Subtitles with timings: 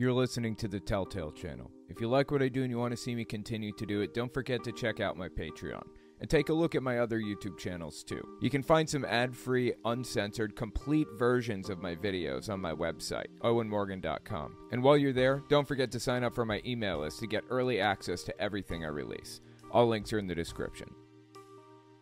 [0.00, 1.70] You're listening to the Telltale channel.
[1.90, 4.00] If you like what I do and you want to see me continue to do
[4.00, 5.82] it, don't forget to check out my Patreon.
[6.22, 8.26] And take a look at my other YouTube channels too.
[8.40, 13.26] You can find some ad free, uncensored, complete versions of my videos on my website,
[13.42, 14.56] owenmorgan.com.
[14.72, 17.44] And while you're there, don't forget to sign up for my email list to get
[17.50, 19.42] early access to everything I release.
[19.70, 20.88] All links are in the description.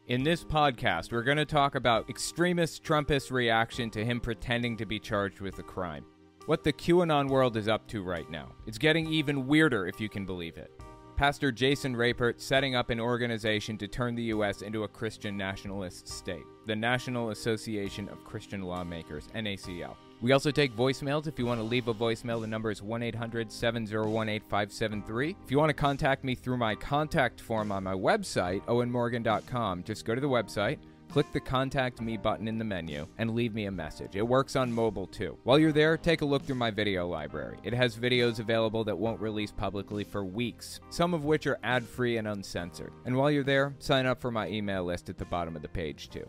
[0.07, 4.87] In this podcast, we're going to talk about extremist Trumpist reaction to him pretending to
[4.87, 6.05] be charged with a crime.
[6.49, 8.49] What the QAnon world is up to right now.
[8.67, 10.81] It's getting even weirder if you can believe it.
[11.15, 14.63] Pastor Jason Rapert setting up an organization to turn the U.S.
[14.63, 19.95] into a Christian nationalist state, the National Association of Christian Lawmakers, NACL.
[20.23, 21.27] We also take voicemails.
[21.27, 25.37] If you want to leave a voicemail, the number is 1 800 701 8573.
[25.45, 30.07] If you want to contact me through my contact form on my website, owenmorgan.com, just
[30.07, 30.79] go to the website.
[31.11, 34.15] Click the Contact Me button in the menu and leave me a message.
[34.15, 35.39] It works on mobile too.
[35.43, 37.57] While you're there, take a look through my video library.
[37.63, 41.85] It has videos available that won't release publicly for weeks, some of which are ad
[41.85, 42.93] free and uncensored.
[43.07, 45.69] And while you're there, sign up for my email list at the bottom of the
[45.69, 46.29] page too.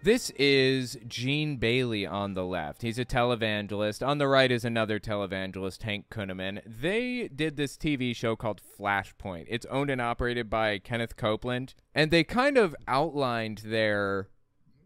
[0.00, 2.82] This is Gene Bailey on the left.
[2.82, 4.06] He's a televangelist.
[4.06, 6.60] On the right is another televangelist, Hank Kunneman.
[6.64, 9.46] They did this TV show called Flashpoint.
[9.48, 11.74] It's owned and operated by Kenneth Copeland.
[11.96, 14.28] And they kind of outlined their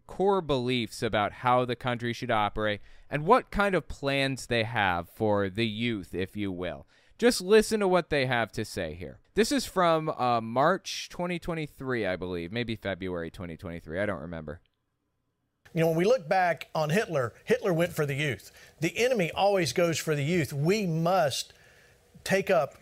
[0.06, 5.10] core beliefs about how the country should operate and what kind of plans they have
[5.10, 6.86] for the youth, if you will.
[7.18, 9.20] Just listen to what they have to say here.
[9.34, 14.00] This is from uh, March 2023, I believe, maybe February 2023.
[14.00, 14.62] I don't remember.
[15.74, 18.52] You know, when we look back on Hitler, Hitler went for the youth.
[18.80, 20.52] The enemy always goes for the youth.
[20.52, 21.52] We must
[22.24, 22.74] take up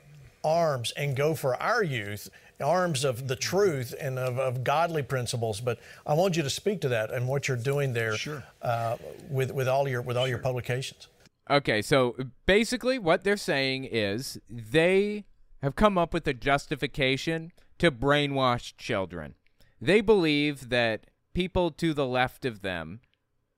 [0.44, 2.28] arms and go for our youth,
[2.60, 5.60] arms of the truth and of, of godly principles.
[5.60, 8.42] But I want you to speak to that and what you're doing there Sure.
[8.62, 8.96] uh,
[9.28, 11.08] with, with all your with all your publications.
[11.48, 15.24] Okay, so basically what they're saying is they
[15.62, 19.34] have come up with a justification to brainwash children.
[19.80, 23.00] They believe that people to the left of them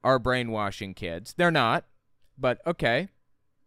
[0.04, 1.34] are brainwashing kids.
[1.36, 1.84] They're not,
[2.38, 3.08] but okay.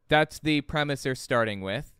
[0.07, 1.93] That's the premise they're starting with.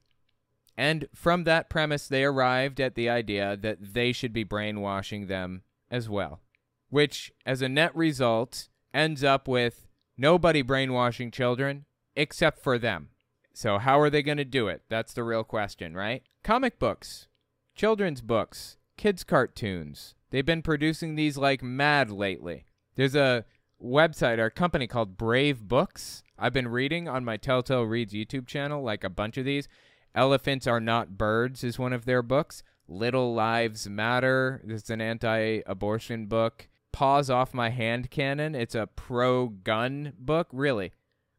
[0.78, 5.64] And from that premise, they arrived at the idea that they should be brainwashing them
[5.90, 6.42] as well,
[6.90, 13.10] which, as a net result, ends up with nobody brainwashing children except for them.
[13.54, 14.82] So, how are they going to do it?
[14.90, 16.24] That's the real question, right?
[16.44, 17.28] Comic books,
[17.74, 20.15] children's books, kids' cartoons.
[20.31, 22.66] They've been producing these like mad lately.
[22.96, 23.46] There's a
[23.81, 26.24] website or a company called Brave Books.
[26.38, 29.68] I've been reading on my Telltale Reads YouTube channel, like a bunch of these.
[30.14, 32.64] Elephants Are Not Birds is one of their books.
[32.88, 34.62] Little Lives Matter.
[34.64, 36.68] This is an anti abortion book.
[36.91, 38.56] Paws Off My Hand Cannon.
[38.56, 40.47] It's a pro gun book.
[40.52, 40.94] Really.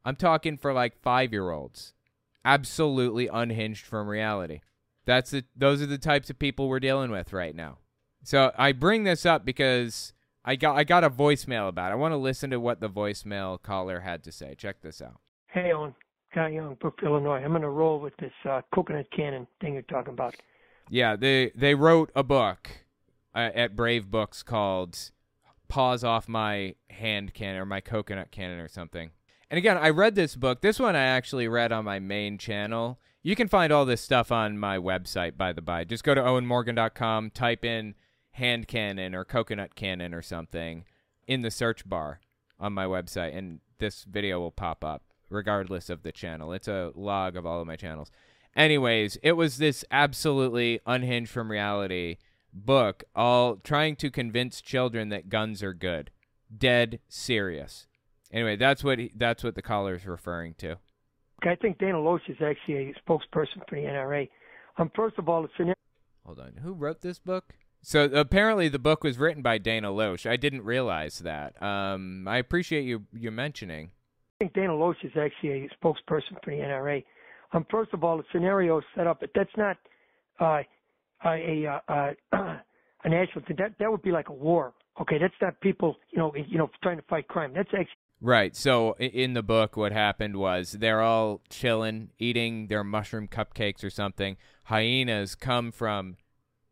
[0.05, 1.95] I'm talking for like five year olds.
[2.45, 4.61] Absolutely unhinged from reality.
[5.05, 7.79] That's the those are the types of people we're dealing with right now.
[8.27, 10.13] So I bring this up because
[10.45, 11.93] I got I got a voicemail about it.
[11.93, 14.57] I want to listen to what the voicemail caller had to say.
[14.57, 15.21] Check this out.
[15.47, 15.95] Hey, Owen.
[16.35, 17.43] Guy Young, Brookville, Illinois.
[17.43, 20.35] I'm going to roll with this uh, coconut cannon thing you're talking about.
[20.91, 22.69] Yeah, they they wrote a book
[23.33, 24.99] uh, at Brave Books called
[25.69, 29.13] "Paws Off My Hand Cannon" or "My Coconut Cannon" or something.
[29.49, 30.63] And again, I read this book.
[30.63, 32.99] This one I actually read on my main channel.
[33.23, 35.85] You can find all this stuff on my website, by the by.
[35.85, 37.95] Just go to owenmorgan.com, type in
[38.37, 40.85] hand cannon or coconut cannon or something
[41.27, 42.21] in the search bar
[42.61, 46.53] on my website, and this video will pop up regardless of the channel.
[46.53, 48.11] It's a log of all of my channels.
[48.55, 52.17] Anyways, it was this absolutely unhinged from reality
[52.53, 56.11] book, all trying to convince children that guns are good.
[56.57, 57.87] Dead serious.
[58.33, 60.73] Anyway, that's what he, that's what the caller is referring to.
[61.43, 64.29] Okay, I think Dana Loesch is actually a spokesperson for the NRA.
[64.79, 65.75] Um, first of all, it's an
[66.25, 66.55] Hold on.
[66.63, 67.55] Who wrote this book?
[67.87, 70.29] So apparently the book was written by Dana Loesch.
[70.29, 71.63] I didn't realize that.
[71.63, 73.93] Um, I appreciate you you mentioning.
[74.41, 77.05] I think Dana Loesch is actually a spokesperson for the NRA.
[77.53, 79.77] Um, first of all, the scenario is set up, but that's not
[80.41, 80.63] uh,
[81.25, 82.13] a uh, uh,
[83.05, 83.55] a national thing.
[83.57, 84.75] That that would be like a war.
[85.01, 87.53] Okay, that's not people, you know, you know, trying to fight crime.
[87.55, 88.57] That's actually Right.
[88.57, 93.91] So in the book, what happened was they're all chilling, eating their mushroom cupcakes or
[93.91, 94.39] something.
[94.65, 96.17] Hyenas come from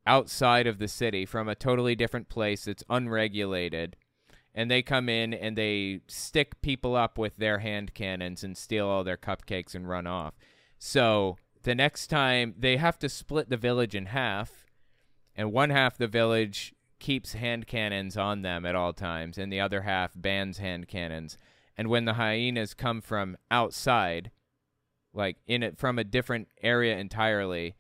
[0.07, 3.97] outside of the city, from a totally different place that's unregulated,
[4.55, 8.87] and they come in and they stick people up with their hand cannons and steal
[8.87, 10.35] all their cupcakes and run off.
[10.79, 14.67] So the next time they have to split the village in half,
[15.35, 19.61] and one half the village keeps hand cannons on them at all times, and the
[19.61, 21.37] other half bans hand cannons.
[21.77, 24.31] And when the hyenas come from outside,
[25.15, 27.77] like in it from a different area entirely.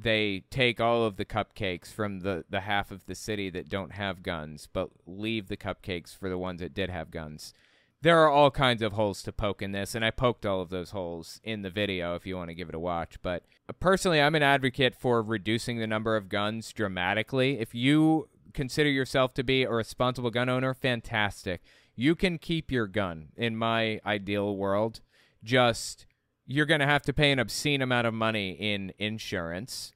[0.00, 3.92] They take all of the cupcakes from the, the half of the city that don't
[3.92, 7.52] have guns, but leave the cupcakes for the ones that did have guns.
[8.00, 10.70] There are all kinds of holes to poke in this, and I poked all of
[10.70, 13.20] those holes in the video if you want to give it a watch.
[13.22, 17.58] But uh, personally, I'm an advocate for reducing the number of guns dramatically.
[17.58, 21.60] If you consider yourself to be a responsible gun owner, fantastic.
[21.96, 25.00] You can keep your gun in my ideal world.
[25.42, 26.06] Just
[26.48, 29.92] you're going to have to pay an obscene amount of money in insurance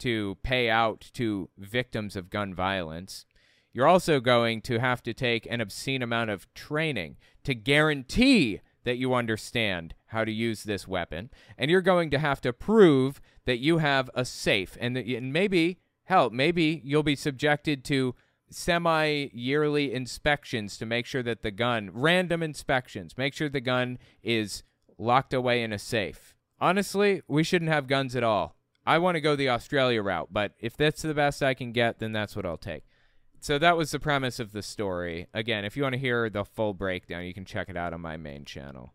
[0.00, 3.24] to pay out to victims of gun violence.
[3.72, 8.98] You're also going to have to take an obscene amount of training to guarantee that
[8.98, 11.30] you understand how to use this weapon.
[11.56, 15.32] And you're going to have to prove that you have a safe and, that, and
[15.32, 18.14] maybe Hell, maybe you'll be subjected to
[18.50, 23.98] semi yearly inspections to make sure that the gun, random inspections, make sure the gun
[24.22, 24.62] is
[24.98, 26.34] locked away in a safe.
[26.60, 28.56] Honestly, we shouldn't have guns at all.
[28.86, 31.98] I want to go the Australia route, but if that's the best I can get,
[31.98, 32.84] then that's what I'll take.
[33.40, 35.26] So that was the premise of the story.
[35.34, 38.00] Again, if you want to hear the full breakdown, you can check it out on
[38.00, 38.94] my main channel.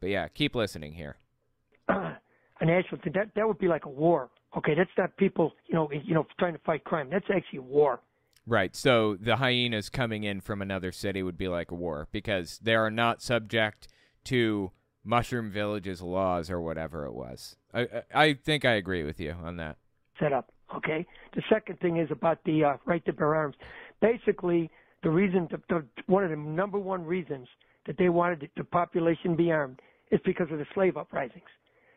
[0.00, 1.16] But yeah, keep listening here.
[1.88, 2.16] a
[2.60, 4.30] national that that would be like a war.
[4.56, 7.08] Okay, that's not people, you know, you know, trying to fight crime.
[7.10, 8.00] That's actually war.
[8.46, 8.74] Right.
[8.74, 12.74] So the hyenas coming in from another city would be like a war because they
[12.74, 13.88] are not subject
[14.24, 14.70] to
[15.04, 17.56] Mushroom Village's laws or whatever it was.
[17.72, 19.76] I I think I agree with you on that.
[20.20, 20.52] Set up.
[20.74, 21.06] Okay.
[21.34, 23.56] The second thing is about the uh, right to bear arms.
[24.00, 24.70] Basically,
[25.02, 27.48] the reason, the, the, one of the number one reasons
[27.86, 29.80] that they wanted the population be armed
[30.10, 31.48] is because of the slave uprisings.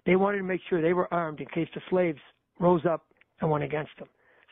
[0.05, 2.19] They wanted to make sure they were armed in case the slaves
[2.59, 3.05] rose up
[3.41, 4.07] and went against them.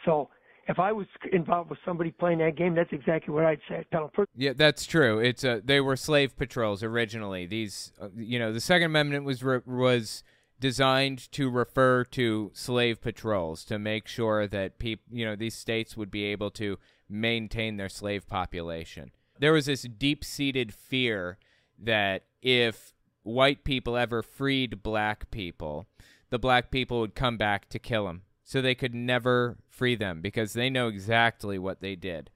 [0.05, 0.29] So
[0.69, 3.83] if I was involved with somebody playing that game, that's exactly what I'd say.
[3.91, 4.25] Tell them.
[4.35, 5.17] Yeah, that's true.
[5.19, 7.47] It's uh, they were slave patrols originally.
[7.47, 10.23] These, uh, you know, the Second Amendment was re- was
[10.59, 15.97] designed to refer to slave patrols to make sure that people, you know, these states
[15.97, 16.77] would be able to
[17.09, 19.11] maintain their slave population.
[19.39, 21.39] There was this deep-seated fear
[21.79, 22.93] that if
[23.23, 25.87] white people ever freed black people,
[26.29, 28.23] the black people would come back to kill them.
[28.49, 32.31] So they could never free them because they know exactly what they did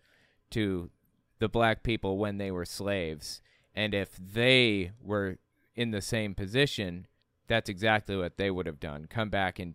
[0.52, 0.92] to
[1.40, 3.42] the black people when they were slaves.
[3.74, 5.40] And if they were
[5.76, 7.08] in the same position,
[7.48, 9.74] that's exactly what they would have done come back and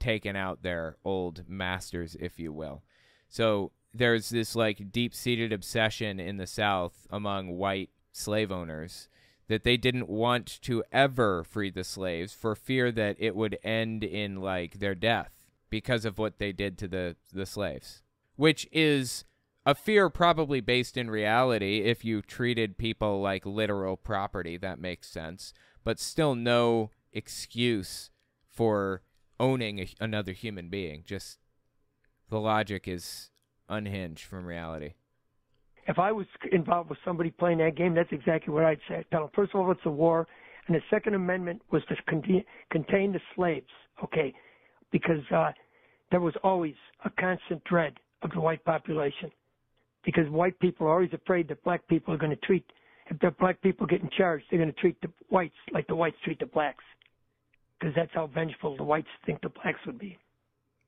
[0.00, 2.82] taken out their old masters, if you will.
[3.28, 9.10] So there's this like deep seated obsession in the South among white slave owners
[9.48, 14.02] that they didn't want to ever free the slaves for fear that it would end
[14.02, 18.02] in like their death because of what they did to the the slaves
[18.36, 19.24] which is
[19.66, 25.08] a fear probably based in reality if you treated people like literal property that makes
[25.08, 25.52] sense
[25.82, 28.10] but still no excuse
[28.50, 29.02] for
[29.40, 31.38] owning a, another human being just
[32.28, 33.30] the logic is
[33.68, 34.94] unhinged from reality
[35.86, 39.04] if I was involved with somebody playing that game, that's exactly what I'd say.
[39.10, 40.26] Tell them, first of all, it's a war,
[40.66, 43.68] and the Second Amendment was to contain, contain the slaves,
[44.02, 44.32] okay?
[44.94, 45.50] Because uh,
[46.10, 46.74] there was always
[47.04, 49.30] a constant dread of the white population,
[50.04, 52.64] because white people are always afraid that black people are going to treat,
[53.10, 55.96] if the black people get in charge, they're going to treat the whites like the
[55.96, 56.84] whites treat the blacks,
[57.78, 60.16] because that's how vengeful the whites think the blacks would be.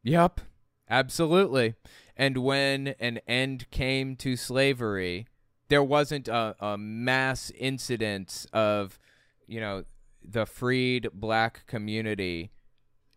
[0.04, 0.40] Yep,
[0.88, 1.74] Absolutely.
[2.16, 5.26] And when an end came to slavery,
[5.68, 8.98] there wasn't a, a mass incidence of,
[9.46, 9.84] you know,
[10.22, 12.50] the freed black community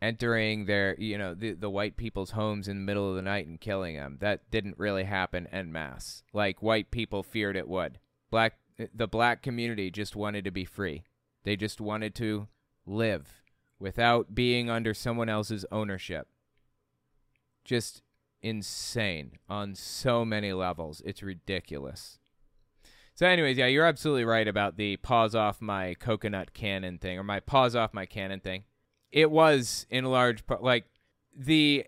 [0.01, 3.47] entering their, you know, the, the white people's homes in the middle of the night
[3.47, 4.17] and killing them.
[4.21, 6.23] That didn't really happen en masse.
[6.33, 7.99] Like white people feared it would.
[8.31, 8.53] Black,
[8.93, 11.03] the black community just wanted to be free.
[11.43, 12.47] They just wanted to
[12.85, 13.41] live
[13.79, 16.27] without being under someone else's ownership
[17.63, 18.01] just
[18.41, 21.01] insane on so many levels.
[21.05, 22.17] It's ridiculous.
[23.13, 27.23] So, anyways, yeah, you're absolutely right about the paws off my coconut cannon thing or
[27.23, 28.63] my paws off my cannon thing.
[29.11, 30.85] It was in large part like
[31.35, 31.85] the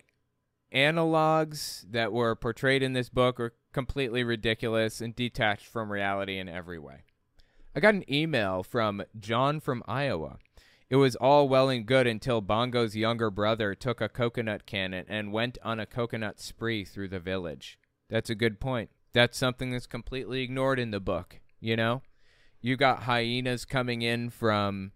[0.74, 6.48] analogs that were portrayed in this book are completely ridiculous and detached from reality in
[6.48, 7.04] every way.
[7.74, 10.38] I got an email from John from Iowa
[10.92, 15.32] it was all well and good until Bongo's younger brother took a coconut cannon and
[15.32, 17.78] went on a coconut spree through the village.
[18.10, 18.90] That's a good point.
[19.14, 22.02] That's something that's completely ignored in the book, you know?
[22.60, 24.92] You got hyenas coming in from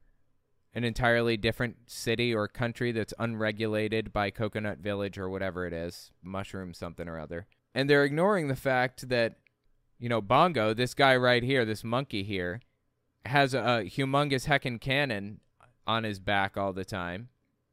[0.77, 6.11] an entirely different city or country that's unregulated by Coconut Village or whatever it is,
[6.23, 7.47] mushroom something or other.
[7.75, 9.37] And they're ignoring the fact that,
[9.99, 12.61] you know, Bongo, this guy right here, this monkey here,
[13.25, 15.41] has a, humongous heckin' cannon
[15.87, 17.31] on his back all the time.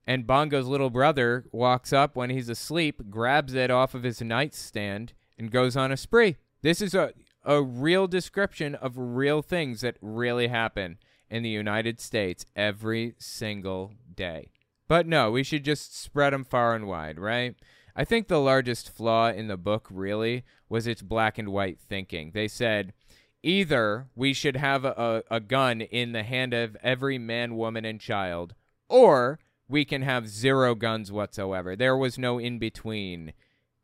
[0.08, 5.12] And Bongo's little brother walks up when he's asleep, grabs it off of his nightstand,
[5.38, 6.38] and goes on a spree.
[6.62, 7.12] This is a,
[7.44, 11.00] a real description of real things that really happen
[11.34, 14.52] in the United States every single day.
[14.88, 17.56] But no, we should just spread them far and wide, right?
[17.96, 22.32] I think the largest flaw in the book really was its black and white thinking.
[22.36, 22.94] They said
[23.42, 28.00] either we should have a, a, gun in the hand of every man, woman, and
[28.00, 28.54] child,
[28.88, 31.76] or we can have zero guns whatsoever.
[31.76, 33.34] There was no in between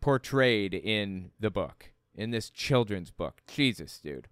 [0.02, 3.42] portrayed in the book, in this children's book.
[3.48, 4.28] Jesus, dude.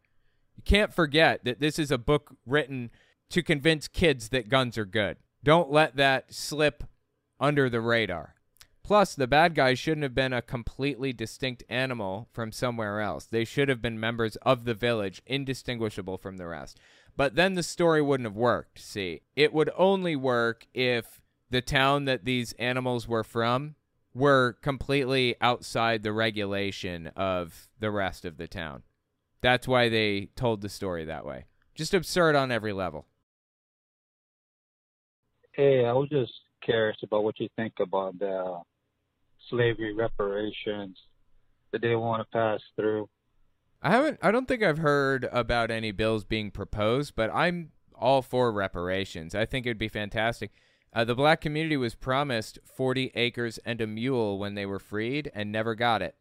[0.56, 2.92] You can't forget that this is a book written
[3.30, 5.18] to convince kids that guns are good.
[5.44, 6.84] Don't let that slip
[7.40, 8.36] under the radar.
[8.84, 13.26] Plus, the bad guys shouldn't have been a completely distinct animal from somewhere else.
[13.26, 16.80] They should have been members of the village, indistinguishable from the rest.
[17.18, 19.24] But then the story wouldn't have worked, see.
[19.36, 23.76] It would only work if the town that these animals were from
[24.14, 28.84] were completely outside the regulation of the rest of the town.
[29.42, 31.46] That's why they told the story that way.
[31.76, 33.06] Just absurd on every level.
[35.58, 38.62] Hey, I was just curious about what you think about the
[39.50, 40.96] slavery reparations
[41.72, 43.10] that they want to pass through.
[43.82, 48.22] I haven't I don't think I've heard about any bills being proposed, but I'm all
[48.22, 49.34] for reparations.
[49.34, 50.52] I think it would be fantastic.
[50.94, 55.32] Uh, the black community was promised 40 acres and a mule when they were freed
[55.34, 56.16] and never got it.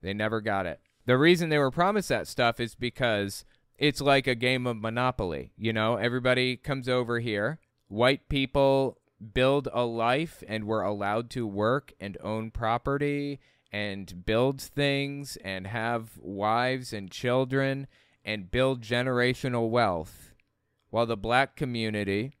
[0.00, 0.80] They never got it.
[1.04, 3.44] The reason they were promised that stuff is because
[3.76, 5.52] it's like a game of Monopoly.
[5.58, 7.58] You know, everybody comes over here.
[7.88, 8.98] White people
[9.32, 13.40] build a life and were allowed to work and own property
[13.72, 17.86] and build things and have wives and children
[18.24, 20.34] and build generational wealth
[20.90, 22.34] while the black community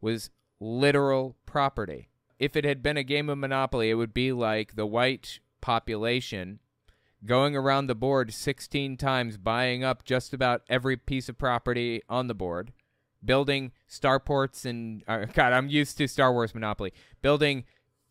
[0.00, 2.08] was literal property.
[2.38, 6.60] If it had been a game of Monopoly, it would be like the white population
[7.24, 12.26] going around the board 16 times, buying up just about every piece of property on
[12.26, 12.72] the board
[13.24, 16.92] building starports and uh, God, I'm used to Star Wars Monopoly.
[17.22, 17.64] Building,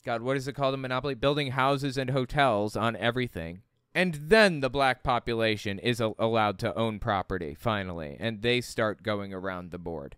[0.06, 1.16] God, what is it called in Monopoly?
[1.16, 3.62] Building houses and hotels on everything.
[3.96, 9.04] And then the black population is a- allowed to own property finally, and they start
[9.04, 10.16] going around the board.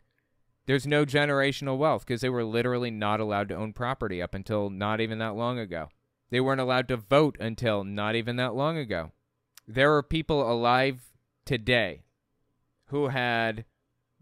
[0.66, 4.70] There's no generational wealth because they were literally not allowed to own property up until
[4.70, 5.90] not even that long ago.
[6.32, 9.12] They weren't allowed to vote until not even that long ago.
[9.68, 11.12] There are people alive
[11.46, 12.04] today
[12.88, 13.66] who had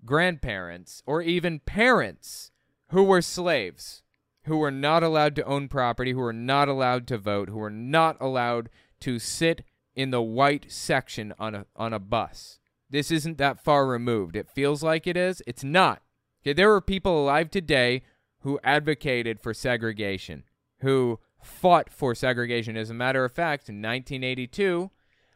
[0.05, 2.51] grandparents, or even parents
[2.89, 4.03] who were slaves,
[4.45, 7.69] who were not allowed to own property, who were not allowed to vote, who were
[7.69, 8.69] not allowed
[9.01, 9.63] to sit
[9.95, 12.59] in the white section on a on a bus.
[12.89, 14.35] This isn't that far removed.
[14.35, 15.41] It feels like it is.
[15.47, 16.01] It's not.
[16.43, 18.03] Okay, there are people alive today
[18.39, 20.43] who advocated for segregation,
[20.81, 22.77] who fought for segregation.
[22.77, 24.91] As a matter of fact, in 1982,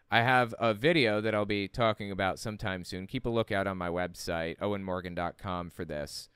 [0.09, 3.07] I have a video that I'll be talking about sometime soon.
[3.07, 6.29] Keep a lookout on my website, owenmorgan.com, for this.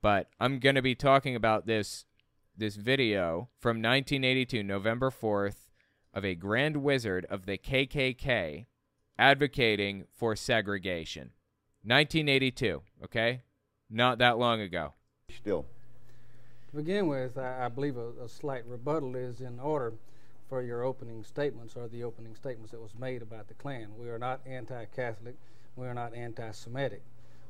[0.00, 2.04] But I'm going to be talking about this
[2.58, 5.68] this video from 1982, November 4th,
[6.14, 8.66] of a grand wizard of the KKK
[9.18, 11.32] advocating for segregation.
[11.82, 13.42] 1982, okay?
[13.90, 14.94] Not that long ago.
[15.36, 15.66] Still.
[16.70, 19.92] To begin with, I, I believe a, a slight rebuttal is in order
[20.48, 23.88] for your opening statements or the opening statements that was made about the Klan.
[23.98, 25.36] We are not anti-Catholic.
[25.74, 27.02] We are not anti-Semitic.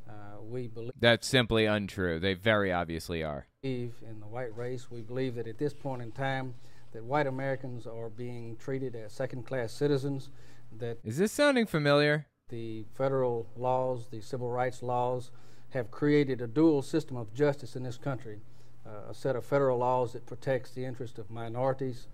[0.09, 2.21] Uh, we believe that's simply untrue.
[2.21, 3.47] They very obviously are.
[3.63, 6.55] In the white race, we believe that at this point in time,
[6.93, 10.31] that white Americans are being treated as second-class citizens.
[10.79, 12.27] That is this sounding familiar?
[12.49, 15.33] The federal laws, the civil rights laws,
[15.71, 18.39] have created a dual system of justice in this country.
[18.87, 22.07] Uh, a set of federal laws that protects the interest of minorities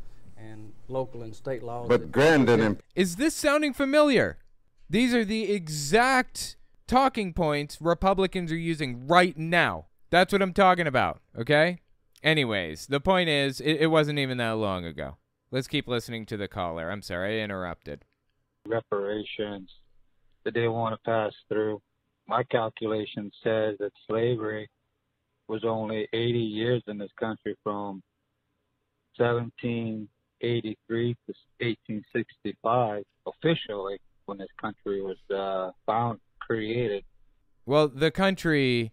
[0.50, 1.88] and local and state laws.
[1.88, 4.38] But Grandin, is this sounding familiar?
[4.88, 6.56] These are the exact
[6.87, 9.87] talking points Republicans are using right now.
[10.11, 11.78] That's what I'm talking about, okay?
[12.22, 15.16] Anyways, the point is, it, it wasn't even that long ago.
[15.50, 16.90] Let's keep listening to the caller.
[16.90, 18.04] I'm sorry, I interrupted.
[18.66, 19.70] Reparations
[20.44, 21.80] that they want to pass through.
[22.28, 24.68] My calculation says that slavery
[25.49, 28.02] was only 80 years in this country from
[29.18, 30.08] 17
[30.42, 37.04] 1883 to 1865 officially when this country was uh, found created.
[37.64, 38.92] Well, the country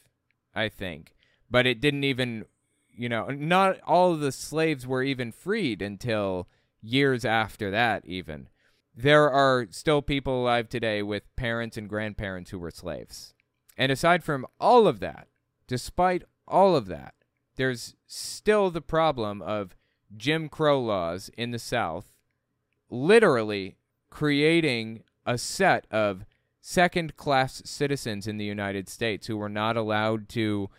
[0.56, 1.14] I think.
[1.50, 2.46] But it didn't even,
[2.90, 6.48] you know, not all of the slaves were even freed until
[6.82, 8.48] years after that, even.
[8.96, 13.34] There are still people alive today with parents and grandparents who were slaves.
[13.82, 15.28] And aside from all of that,
[15.66, 17.16] despite all of that,
[17.56, 19.76] there's still the problem of
[20.16, 22.14] Jim Crow laws in the South
[22.92, 23.78] literally
[24.12, 26.26] creating a set of
[26.62, 30.70] second class citizens in the United States who were not allowed to,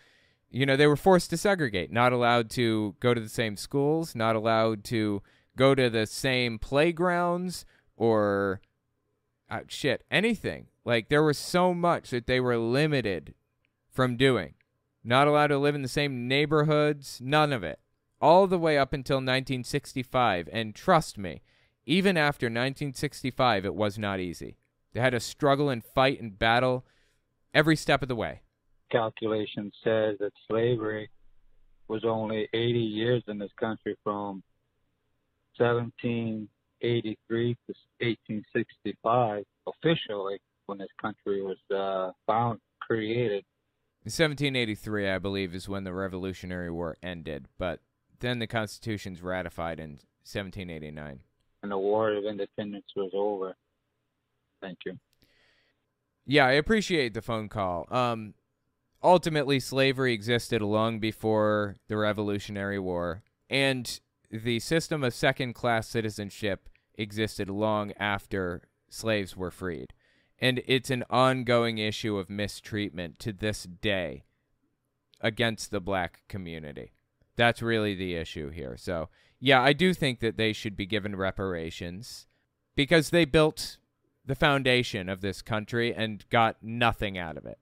[0.49, 4.15] you know, they were forced to segregate, not allowed to go to the same schools,
[4.15, 5.25] not allowed to
[5.57, 7.65] go to the same playgrounds
[7.97, 8.61] or
[9.51, 10.69] uh, shit, anything.
[10.85, 13.35] Like there was so much that they were limited
[13.89, 14.55] from doing.
[15.05, 17.81] Not allowed to live in the same neighborhoods, none of it.
[18.21, 20.49] All the way up until 1965.
[20.53, 21.43] And trust me,
[21.85, 24.57] even after 1965, it was not easy.
[24.93, 26.85] They had to struggle and fight and battle
[27.53, 28.43] every step of the way.
[28.91, 31.11] Calculation says that slavery
[31.89, 34.43] was only 80 years in this country from
[35.57, 40.41] 1783 to 1865 officially
[40.73, 43.45] when this country was uh, found created.
[44.05, 47.81] 1783, I believe, is when the Revolutionary War ended, but
[48.21, 49.91] then the Constitution's ratified in
[50.25, 51.21] 1789.
[51.63, 53.55] And the War of Independence was over.
[54.63, 54.99] Thank you.
[56.25, 57.87] Yeah, I appreciate the phone call.
[57.91, 58.33] Um,
[59.03, 64.01] ultimately, slavery existed long before the Revolutionary War, and
[64.31, 69.93] the system of second class citizenship existed long after slaves were freed.
[70.43, 74.25] And it's an ongoing issue of mistreatment to this day
[75.21, 76.95] against the black community.
[77.37, 78.77] That's really the issue here.
[78.77, 79.09] So,
[79.39, 82.27] yeah, I do think that they should be given reparations
[82.75, 83.79] because they built
[84.27, 87.59] the foundation of this country and got nothing out of it,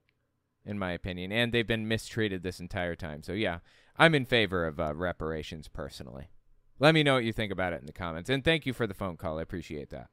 [0.65, 1.31] in my opinion.
[1.31, 3.21] And they've been mistreated this entire time.
[3.21, 3.59] So, yeah,
[3.95, 6.31] I'm in favor of uh, reparations personally.
[6.79, 8.31] Let me know what you think about it in the comments.
[8.31, 9.37] And thank you for the phone call.
[9.37, 10.07] I appreciate that.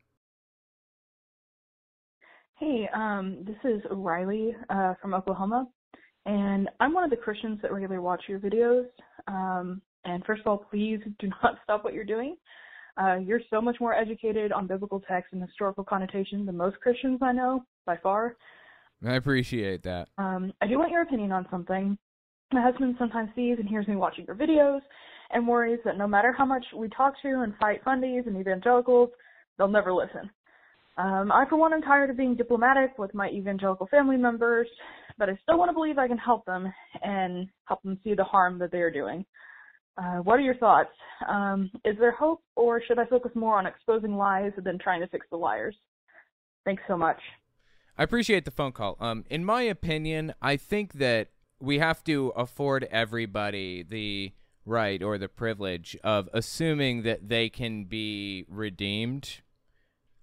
[2.59, 5.69] Hey, um, this is Riley uh, from Oklahoma,
[6.27, 8.87] and I'm one of the Christians that regularly watch your videos.
[9.29, 12.35] Um, and first of all, please do not stop what you're doing.
[13.01, 17.21] Uh, you're so much more educated on biblical text and historical connotation than most Christians
[17.23, 18.37] I know, by far.
[19.07, 20.09] I appreciate that.
[20.19, 21.97] Um, I do want your opinion on something.
[22.53, 24.81] My husband sometimes sees and hears me watching your videos
[25.31, 29.11] and worries that no matter how much we talk to and fight fundies and evangelicals,
[29.59, 30.29] they'll never listen.
[30.99, 34.67] Um, I, for one, am tired of being diplomatic with my evangelical family members,
[35.17, 38.25] but I still want to believe I can help them and help them see the
[38.25, 39.25] harm that they are doing.
[39.97, 40.91] Uh, what are your thoughts?
[41.29, 45.07] Um, is there hope, or should I focus more on exposing lies than trying to
[45.07, 45.77] fix the liars?
[46.65, 47.21] Thanks so much.
[47.97, 48.97] I appreciate the phone call.
[49.01, 51.29] Um, in my opinion, I think that
[51.61, 54.33] we have to afford everybody the
[54.65, 59.41] right or the privilege of assuming that they can be redeemed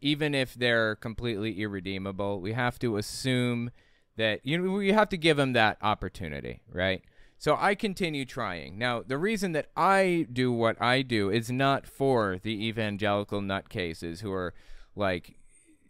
[0.06, 3.72] even if they're completely irredeemable, we have to assume
[4.18, 7.02] that you know we have to give them that opportunity, right?
[7.40, 8.78] So I continue trying.
[8.78, 14.22] Now, the reason that I do what I do is not for the evangelical nutcases
[14.22, 14.54] who are
[14.96, 15.38] like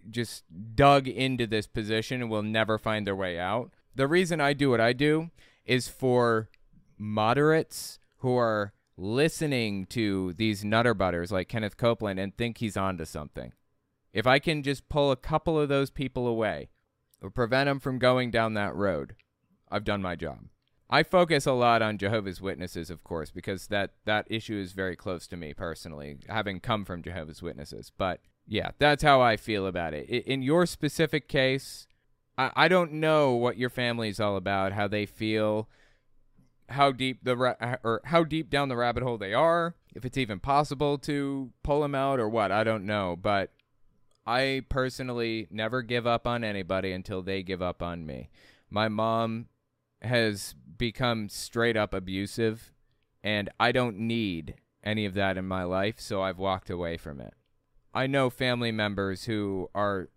[0.09, 3.71] just dug into this position and will never find their way out.
[3.95, 5.29] The reason I do what I do
[5.65, 6.47] is for
[6.97, 13.03] moderates who are listening to these nutter butters like Kenneth Copeland and think he's onto
[13.03, 13.51] something.
[14.15, 16.69] If I can just pull a couple of those people away
[17.21, 19.13] or prevent them from going down that road,
[19.69, 20.45] I've done my job.
[20.89, 24.95] I focus a lot on Jehovah's Witnesses, of course, because that, that issue is very
[24.95, 27.91] close to me personally, having come from Jehovah's Witnesses.
[27.97, 30.07] But yeah, that's how I feel about it.
[30.07, 31.85] In your specific case,
[32.37, 35.67] I, I don't know what your family is all about, how they feel,
[36.69, 40.17] how deep the ra- or how deep down the rabbit hole they are, if it's
[40.17, 42.51] even possible to pull them out or what.
[42.53, 43.51] I don't know, but
[44.25, 48.29] I personally never give up on anybody until they give up on me.
[48.69, 49.47] My mom
[50.01, 52.73] has become straight up abusive,
[53.23, 57.19] and I don't need any of that in my life, so I've walked away from
[57.19, 57.33] it.
[57.93, 60.09] I know family members who are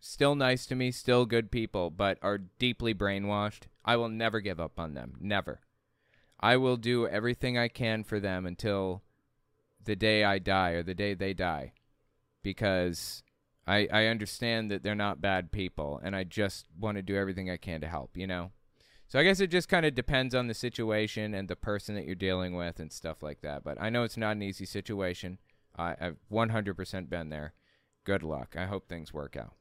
[0.00, 3.64] still nice to me, still good people, but are deeply brainwashed.
[3.84, 5.16] I will never give up on them.
[5.20, 5.60] Never.
[6.40, 9.02] I will do everything I can for them until
[9.84, 11.72] the day I die or the day they die
[12.42, 13.22] because
[13.66, 17.50] I, I understand that they're not bad people, and I just want to do everything
[17.50, 18.50] I can to help, you know?
[19.06, 22.04] So I guess it just kind of depends on the situation and the person that
[22.04, 23.64] you're dealing with and stuff like that.
[23.64, 25.38] But I know it's not an easy situation.
[25.76, 27.54] I, I've 100% been there.
[28.04, 28.54] Good luck.
[28.56, 29.54] I hope things work out.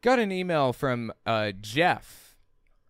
[0.00, 2.27] Got an email from uh, Jeff.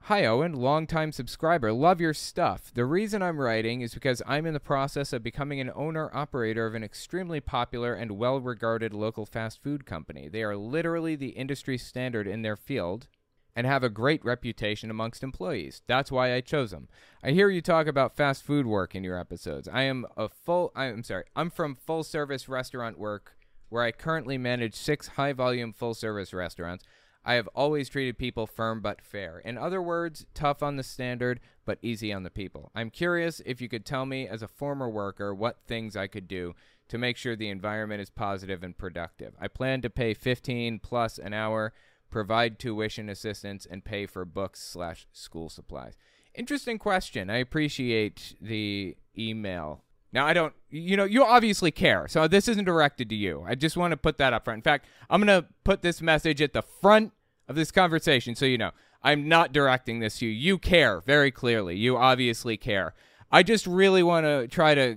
[0.09, 1.71] Hi, Owen, longtime subscriber.
[1.71, 2.73] Love your stuff.
[2.73, 6.65] The reason I'm writing is because I'm in the process of becoming an owner operator
[6.65, 10.27] of an extremely popular and well regarded local fast food company.
[10.27, 13.07] They are literally the industry standard in their field
[13.55, 15.83] and have a great reputation amongst employees.
[15.87, 16.89] That's why I chose them.
[17.23, 19.69] I hear you talk about fast food work in your episodes.
[19.71, 21.25] I am a full I'm sorry.
[21.37, 23.37] I'm from full service restaurant work
[23.69, 26.83] where I currently manage 6 high volume full service restaurants.
[27.29, 29.39] I have always treated people firm but fair.
[29.39, 32.71] In other words, tough on the standard but easy on the people.
[32.75, 36.27] I'm curious if you could tell me as a former worker what things I could
[36.27, 36.55] do
[36.89, 39.35] to make sure the environment is positive and productive.
[39.39, 41.75] I plan to pay 15 plus an hour
[42.11, 45.97] provide tuition assistance, and pay for books slash school supplies?
[46.35, 47.31] Interesting question.
[47.31, 49.83] I appreciate the email.
[50.13, 52.09] Now, I don't, you know, you obviously care.
[52.09, 53.45] So this isn't directed to you.
[53.47, 54.59] I just want to put that up front.
[54.59, 57.13] In fact, I'm going to put this message at the front
[57.49, 58.73] of this conversation so you know.
[59.03, 60.33] I'm not directing this to you.
[60.33, 61.77] You care very clearly.
[61.77, 62.95] You obviously care.
[63.31, 64.97] I just really want to try to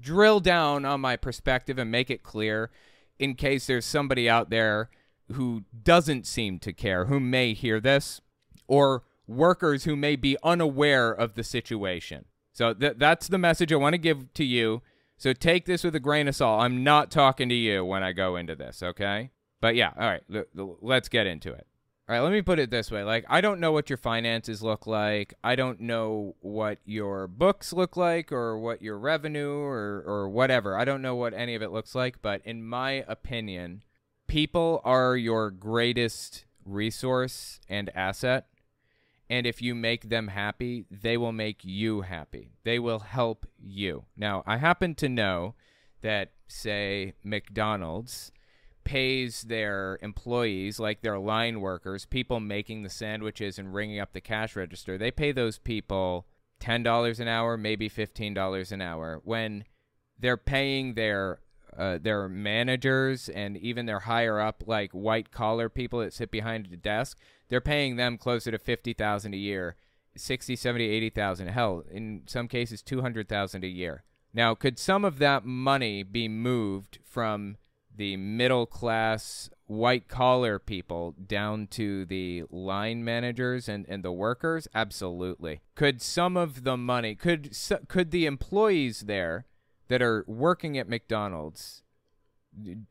[0.00, 2.70] drill down on my perspective and make it clear
[3.18, 4.90] in case there's somebody out there
[5.32, 8.20] who doesn't seem to care, who may hear this,
[8.66, 12.26] or workers who may be unaware of the situation.
[12.52, 14.82] So th- that's the message I want to give to you.
[15.16, 16.62] So take this with a grain of salt.
[16.62, 19.30] I'm not talking to you when I go into this, okay?
[19.60, 21.66] But yeah, all right, l- l- let's get into it.
[22.08, 23.04] All right, let me put it this way.
[23.04, 25.34] Like, I don't know what your finances look like.
[25.44, 30.76] I don't know what your books look like or what your revenue or, or whatever.
[30.76, 32.20] I don't know what any of it looks like.
[32.20, 33.84] But in my opinion,
[34.26, 38.46] people are your greatest resource and asset.
[39.30, 42.50] And if you make them happy, they will make you happy.
[42.64, 44.06] They will help you.
[44.16, 45.54] Now, I happen to know
[46.02, 48.32] that, say, McDonald's
[48.84, 54.20] pays their employees, like their line workers, people making the sandwiches and ringing up the
[54.20, 56.26] cash register, they pay those people
[56.60, 59.20] $10 an hour, maybe $15 an hour.
[59.24, 59.64] When
[60.18, 61.40] they're paying their
[61.76, 66.68] uh, their managers and even their higher up like white collar people that sit behind
[66.70, 67.18] a desk
[67.48, 69.76] they're paying them closer to 50,000 a year
[70.14, 75.46] 60 70 80,000 hell in some cases 200,000 a year now could some of that
[75.46, 77.56] money be moved from
[77.96, 84.68] the middle class white collar people down to the line managers and, and the workers
[84.74, 87.56] absolutely could some of the money could
[87.88, 89.46] could the employees there
[89.92, 91.82] that are working at McDonald's,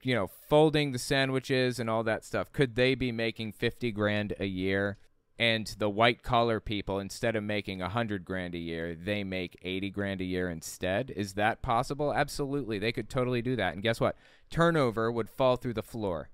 [0.04, 4.34] you know, folding the sandwiches and all that stuff, could they be making 50 grand
[4.40, 5.00] a year?
[5.42, 9.58] And the white collar people, instead of making a 100 grand a year, they make
[9.64, 11.12] 80 grand a year instead.
[11.16, 12.14] Is that possible?
[12.14, 12.78] Absolutely.
[12.78, 13.74] They could totally do that.
[13.74, 14.16] And guess what?
[14.52, 16.30] Turnover would fall through the floor.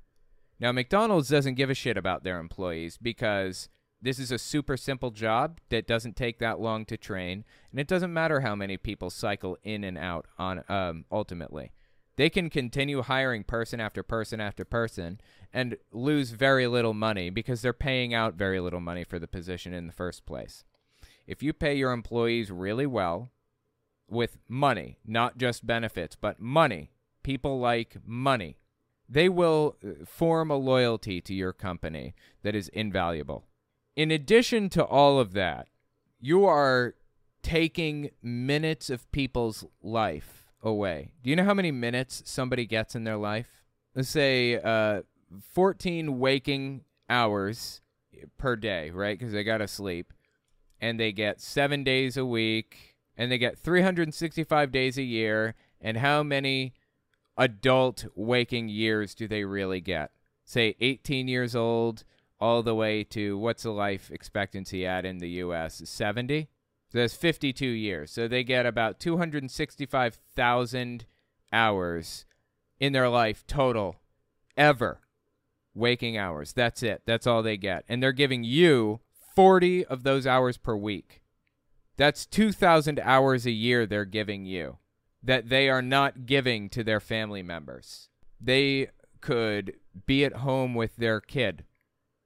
[0.59, 3.69] Now, McDonald's doesn't give a shit about their employees because
[4.01, 7.87] this is a super simple job that doesn't take that long to train, and it
[7.87, 11.71] doesn't matter how many people cycle in and out on um, ultimately.
[12.17, 15.21] They can continue hiring person after person after person
[15.53, 19.73] and lose very little money because they're paying out very little money for the position
[19.73, 20.65] in the first place.
[21.25, 23.31] If you pay your employees really well
[24.09, 26.91] with money, not just benefits, but money,
[27.23, 28.57] people like money,
[29.07, 33.45] they will uh, form a loyalty to your company that is invaluable
[33.97, 35.67] in addition to all of that,
[36.21, 36.93] you are
[37.41, 41.13] taking minutes of people's life away.
[41.23, 43.63] Do you know how many minutes somebody gets in their life?
[43.95, 45.01] Let's say uh,
[45.53, 47.81] 14 waking hours
[48.37, 49.17] per day, right?
[49.17, 50.13] Because they got to sleep.
[50.79, 55.55] And they get seven days a week, and they get 365 days a year.
[55.81, 56.73] And how many
[57.35, 60.11] adult waking years do they really get?
[60.45, 62.03] Say 18 years old
[62.39, 65.81] all the way to what's the life expectancy at in the U.S.
[65.83, 66.47] 70.
[66.97, 68.11] That's 52 years.
[68.11, 71.05] So they get about 265,000
[71.53, 72.25] hours
[72.79, 73.97] in their life total,
[74.55, 75.01] ever.
[75.73, 76.53] Waking hours.
[76.53, 77.03] That's it.
[77.05, 77.83] That's all they get.
[77.87, 79.01] And they're giving you
[79.35, 81.21] 40 of those hours per week.
[81.97, 84.77] That's 2,000 hours a year they're giving you
[85.23, 88.09] that they are not giving to their family members.
[88.39, 88.89] They
[89.21, 91.65] could be at home with their kid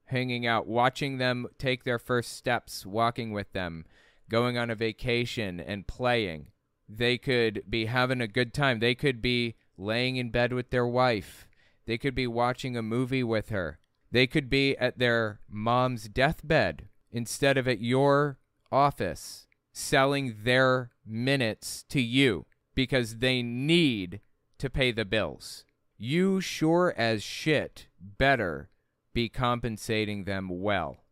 [0.06, 3.84] hanging out, watching them take their first steps, walking with them,
[4.32, 6.46] going on a vacation and playing.
[6.88, 8.80] They could be having a good time.
[8.80, 11.46] They could be laying in bed with their wife.
[11.86, 13.78] They could be watching a movie with her.
[14.10, 18.38] They could be at their mom's deathbed instead of at your
[18.70, 24.20] office selling their minutes to you because they need
[24.58, 25.64] to pay the bills.
[25.98, 28.70] You sure as shit better
[29.12, 31.04] be compensating them well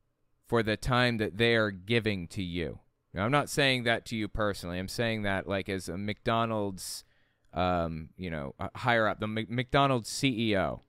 [0.47, 2.81] for the time that they are giving to you.
[3.13, 4.79] Now, I'm not saying that to you personally.
[4.79, 7.05] I'm saying that like as a McDonald's,
[7.53, 10.81] um, you know, higher up, the M- McDonald's CEO.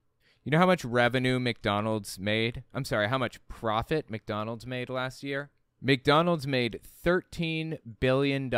[0.44, 2.64] You know how much revenue McDonald's made?
[2.74, 5.52] I'm sorry, how much profit McDonald's made last year?
[5.82, 8.52] McDonald's made $13 billion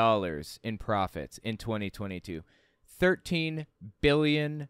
[0.63, 2.43] in profits in 2022.
[3.01, 3.65] $13
[4.01, 4.67] billion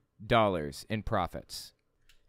[0.90, 1.74] in profits.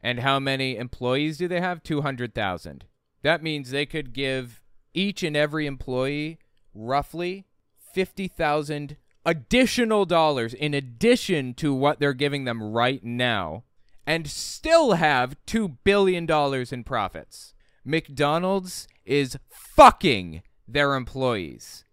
[0.02, 1.82] And how many employees do they have?
[1.82, 2.84] 200,000.
[3.22, 6.38] That means they could give each and every employee
[6.74, 7.46] roughly
[7.92, 13.64] 50,000 additional dollars in addition to what they're giving them right now
[14.06, 17.54] and still have 2 billion dollars in profits.
[17.84, 21.84] McDonald's is fucking their employees.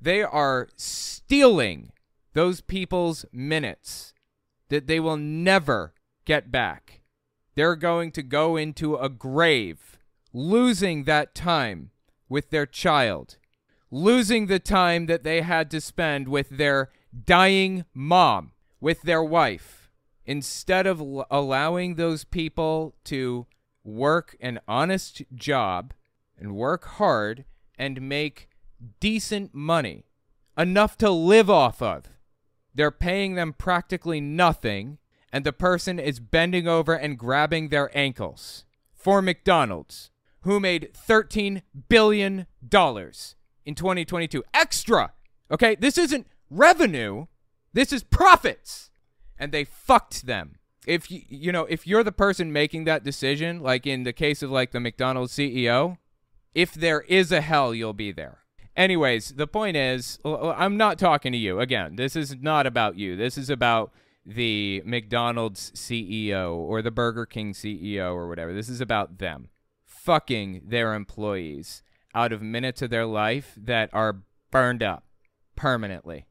[0.00, 1.92] They are stealing
[2.34, 4.12] those people's minutes
[4.68, 5.94] that they will never
[6.24, 7.00] get back.
[7.54, 9.98] They're going to go into a grave
[10.32, 11.90] losing that time
[12.28, 13.38] with their child,
[13.96, 16.90] losing the time that they had to spend with their
[17.24, 19.90] dying mom, with their wife,
[20.26, 23.46] instead of allowing those people to
[23.82, 25.94] work an honest job
[26.36, 27.44] and work hard
[27.78, 28.48] and make
[29.00, 30.04] decent money,
[30.58, 32.04] enough to live off of.
[32.74, 34.98] They're paying them practically nothing,
[35.32, 38.66] and the person is bending over and grabbing their ankles.
[38.92, 40.10] For McDonald's,
[40.42, 42.46] who made $13 billion
[43.66, 44.42] in 2022.
[44.54, 45.12] Extra!
[45.50, 47.26] Okay, this isn't revenue,
[47.72, 48.90] this is profits.
[49.38, 50.56] And they fucked them.
[50.86, 54.42] If you, you know, if you're the person making that decision, like in the case
[54.42, 55.98] of like the McDonald's CEO,
[56.54, 58.38] if there is a hell, you'll be there.
[58.76, 61.60] Anyways, the point is, I'm not talking to you.
[61.60, 63.14] Again, this is not about you.
[63.14, 63.92] This is about
[64.24, 68.54] the McDonald's CEO or the Burger King CEO or whatever.
[68.54, 69.48] This is about them
[69.84, 71.82] fucking their employees
[72.16, 75.04] out of minutes of their life that are burned up
[75.54, 76.26] permanently.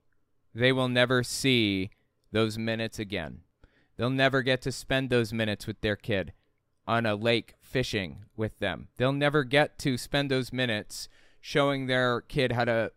[0.53, 1.91] They will never see
[2.31, 3.41] those minutes again.
[3.95, 6.33] They'll never get to spend those minutes with their kid
[6.87, 8.87] on a lake fishing with them.
[8.97, 11.07] They'll never get to spend those minutes
[11.39, 12.91] showing their kid how to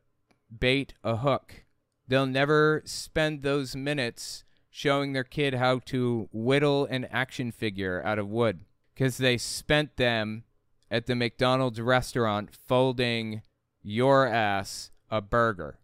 [0.58, 1.64] bait a hook.
[2.06, 8.18] They'll never spend those minutes showing their kid how to whittle an action figure out
[8.18, 8.60] of wood
[8.94, 10.44] because they spent them
[10.90, 13.42] at the McDonald's restaurant folding
[13.82, 15.78] your ass a burger.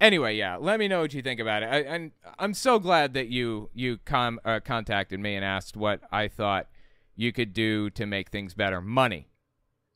[0.00, 1.66] Anyway, yeah, let me know what you think about it.
[1.66, 6.00] I, and I'm so glad that you you com- uh, contacted me and asked what
[6.12, 6.68] I thought
[7.14, 8.82] you could do to make things better.
[8.82, 9.28] Money,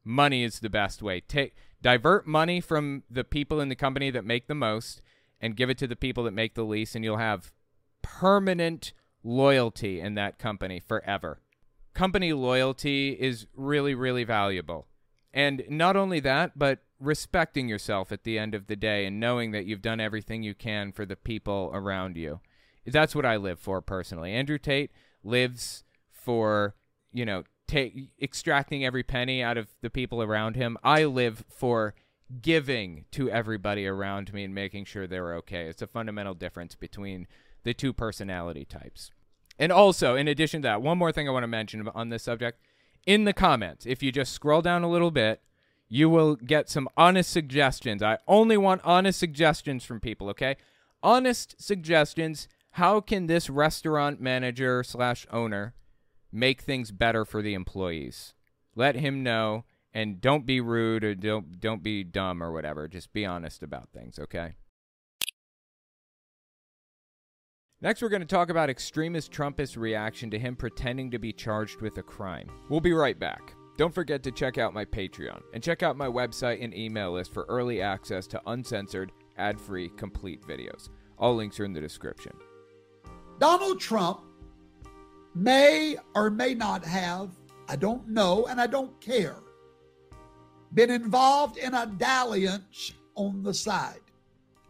[0.03, 1.20] money is the best way.
[1.20, 5.03] Take divert money from the people in the company that make the most
[5.38, 7.53] and give it to the people that make the least, and you'll have
[8.01, 11.40] permanent loyalty in that company forever
[12.00, 14.86] company loyalty is really, really valuable.
[15.34, 19.50] And not only that, but respecting yourself at the end of the day and knowing
[19.50, 22.40] that you've done everything you can for the people around you.
[22.86, 24.32] That's what I live for personally.
[24.32, 24.90] Andrew Tate
[25.22, 26.74] lives for,
[27.12, 30.78] you know, take extracting every penny out of the people around him.
[30.82, 31.94] I live for
[32.40, 35.66] giving to everybody around me and making sure they're okay.
[35.66, 37.26] It's a fundamental difference between
[37.62, 39.10] the two personality types.
[39.61, 42.23] And also, in addition to that, one more thing I want to mention on this
[42.23, 42.59] subject.
[43.07, 45.42] In the comments, if you just scroll down a little bit,
[45.87, 48.03] you will get some honest suggestions.
[48.03, 50.57] I only want honest suggestions from people, okay?
[51.03, 52.49] Honest suggestions.
[52.73, 55.75] How can this restaurant manager slash owner
[56.33, 58.33] make things better for the employees?
[58.75, 62.88] Let him know and don't be rude or don't don't be dumb or whatever.
[62.88, 64.55] Just be honest about things, okay?
[67.82, 71.80] Next, we're going to talk about extremist Trumpist reaction to him pretending to be charged
[71.80, 72.46] with a crime.
[72.68, 73.54] We'll be right back.
[73.78, 77.32] Don't forget to check out my Patreon and check out my website and email list
[77.32, 80.90] for early access to uncensored, ad free, complete videos.
[81.16, 82.32] All links are in the description.
[83.38, 84.24] Donald Trump
[85.34, 87.30] may or may not have,
[87.66, 89.36] I don't know and I don't care,
[90.74, 94.02] been involved in a dalliance on the side.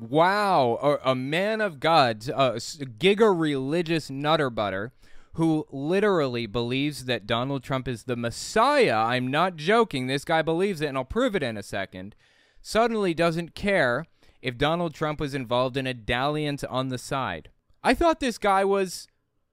[0.00, 4.92] Wow, a, a man of God, a giga religious nutter butter
[5.34, 8.96] who literally believes that Donald Trump is the Messiah.
[8.96, 10.06] I'm not joking.
[10.06, 12.16] This guy believes it, and I'll prove it in a second.
[12.62, 14.06] Suddenly doesn't care
[14.40, 17.50] if Donald Trump was involved in a dalliance on the side.
[17.84, 19.06] I thought this guy was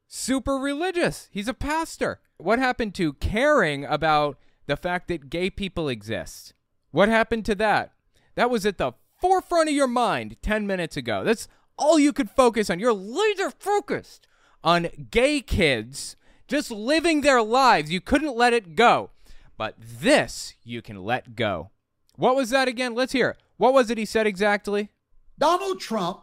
[0.08, 1.28] super religious.
[1.32, 2.22] He's a pastor.
[2.38, 6.54] What happened to caring about the fact that gay people exist?
[6.92, 7.92] What happened to that?
[8.36, 11.24] That was at the forefront of your mind 10 minutes ago.
[11.24, 12.80] That's all you could focus on.
[12.80, 14.28] You're laser focused
[14.64, 16.16] on gay kids
[16.48, 17.92] just living their lives.
[17.92, 19.10] You couldn't let it go.
[19.58, 21.72] But this you can let go.
[22.16, 22.94] What was that again?
[22.96, 23.38] Let's hear it.
[23.58, 24.90] What was it he said exactly?
[25.38, 26.22] Donald Trump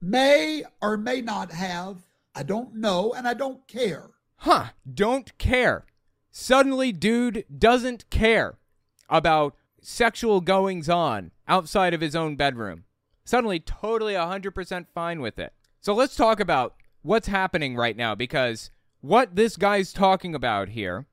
[0.00, 1.98] may or may not have,
[2.34, 4.10] I don't know, and I don't care.
[4.38, 5.86] Huh, don't care.
[6.30, 8.58] Suddenly, dude doesn't care
[9.08, 9.54] about
[9.86, 12.84] sexual goings on outside of his own bedroom.
[13.24, 15.52] Suddenly, totally 100% fine with it.
[15.80, 18.70] So let's talk about what's happening right now because
[19.00, 21.06] what this guy's talking about here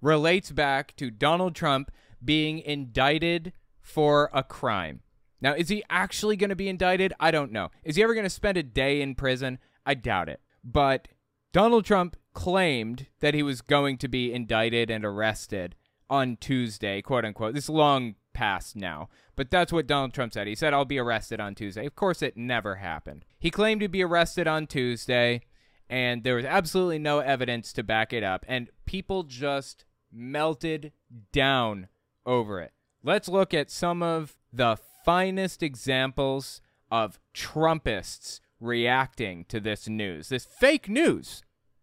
[0.00, 1.90] relates back to Donald Trump
[2.24, 5.00] being indicted for a crime.
[5.40, 7.12] Now, is he actually going to be indicted?
[7.20, 7.70] I don't know.
[7.82, 9.58] Is he ever going to spend a day in prison?
[9.84, 10.40] I doubt it.
[10.64, 11.08] But
[11.52, 15.74] Donald Trump claimed that he was going to be indicted and arrested
[16.08, 17.54] on Tuesday, quote unquote.
[17.54, 20.46] This long past now, but that's what Donald Trump said.
[20.46, 21.86] He said, I'll be arrested on Tuesday.
[21.86, 23.24] Of course, it never happened.
[23.38, 25.42] He claimed to be arrested on Tuesday,
[25.88, 28.44] and there was absolutely no evidence to back it up.
[28.48, 30.92] And people just melted
[31.32, 31.88] down
[32.24, 32.72] over it.
[33.02, 40.46] Let's look at some of the finest examples of Trumpists reacting to this news, this
[40.46, 41.42] fake news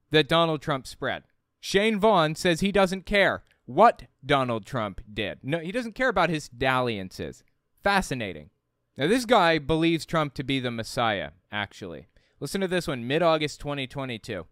[0.09, 1.23] that Donald Trump spread.
[1.59, 3.43] Shane Vaughn says he doesn't care
[3.75, 5.39] what Donald Trump did.
[5.43, 7.43] No, he doesn't care about his dalliances.
[7.83, 8.49] Fascinating.
[8.97, 12.07] Now, this guy believes Trump to be the Messiah, actually.
[12.39, 14.45] Listen to this one, mid August 2022.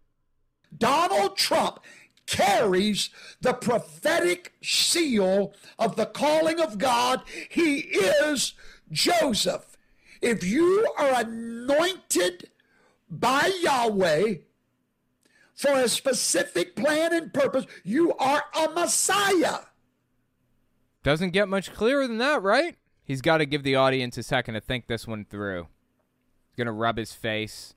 [0.76, 1.80] Donald Trump
[2.26, 7.22] carries the prophetic seal of the calling of God.
[7.48, 8.54] He is
[8.90, 9.76] Joseph.
[10.22, 12.50] If you are anointed
[13.10, 14.34] by Yahweh
[15.60, 19.58] for a specific plan and purpose, you are a Messiah.
[21.02, 22.76] Doesn't get much clearer than that, right?
[23.04, 25.68] He's got to give the audience a second to think this one through.
[26.48, 27.74] He's going to rub his face.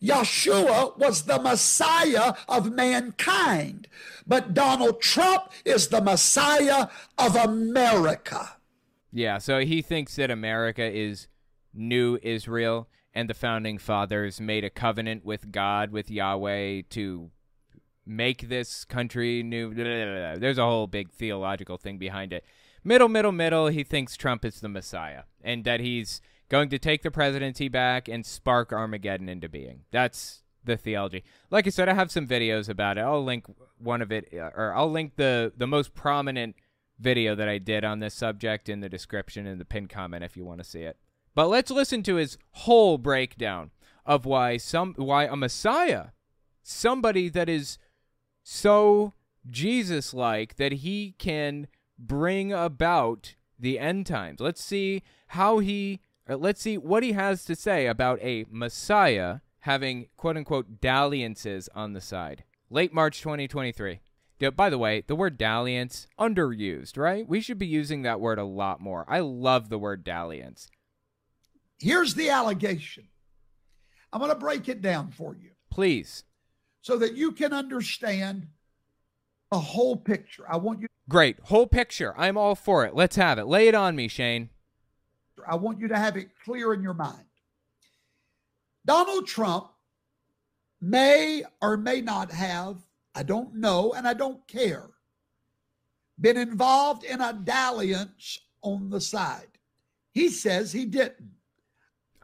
[0.00, 3.88] Yeshua was the Messiah of mankind,
[4.26, 8.56] but Donald Trump is the Messiah of America.
[9.12, 11.28] Yeah, so he thinks that America is
[11.72, 17.30] new Israel and the founding fathers made a covenant with God, with Yahweh, to
[18.06, 19.74] make this country new.
[19.74, 22.44] There's a whole big theological thing behind it.
[22.84, 27.02] Middle, middle, middle, he thinks Trump is the Messiah and that he's going to take
[27.02, 29.82] the presidency back and spark Armageddon into being.
[29.90, 31.24] That's the theology.
[31.50, 33.02] Like I said, I have some videos about it.
[33.02, 33.46] I'll link
[33.78, 36.56] one of it, uh, or I'll link the the most prominent
[36.98, 40.36] video that I did on this subject in the description in the pinned comment if
[40.36, 40.96] you want to see it.
[41.34, 43.70] But let's listen to his whole breakdown
[44.04, 46.08] of why some why a Messiah,
[46.62, 47.78] somebody that is
[48.42, 49.14] so
[49.48, 51.68] Jesus like that he can
[51.98, 54.40] bring about the end times.
[54.40, 59.38] Let's see how he uh, let's see what he has to say about a Messiah
[59.60, 62.44] having quote unquote dalliances on the side.
[62.70, 64.00] Late March 2023.
[64.56, 67.28] By the way, the word dalliance underused, right?
[67.28, 69.04] We should be using that word a lot more.
[69.06, 70.68] I love the word dalliance.
[71.82, 73.08] Here's the allegation.
[74.12, 75.50] I'm going to break it down for you.
[75.68, 76.22] Please.
[76.80, 78.46] So that you can understand
[79.50, 80.44] the whole picture.
[80.48, 81.40] I want you Great.
[81.40, 82.14] Whole picture.
[82.16, 82.94] I'm all for it.
[82.94, 83.46] Let's have it.
[83.46, 84.50] Lay it on me, Shane.
[85.44, 87.24] I want you to have it clear in your mind.
[88.86, 89.66] Donald Trump
[90.80, 92.76] may or may not have,
[93.16, 94.88] I don't know, and I don't care,
[96.20, 99.58] been involved in a dalliance on the side.
[100.12, 101.32] He says he didn't.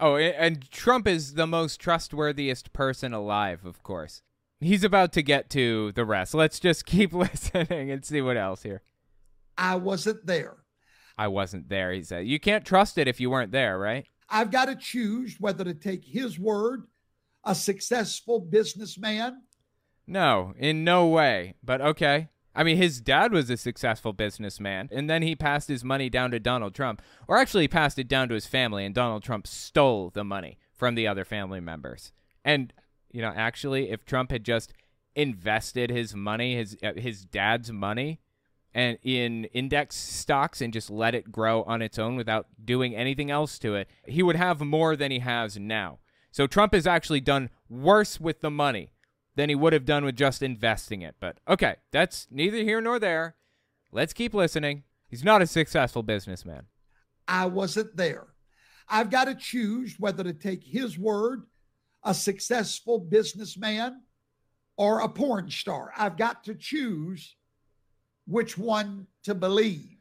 [0.00, 4.22] Oh, and Trump is the most trustworthiest person alive, of course.
[4.60, 6.34] He's about to get to the rest.
[6.34, 8.82] Let's just keep listening and see what else here.
[9.56, 10.56] I wasn't there.
[11.16, 12.26] I wasn't there, he said.
[12.26, 14.06] You can't trust it if you weren't there, right?
[14.28, 16.84] I've got to choose whether to take his word,
[17.44, 19.42] a successful businessman.
[20.06, 21.54] No, in no way.
[21.62, 22.28] But okay.
[22.58, 26.32] I mean, his dad was a successful businessman, and then he passed his money down
[26.32, 29.46] to Donald Trump, or actually he passed it down to his family, and Donald Trump
[29.46, 32.10] stole the money from the other family members.
[32.44, 32.72] And
[33.12, 34.72] you know, actually, if Trump had just
[35.14, 38.18] invested his money, his uh, his dad's money,
[38.74, 43.30] and in index stocks and just let it grow on its own without doing anything
[43.30, 46.00] else to it, he would have more than he has now.
[46.32, 48.90] So Trump has actually done worse with the money
[49.38, 51.14] than he would have done with just investing it.
[51.20, 53.36] But okay, that's neither here nor there.
[53.92, 54.82] Let's keep listening.
[55.08, 56.64] He's not a successful businessman.
[57.28, 58.26] I wasn't there.
[58.88, 61.44] I've got to choose whether to take his word,
[62.02, 64.02] a successful businessman,
[64.76, 65.92] or a porn star.
[65.96, 67.36] I've got to choose
[68.26, 69.98] which one to believe.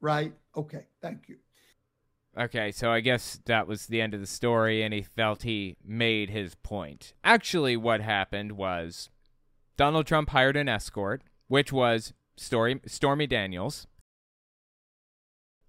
[0.00, 0.32] right?
[0.56, 1.36] Okay, thank you.
[2.38, 5.76] Okay, so I guess that was the end of the story, and he felt he
[5.84, 7.12] made his point.
[7.22, 9.10] Actually, what happened was
[9.76, 13.86] Donald Trump hired an escort, which was Story, Stormy Daniels.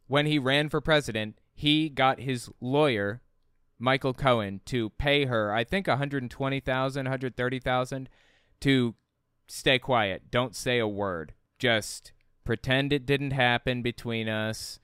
[0.07, 3.22] When he ran for president, he got his lawyer,
[3.78, 8.09] Michael Cohen, to pay her, I think, 120,000, 130,000
[8.61, 8.95] to
[9.47, 10.32] stay quiet.
[10.32, 11.34] Don't say a word.
[11.59, 12.14] Just
[12.45, 14.80] pretend it didn't happen between us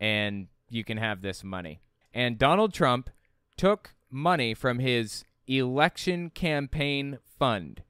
[0.00, 1.80] and you can have this money.
[2.14, 3.10] And Donald Trump
[3.56, 7.82] took money from his election campaign fund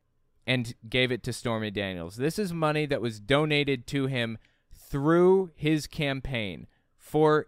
[0.47, 2.17] and gave it to Stormy Daniels.
[2.17, 4.39] This is money that was donated to him
[4.75, 6.67] through his campaign
[6.99, 7.47] for,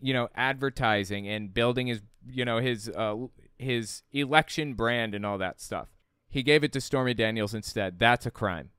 [0.00, 3.16] you know, advertising and building his, you know, his uh,
[3.58, 5.88] his election brand and all that stuff.
[6.28, 7.98] He gave it to Stormy Daniels instead.
[7.98, 8.70] That's a crime.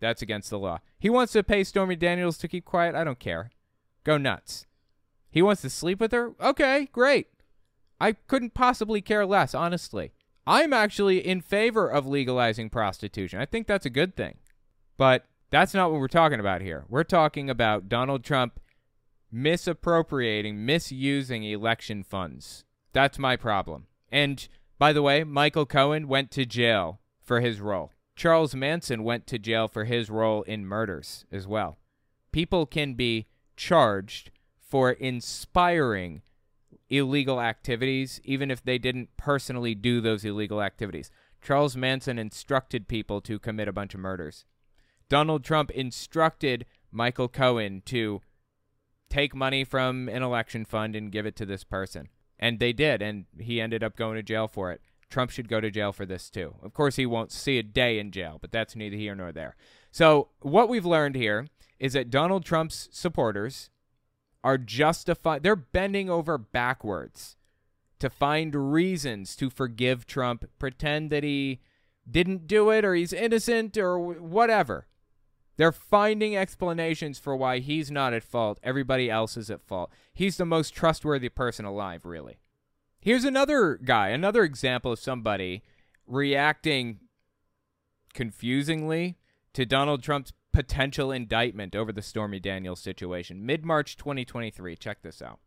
[0.00, 0.80] That's against the law.
[0.98, 2.94] He wants to pay Stormy Daniels to keep quiet.
[2.94, 3.50] I don't care.
[4.04, 4.66] Go nuts.
[5.32, 6.34] He wants to sleep with her?
[6.40, 7.26] Okay, great.
[8.00, 10.12] I couldn't possibly care less, honestly.
[10.46, 13.40] I'm actually in favor of legalizing prostitution.
[13.40, 14.36] I think that's a good thing.
[14.96, 16.84] But that's not what we're talking about here.
[16.88, 18.60] We're talking about Donald Trump
[19.30, 22.64] misappropriating, misusing election funds.
[22.92, 23.86] That's my problem.
[24.10, 24.46] And
[24.78, 27.92] by the way, Michael Cohen went to jail for his role.
[28.16, 31.78] Charles Manson went to jail for his role in murders as well.
[32.32, 33.26] People can be
[33.56, 34.30] charged
[34.72, 36.22] for inspiring
[36.88, 41.10] illegal activities, even if they didn't personally do those illegal activities.
[41.42, 44.46] Charles Manson instructed people to commit a bunch of murders.
[45.10, 48.22] Donald Trump instructed Michael Cohen to
[49.10, 52.08] take money from an election fund and give it to this person.
[52.38, 54.80] And they did, and he ended up going to jail for it.
[55.10, 56.54] Trump should go to jail for this too.
[56.62, 59.54] Of course, he won't see a day in jail, but that's neither here nor there.
[59.90, 61.48] So, what we've learned here
[61.78, 63.68] is that Donald Trump's supporters
[64.44, 65.42] are justified.
[65.42, 67.36] They're bending over backwards
[67.98, 71.60] to find reasons to forgive Trump, pretend that he
[72.10, 74.86] didn't do it or he's innocent or whatever.
[75.56, 78.58] They're finding explanations for why he's not at fault.
[78.62, 79.92] Everybody else is at fault.
[80.12, 82.38] He's the most trustworthy person alive, really.
[82.98, 85.62] Here's another guy, another example of somebody
[86.06, 87.00] reacting
[88.14, 89.18] confusingly
[89.52, 93.46] to Donald Trump's potential indictment over the Stormy Daniels situation.
[93.46, 94.76] Mid March 2023.
[94.76, 95.40] Check this out.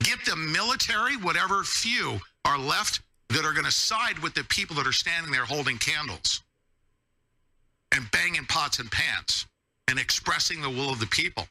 [0.00, 4.76] Get the military, whatever few are left that are going to side with the people
[4.76, 6.42] that are standing there holding candles
[7.92, 9.46] and banging pots and pans
[9.88, 11.46] and expressing the will of the people.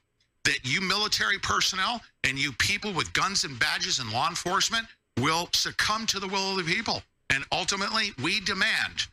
[0.45, 4.87] That you military personnel and you people with guns and badges and law enforcement
[5.19, 7.01] will succumb to the will of the people.
[7.29, 9.07] And ultimately, we demand,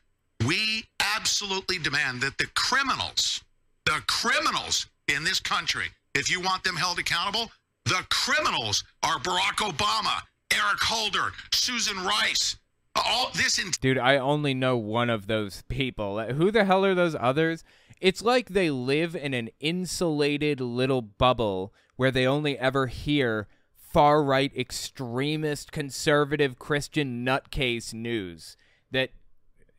[0.47, 0.85] we
[1.17, 3.43] absolutely demand that the criminals
[3.87, 7.51] the criminals in this country, if you want them held accountable,
[7.85, 10.21] the criminals are Barack Obama,
[10.53, 12.57] Eric Holder, Susan Rice.
[12.97, 16.23] All this in- Dude, I only know one of those people.
[16.23, 17.65] Who the hell are those others?
[18.01, 24.23] It's like they live in an insulated little bubble where they only ever hear far
[24.23, 28.57] right extremist conservative Christian nutcase news
[28.91, 29.11] that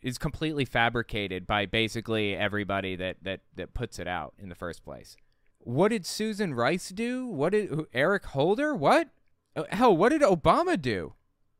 [0.06, 4.84] is completely fabricated by basically everybody that that that puts it out in the first
[4.84, 5.18] place.
[5.58, 7.26] What did Susan Rice do?
[7.26, 8.76] What did Eric Holder?
[8.76, 9.10] What?
[9.56, 11.16] Uh, hell, what did Obama do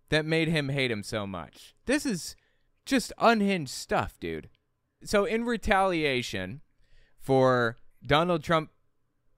[0.10, 1.74] that made him hate him so much?
[1.88, 2.36] This is
[2.86, 4.50] just unhinged stuff, dude.
[5.04, 6.62] So in retaliation
[7.20, 8.70] for Donald Trump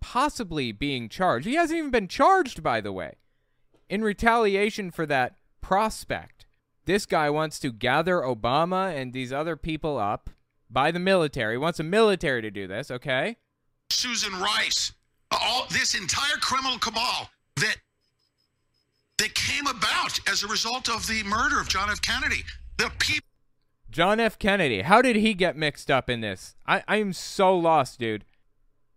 [0.01, 3.16] possibly being charged, he hasn't even been charged by the way.
[3.89, 6.47] In retaliation for that prospect
[6.88, 10.30] this guy wants to gather Obama and these other people up
[10.70, 11.54] by the military.
[11.54, 13.38] He wants the military to do this, okay?
[13.90, 14.94] Susan Rice,
[15.30, 17.76] all this entire criminal cabal that
[19.20, 22.02] that came about as a result of the murder of John F.
[22.02, 22.44] Kennedy.
[22.78, 23.28] The people
[23.90, 24.40] John F.
[24.40, 24.82] Kennedy.
[24.84, 26.56] How did he get mixed up in this?
[26.66, 28.26] I, I'm so lost, dude.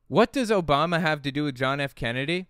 [0.08, 1.94] What does Obama have to do with John F.
[1.94, 2.46] Kennedy?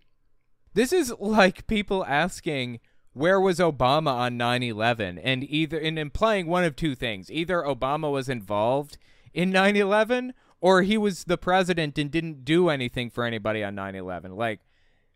[0.73, 2.79] This is like people asking
[3.13, 7.29] where was Obama on 9/11 and either in implying one of two things.
[7.31, 8.97] Either Obama was involved
[9.33, 14.35] in 9/11 or he was the president and didn't do anything for anybody on 9/11
[14.35, 14.61] like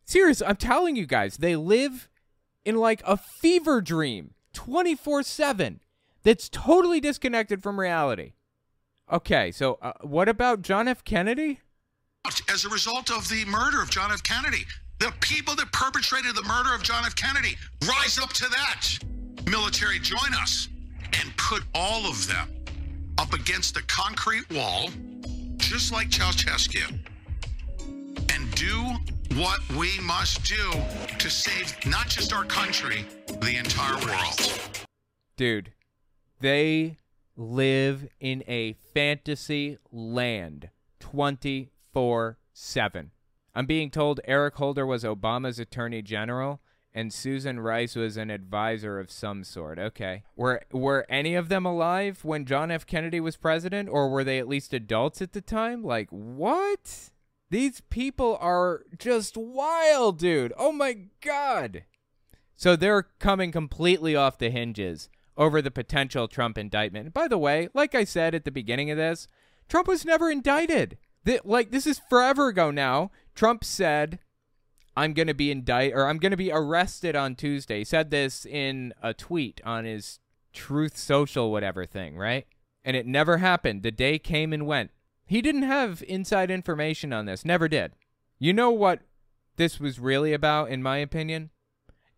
[0.04, 2.10] serious I'm telling you guys they live
[2.64, 5.80] in like a fever dream 24/7
[6.24, 8.34] that's totally disconnected from reality.
[9.12, 11.04] Okay so uh, what about John F.
[11.04, 11.62] Kennedy?
[12.50, 14.24] As a result of the murder of John F.
[14.24, 14.66] Kennedy
[15.00, 17.16] the people that perpetrated the murder of John F.
[17.16, 18.98] Kennedy rise up to that.
[19.50, 20.70] Military, join us
[21.20, 22.50] and put all of them
[23.18, 24.90] up against a concrete wall,
[25.58, 27.00] just like Ceausescu,
[28.34, 28.84] and do
[29.38, 30.72] what we must do
[31.20, 33.06] to save not just our country,
[33.42, 34.60] the entire world.
[35.38, 35.74] Dude,
[36.40, 36.98] they
[37.36, 40.70] live in a fantasy land
[41.00, 43.12] 24 7.
[43.56, 46.60] I'm being told Eric Holder was Obama's attorney general
[46.94, 49.78] and Susan Rice was an advisor of some sort.
[49.78, 50.24] Okay.
[50.36, 52.86] Were were any of them alive when John F.
[52.86, 55.84] Kennedy was president or were they at least adults at the time?
[55.84, 57.12] Like, what?
[57.50, 60.54] These people are just wild, dude.
[60.58, 61.84] Oh my god.
[62.56, 67.14] So they're coming completely off the hinges over the potential Trump indictment.
[67.14, 69.28] by the way, like I said at the beginning of this,
[69.68, 70.98] Trump was never indicted.
[71.26, 73.12] Th- like this is forever ago now.
[73.36, 74.20] Trump said,
[74.96, 78.10] "I'm going to be indicted or I'm going to be arrested on Tuesday." He said
[78.10, 80.20] this in a tweet on his
[80.54, 82.48] Truth Social whatever thing, right?
[82.84, 83.84] And it never happened.
[83.84, 84.92] The day came and went.
[85.26, 87.44] He didn't have inside information on this.
[87.44, 87.94] Never did.
[88.40, 89.02] You know what
[89.58, 91.50] this was really about in my opinion?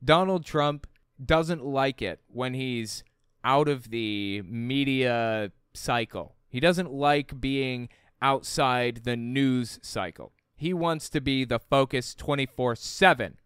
[0.04, 0.88] Donald Trump
[1.24, 3.04] doesn't like it when he's
[3.44, 6.36] out of the media cycle.
[6.50, 7.90] He doesn't like being
[8.22, 10.34] outside the news cycle.
[10.58, 13.38] He wants to be the focus 24 7.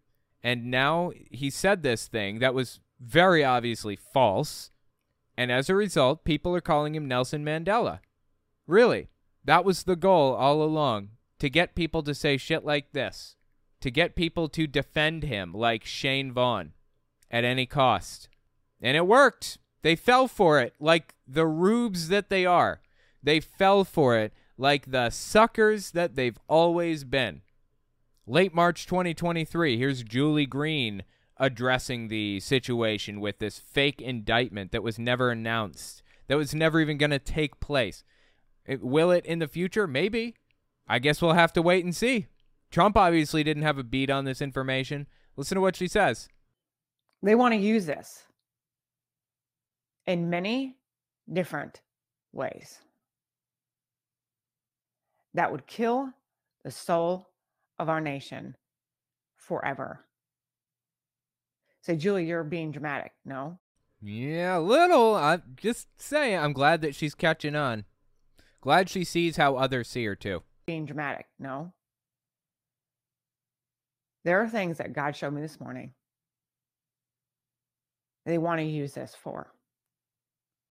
[0.42, 4.72] And now he said this thing that was very obviously false.
[5.38, 8.00] And as a result, people are calling him Nelson Mandela.
[8.66, 9.10] Really,
[9.44, 11.10] that was the goal all along
[11.40, 13.36] to get people to say shit like this,
[13.82, 16.72] to get people to defend him like Shane Vaughn
[17.30, 18.30] at any cost.
[18.82, 19.58] And it worked.
[19.82, 22.82] They fell for it like the rubes that they are.
[23.22, 27.42] They fell for it like the suckers that they've always been.
[28.28, 31.04] Late March 2023, here's Julie Green
[31.38, 37.00] addressing the situation with this fake indictment that was never announced, that was never even
[37.00, 38.04] going to take place.
[38.68, 39.88] It, will it in the future?
[39.88, 40.36] Maybe.
[40.88, 42.28] I guess we'll have to wait and see.
[42.70, 45.08] Trump obviously didn't have a beat on this information.
[45.36, 46.30] Listen to what she says.
[47.24, 48.24] They want to use this
[50.06, 50.78] in many
[51.32, 51.82] different
[52.32, 52.80] ways
[55.34, 56.12] that would kill
[56.64, 57.30] the soul
[57.80, 58.56] of our nation
[59.36, 60.06] forever.
[61.82, 63.14] Say, Julie, you're being dramatic.
[63.26, 63.60] No.
[64.02, 65.16] Yeah, a little.
[65.16, 66.38] I'm just saying.
[66.38, 67.86] I'm glad that she's catching on.
[68.62, 70.44] Glad she sees how others see her too.
[70.68, 71.26] Being dramatic.
[71.40, 71.74] No.
[74.24, 75.94] There are things that God showed me this morning
[78.26, 79.52] they want to use this for.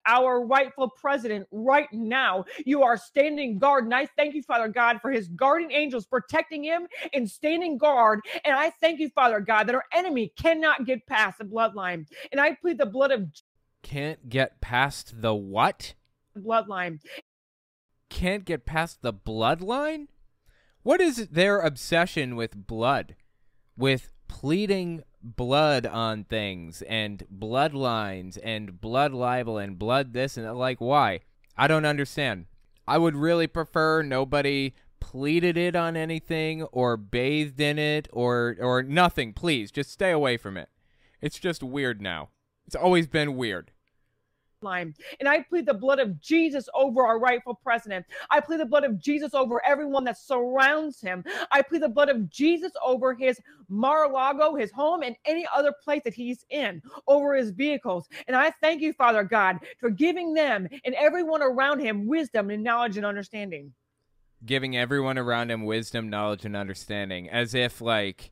[0.10, 2.46] Our rightful president right now.
[2.66, 3.84] You are standing guard.
[3.84, 8.22] And I thank you, Father God, for his guardian angels protecting him and standing guard.
[8.44, 12.08] And I thank you, Father God, that our enemy cannot get past the bloodline.
[12.32, 13.28] And I plead the blood of.
[13.84, 15.94] Can't get past the what?
[16.36, 17.02] Bloodline.
[18.10, 20.08] Can't get past the bloodline?
[20.82, 23.16] What is their obsession with blood?
[23.78, 30.80] With pleading blood on things and bloodlines and blood libel and blood this and like
[30.80, 31.22] why?
[31.58, 32.46] I don't understand.
[32.88, 38.84] I would really prefer nobody pleaded it on anything or bathed in it or or
[38.84, 39.34] nothing.
[39.34, 40.70] Please, just stay away from it.
[41.22, 42.30] It's just weird now.
[42.66, 43.72] It's always been weird
[44.62, 44.94] line.
[45.20, 48.06] And I plead the blood of Jesus over our rightful president.
[48.30, 51.24] I plead the blood of Jesus over everyone that surrounds him.
[51.52, 53.40] I plead the blood of Jesus over his
[53.70, 58.08] Mar-a-Lago, his home, and any other place that he's in, over his vehicles.
[58.28, 62.64] And I thank you, Father God, for giving them and everyone around him wisdom and
[62.64, 63.74] knowledge and understanding.
[64.46, 68.32] Giving everyone around him wisdom, knowledge, and understanding, as if like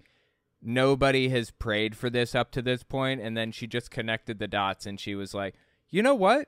[0.61, 4.47] nobody has prayed for this up to this point, and then she just connected the
[4.47, 5.55] dots and she was like,
[5.89, 6.47] you know what?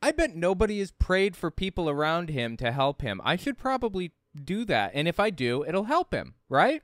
[0.00, 3.20] I bet nobody has prayed for people around him to help him.
[3.24, 4.92] I should probably do that.
[4.94, 6.82] And if I do, it'll help him, right?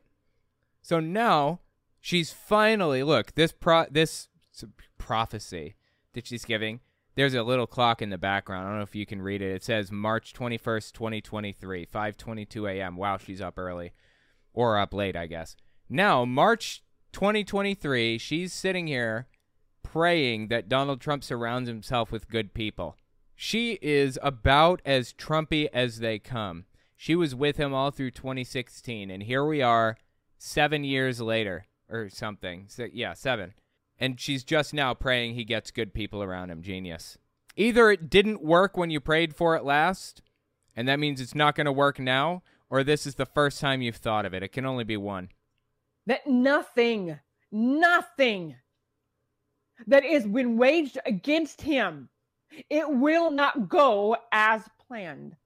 [0.83, 1.61] So now
[2.01, 4.29] she's finally look, this pro this
[4.99, 5.75] prophecy
[6.15, 6.81] that she's giving,
[7.17, 8.67] there's a little clock in the background.
[8.67, 9.53] I don't know if you can read it.
[9.53, 12.97] It says March 21st, 2023, 5:22 a.m.
[12.97, 13.93] Wow, she's up early
[14.53, 15.57] or up late, I guess.
[15.89, 19.27] Now, March 2023, she's sitting here
[19.83, 22.97] praying that Donald Trump surrounds himself with good people.
[23.35, 26.65] She is about as Trumpy as they come.
[26.97, 29.97] She was with him all through 2016, and here we are,
[30.37, 32.65] seven years later, or something.
[32.69, 33.55] So, yeah, seven.
[33.99, 36.63] And she's just now praying he gets good people around him.
[36.63, 37.19] Genius.
[37.57, 40.23] Either it didn't work when you prayed for it last,
[40.75, 43.83] and that means it's not going to work now, or this is the first time
[43.83, 44.43] you've thought of it.
[44.43, 45.31] It can only be one.
[46.07, 47.21] That nothing,
[47.51, 48.57] nothing
[49.87, 52.09] that is when waged against him,
[52.71, 55.37] it will not go as planned.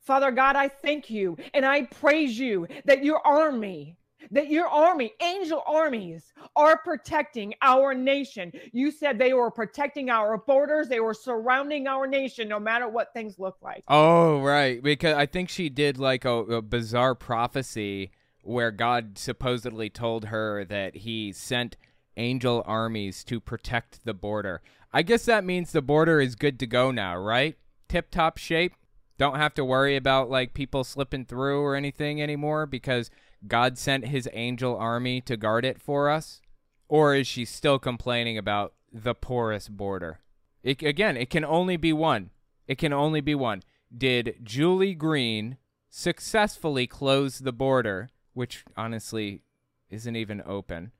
[0.00, 3.96] Father God, I thank you and I praise you that your army
[4.30, 8.52] that your army, angel armies, are protecting our nation.
[8.72, 13.12] You said they were protecting our borders, they were surrounding our nation, no matter what
[13.12, 13.84] things look like.
[13.88, 14.82] Oh, right.
[14.82, 18.10] Because I think she did like a, a bizarre prophecy
[18.42, 21.76] where God supposedly told her that he sent
[22.16, 24.62] angel armies to protect the border.
[24.92, 27.56] I guess that means the border is good to go now, right?
[27.88, 28.74] Tip top shape.
[29.18, 33.10] Don't have to worry about like people slipping through or anything anymore because
[33.46, 36.40] God sent his angel army to guard it for us?
[36.88, 40.20] Or is she still complaining about the porous border?
[40.62, 42.30] It, again, it can only be one.
[42.66, 43.62] It can only be one.
[43.96, 45.58] Did Julie Green
[45.90, 49.42] successfully close the border, which honestly
[49.90, 50.92] isn't even open,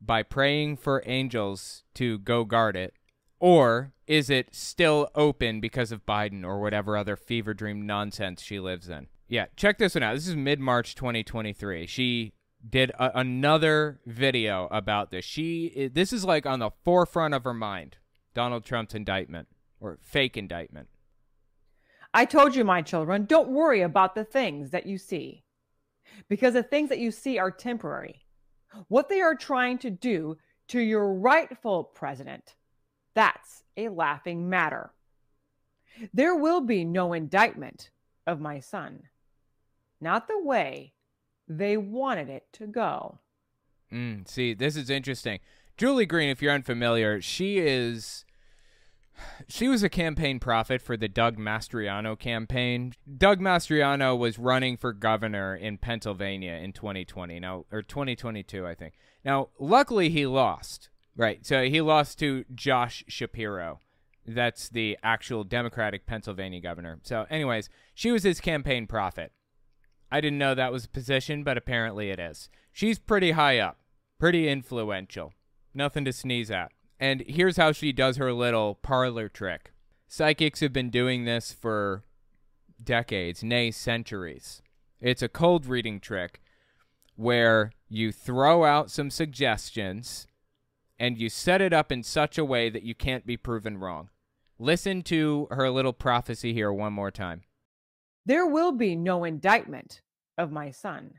[0.00, 2.94] by praying for angels to go guard it?
[3.38, 8.58] Or is it still open because of Biden or whatever other fever dream nonsense she
[8.58, 9.08] lives in?
[9.28, 10.14] Yeah, check this one out.
[10.14, 11.86] This is mid March 2023.
[11.86, 12.32] She
[12.68, 15.24] did a- another video about this.
[15.24, 17.96] She this is like on the forefront of her mind.
[18.34, 19.48] Donald Trump's indictment
[19.80, 20.88] or fake indictment.
[22.12, 25.44] I told you, my children, don't worry about the things that you see
[26.28, 28.25] because the things that you see are temporary.
[28.88, 30.36] What they are trying to do
[30.68, 32.54] to your rightful president,
[33.14, 34.92] that's a laughing matter.
[36.12, 37.90] There will be no indictment
[38.26, 39.04] of my son
[40.00, 40.92] not the way
[41.48, 43.18] they wanted it to go.
[43.92, 45.40] Mm, see, this is interesting.
[45.76, 48.24] Julie Green, if you're unfamiliar, she is.
[49.48, 52.92] She was a campaign prophet for the Doug Mastriano campaign.
[53.16, 58.94] Doug Mastriano was running for governor in Pennsylvania in 2020, now or 2022, I think.
[59.24, 60.90] Now, luckily he lost.
[61.16, 61.46] Right.
[61.46, 63.80] So he lost to Josh Shapiro.
[64.26, 66.98] That's the actual Democratic Pennsylvania governor.
[67.02, 69.32] So, anyways, she was his campaign prophet.
[70.10, 72.48] I didn't know that was a position, but apparently it is.
[72.72, 73.78] She's pretty high up,
[74.18, 75.32] pretty influential.
[75.74, 76.72] Nothing to sneeze at.
[76.98, 79.72] And here's how she does her little parlor trick.
[80.08, 82.04] Psychics have been doing this for
[82.82, 84.62] decades, nay, centuries.
[85.00, 86.40] It's a cold reading trick
[87.16, 90.26] where you throw out some suggestions
[90.98, 94.08] and you set it up in such a way that you can't be proven wrong.
[94.58, 97.42] Listen to her little prophecy here one more time.
[98.24, 100.00] There will be no indictment
[100.38, 101.14] of my son,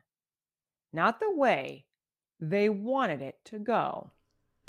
[0.91, 1.85] not the way
[2.39, 4.11] they wanted it to go.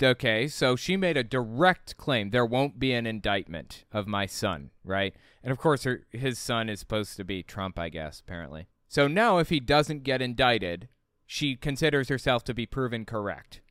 [0.01, 4.71] Okay, so she made a direct claim there won't be an indictment of my son,
[4.83, 5.13] right?
[5.43, 8.67] And of course, her, his son is supposed to be Trump, I guess, apparently.
[8.87, 10.87] So now, if he doesn't get indicted,
[11.25, 13.61] she considers herself to be proven correct.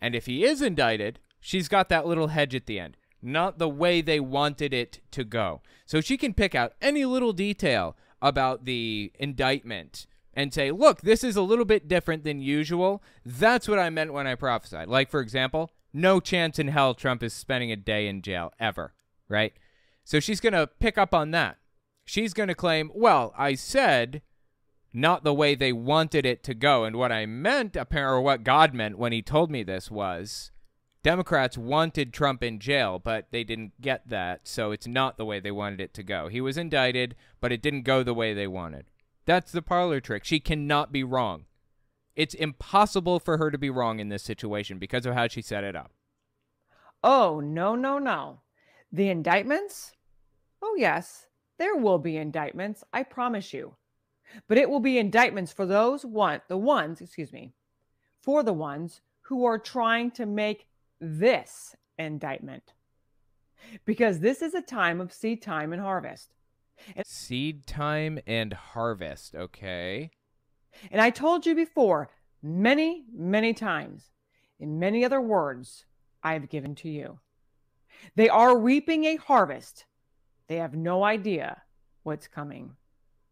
[0.00, 3.68] And if he is indicted, she's got that little hedge at the end not the
[3.68, 5.62] way they wanted it to go.
[5.86, 11.24] So she can pick out any little detail about the indictment and say, look, this
[11.24, 13.02] is a little bit different than usual.
[13.24, 14.88] That's what I meant when I prophesied.
[14.88, 18.94] Like, for example, no chance in hell Trump is spending a day in jail ever,
[19.28, 19.52] right?
[20.04, 21.58] So she's going to pick up on that.
[22.04, 24.22] She's going to claim, well, I said
[24.92, 26.84] not the way they wanted it to go.
[26.84, 30.52] And what I meant, apparent or what God meant when he told me this was
[31.02, 35.38] Democrats wanted Trump in jail, but they didn't get that, so it's not the way
[35.38, 36.28] they wanted it to go.
[36.28, 38.86] He was indicted, but it didn't go the way they wanted.
[39.26, 40.24] That's the parlor trick.
[40.24, 41.46] She cannot be wrong.
[42.14, 45.64] It's impossible for her to be wrong in this situation because of how she set
[45.64, 45.92] it up.
[47.02, 48.40] Oh, no, no, no.
[48.92, 49.92] The indictments?
[50.62, 51.26] Oh, yes,
[51.58, 53.74] there will be indictments, I promise you.
[54.48, 57.52] But it will be indictments for those one the ones, excuse me,
[58.22, 60.66] for the ones who are trying to make
[61.00, 62.72] this indictment
[63.84, 66.34] because this is a time of seed time and harvest.
[66.96, 70.10] And, seed time and harvest, okay.
[70.90, 72.10] And I told you before,
[72.42, 74.10] many, many times,
[74.58, 75.86] in many other words,
[76.22, 77.20] I have given to you.
[78.16, 79.86] They are reaping a harvest.
[80.48, 81.62] They have no idea
[82.02, 82.76] what's coming.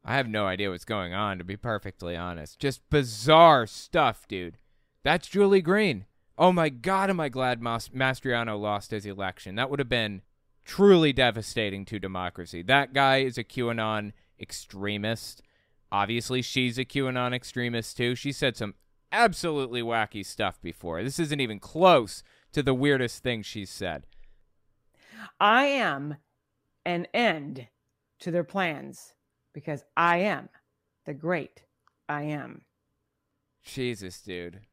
[0.05, 2.59] I have no idea what's going on, to be perfectly honest.
[2.59, 4.59] Just bizarre stuff, dude.
[5.05, 6.07] That's Julie Green.
[6.39, 9.55] Oh my God, am I glad Mas- Mastriano lost his election?
[9.55, 10.23] That would have been
[10.65, 12.63] truly devastating to democracy.
[12.63, 15.43] That guy is a QAnon extremist.
[15.91, 18.15] Obviously, she's a QAnon extremist too.
[18.15, 18.75] She said some
[19.11, 21.03] absolutely wacky stuff before.
[21.03, 24.07] This isn't even close to the weirdest thing she's said.
[25.39, 26.17] I am
[26.85, 27.69] an end
[28.21, 29.13] to their plans
[29.53, 30.49] because I am
[31.05, 31.65] the great
[32.09, 32.63] I am.
[33.63, 34.61] Jesus, dude.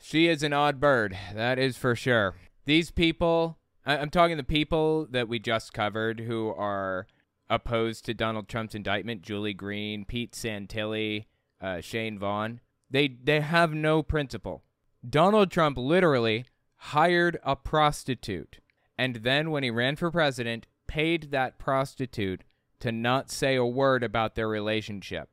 [0.00, 2.34] She is an odd bird, that is for sure.
[2.64, 3.57] These people,
[3.88, 7.06] I'm talking the people that we just covered who are
[7.48, 11.24] opposed to Donald Trump's indictment Julie Green, Pete Santilli,
[11.60, 12.60] uh, Shane Vaughn.
[12.90, 14.62] They they have no principle.
[15.08, 16.44] Donald Trump literally
[16.76, 18.58] hired a prostitute,
[18.98, 22.44] and then when he ran for president, paid that prostitute
[22.80, 25.30] to not say a word about their relationship.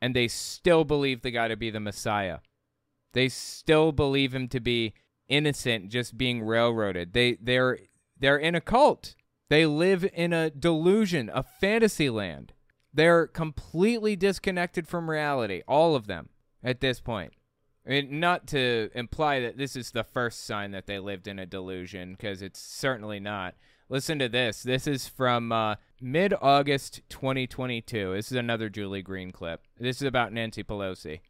[0.00, 2.38] And they still believe the guy to be the Messiah.
[3.12, 4.94] They still believe him to be
[5.28, 7.12] innocent, just being railroaded.
[7.12, 7.78] They they're
[8.20, 9.14] they're in a cult.
[9.48, 12.52] They live in a delusion, a fantasy land.
[12.92, 16.28] They're completely disconnected from reality, all of them,
[16.62, 17.32] at this point.
[17.86, 21.38] I mean, not to imply that this is the first sign that they lived in
[21.38, 23.54] a delusion, because it's certainly not.
[23.88, 24.62] Listen to this.
[24.62, 28.12] This is from uh, mid August 2022.
[28.12, 29.62] This is another Julie Green clip.
[29.78, 31.20] This is about Nancy Pelosi.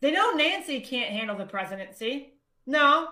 [0.00, 2.34] They know Nancy can't handle the presidency.
[2.66, 3.08] No.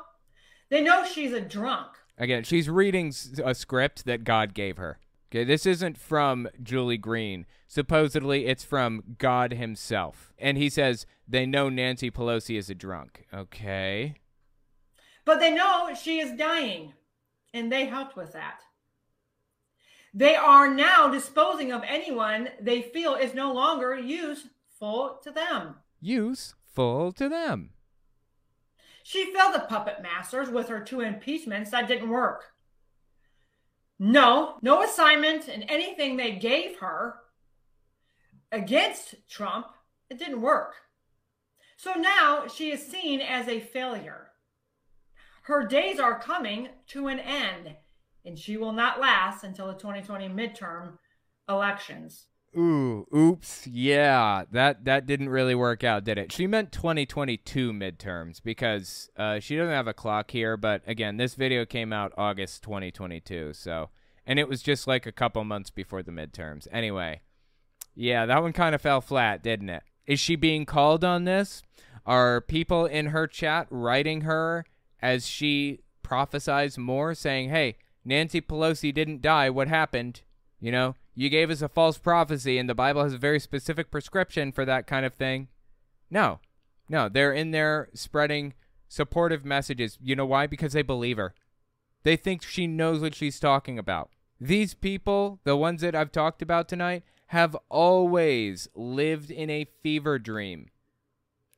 [0.69, 1.91] They know she's a drunk.
[2.23, 3.13] Again, she's reading
[3.45, 5.01] a script that God gave her.
[5.29, 7.47] Okay, this isn't from Julie Green.
[7.67, 10.33] Supposedly, it's from God himself.
[10.39, 13.27] And he says they know Nancy Pelosi is a drunk.
[13.35, 14.15] Okay.
[15.25, 16.93] But they know she is dying,
[17.53, 18.61] and they helped with that.
[20.15, 25.75] They are now disposing of anyone they feel is no longer useful to them.
[26.01, 27.71] Useful to them.
[29.03, 32.53] She failed the puppet masters with her two impeachments that didn't work.
[33.99, 37.17] No, no assignment and anything they gave her
[38.51, 39.67] against Trump,
[40.11, 40.75] it didn't work.
[41.77, 44.29] So now she is seen as a failure.
[45.45, 47.75] Her days are coming to an end,
[48.25, 50.99] and she will not last until the 2020 midterm
[51.49, 52.27] elections.
[52.57, 56.33] Ooh, oops, yeah, that that didn't really work out, did it?
[56.33, 60.59] She meant 2022 midterms because uh, she doesn't have a clock here.
[60.59, 63.89] But again, this video came out August 2022, so
[64.27, 66.69] and it was just like a couple months before the midterms.
[66.71, 67.23] Anyway,
[67.95, 69.83] yeah, that one kind of fell flat, didn't it?
[70.07, 71.63] Is she being called on this?
[72.05, 74.67] Are people in her chat writing her
[75.01, 79.49] as she prophesies more, saying, "Hey, Nancy Pelosi didn't die.
[79.49, 80.21] What happened?"
[80.61, 83.91] You know, you gave us a false prophecy, and the Bible has a very specific
[83.91, 85.49] prescription for that kind of thing.
[86.11, 86.41] No,
[86.89, 88.55] no, they're in there spreading
[88.89, 89.99] supportive messages.
[90.01, 90.47] You know why?
[90.47, 91.35] Because they believe her.
[92.03, 94.11] They think she knows what she's talking about.
[94.41, 100.19] These people, the ones that I've talked about tonight, have always lived in a fever
[100.19, 100.69] dream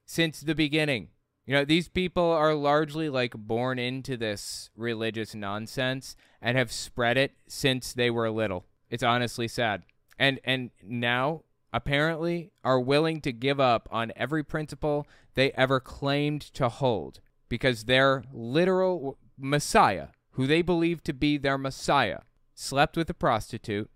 [0.05, 1.09] since the beginning.
[1.47, 7.19] You know, these people are largely like born into this religious nonsense and have spread
[7.19, 8.67] it since they were little.
[8.91, 9.83] It's honestly sad.
[10.19, 16.41] And and now apparently are willing to give up on every principle they ever claimed
[16.41, 22.21] to hold because their literal messiah, who they believe to be their messiah,
[22.55, 23.91] slept with a prostitute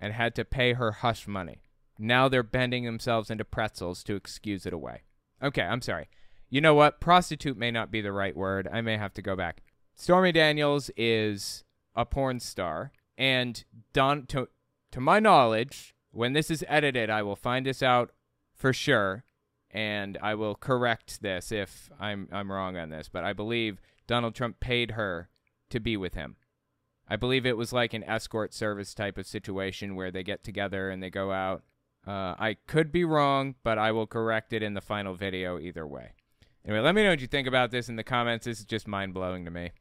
[0.00, 1.60] and had to pay her hush money.
[1.98, 5.02] Now they're bending themselves into pretzels to excuse it away.
[5.42, 6.08] Okay, I'm sorry.
[6.48, 7.00] You know what?
[7.00, 8.68] Prostitute may not be the right word.
[8.72, 9.62] I may have to go back.
[9.94, 11.64] Stormy Daniels is
[11.94, 14.48] a porn star, and Don, to,
[14.92, 18.12] to my knowledge, when this is edited, I will find this out
[18.54, 19.24] for sure,
[19.70, 23.08] and I will correct this if I'm I'm wrong on this.
[23.08, 25.28] But I believe Donald Trump paid her
[25.70, 26.36] to be with him.
[27.08, 30.88] I believe it was like an escort service type of situation where they get together
[30.88, 31.62] and they go out.
[32.06, 35.86] Uh, I could be wrong, but I will correct it in the final video either
[35.86, 36.12] way.
[36.64, 38.46] Anyway, let me know what you think about this in the comments.
[38.46, 39.72] This is just mind blowing to me.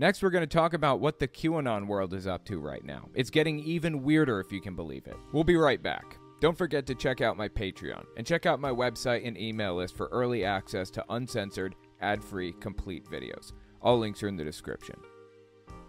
[0.00, 3.10] Next, we're going to talk about what the QAnon world is up to right now.
[3.12, 5.16] It's getting even weirder if you can believe it.
[5.30, 6.16] We'll be right back.
[6.40, 9.94] Don't forget to check out my Patreon and check out my website and email list
[9.94, 13.52] for early access to uncensored, ad free, complete videos.
[13.82, 14.96] All links are in the description.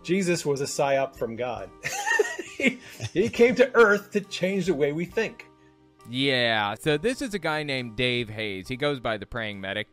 [0.04, 1.70] Jesus was a psyop from God.
[2.58, 2.80] he,
[3.14, 5.46] he came to Earth to change the way we think.
[6.10, 8.68] Yeah, so this is a guy named Dave Hayes.
[8.68, 9.88] He goes by the Praying Medic.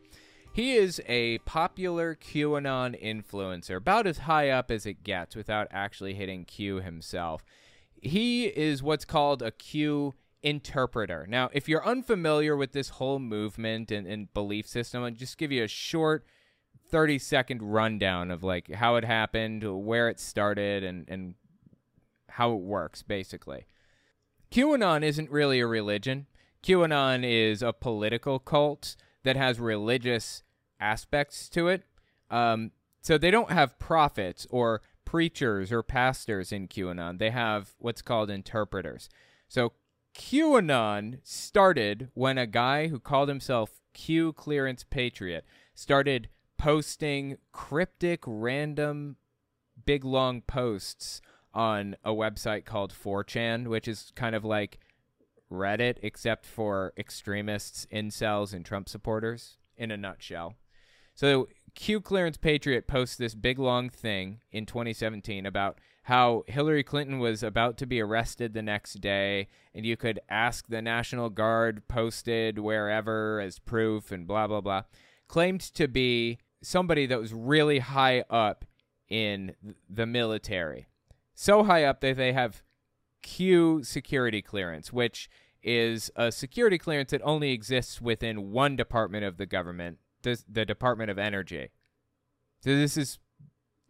[0.51, 6.15] He is a popular QAnon influencer, about as high up as it gets without actually
[6.15, 7.45] hitting Q himself.
[8.01, 11.25] He is what's called a Q interpreter.
[11.27, 15.51] Now, if you're unfamiliar with this whole movement and, and belief system, I'll just give
[15.51, 16.25] you a short
[16.89, 21.35] 30 second rundown of like how it happened, where it started, and, and
[22.29, 23.65] how it works, basically.
[24.51, 26.25] QAnon isn't really a religion.
[26.63, 30.43] QAnon is a political cult that has religious
[30.79, 31.83] aspects to it.
[32.29, 37.17] Um, so they don't have prophets or preachers or pastors in QAnon.
[37.17, 39.09] They have what's called interpreters.
[39.47, 39.73] So
[40.15, 49.15] QAnon started when a guy who called himself Q Clearance Patriot started posting cryptic, random,
[49.85, 51.21] big long posts
[51.53, 54.79] on a website called 4chan, which is kind of like
[55.51, 60.55] Reddit except for extremists, incels, and Trump supporters in a nutshell.
[61.15, 67.19] So Q Clearance Patriot posts this big long thing in 2017 about how Hillary Clinton
[67.19, 71.87] was about to be arrested the next day, and you could ask the National Guard
[71.87, 74.83] posted wherever as proof, and blah, blah, blah.
[75.27, 78.65] Claimed to be somebody that was really high up
[79.07, 79.55] in
[79.89, 80.87] the military.
[81.35, 82.63] So high up that they have
[83.21, 85.29] Q security clearance, which
[85.61, 90.65] is a security clearance that only exists within one department of the government, the, the
[90.65, 91.69] Department of Energy.
[92.61, 93.19] So this is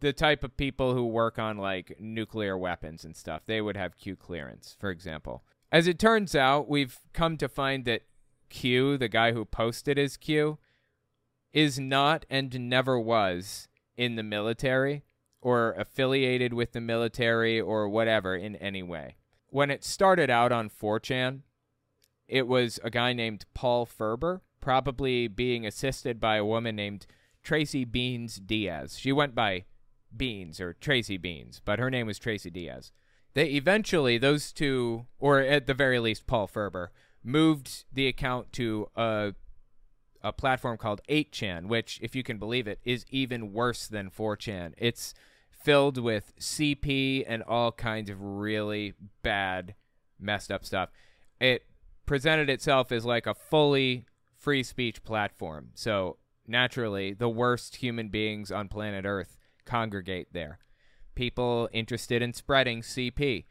[0.00, 3.42] the type of people who work on like nuclear weapons and stuff.
[3.46, 5.44] They would have Q clearance, for example.
[5.70, 8.02] As it turns out, we've come to find that
[8.48, 10.58] Q, the guy who posted his Q,
[11.52, 15.04] is not and never was in the military
[15.40, 19.16] or affiliated with the military or whatever in any way.
[19.50, 21.40] When it started out on 4chan,
[22.28, 27.06] it was a guy named Paul Furber, probably being assisted by a woman named
[27.42, 28.96] Tracy Beanz Diaz.
[28.98, 29.64] She went by
[30.16, 32.92] Beanz or Tracy Beanz, but her name was Tracy Diaz.
[33.34, 36.88] They eventually, those two, or at the very least, Paul Furber,
[37.24, 39.34] moved the account to a
[40.22, 44.74] a platform called 8chan, which, if you can believe it, is even worse than 4chan.
[44.76, 45.14] It's
[45.60, 49.74] filled with CP and all kinds of really bad,
[50.18, 50.90] messed up stuff.
[51.40, 51.64] It
[52.06, 54.06] presented itself as like a fully
[54.36, 55.68] free speech platform.
[55.74, 60.58] So, naturally, the worst human beings on planet Earth congregate there.
[61.14, 63.44] People interested in spreading CP,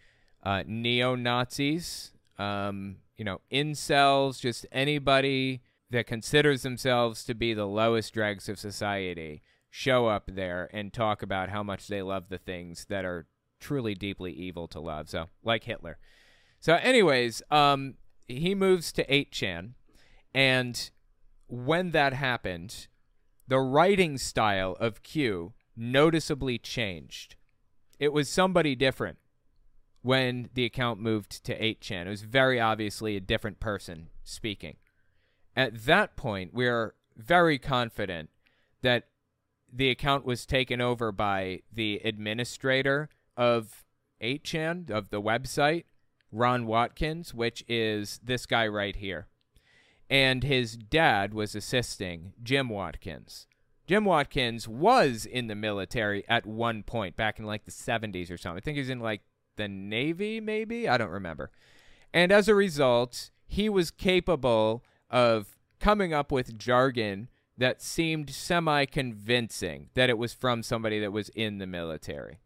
[0.43, 7.68] uh, neo Nazis, um, you know, incels, just anybody that considers themselves to be the
[7.68, 12.38] lowest dregs of society show up there and talk about how much they love the
[12.38, 13.28] things that are
[13.59, 15.09] truly deeply evil to love.
[15.09, 15.97] So, like Hitler.
[16.59, 17.95] So, anyways, um,
[18.28, 19.72] he moves to 8chan,
[20.34, 20.89] and
[21.47, 22.88] when that happened,
[23.47, 27.36] the writing style of Q noticeably changed.
[27.97, 29.17] It was somebody different
[30.01, 32.05] when the account moved to 8chan.
[32.05, 34.78] It was very obviously a different person speaking.
[35.55, 38.30] At that point, we are very confident
[38.82, 39.05] that
[39.72, 43.86] the account was taken over by the administrator of
[44.22, 45.86] 8chan, of the website,
[46.32, 49.28] Ron Watkins, which is this guy right here.
[50.09, 53.47] And his dad was assisting Jim Watkins.
[53.88, 58.38] Jim Watkins was in the military at one point back in like the 70s or
[58.38, 58.57] something.
[58.57, 59.22] I think he was in like
[59.55, 60.88] the Navy, maybe?
[60.88, 61.51] I don't remember.
[62.13, 67.30] And as a result, he was capable of coming up with jargon
[67.60, 72.39] that seemed semi convincing that it was from somebody that was in the military.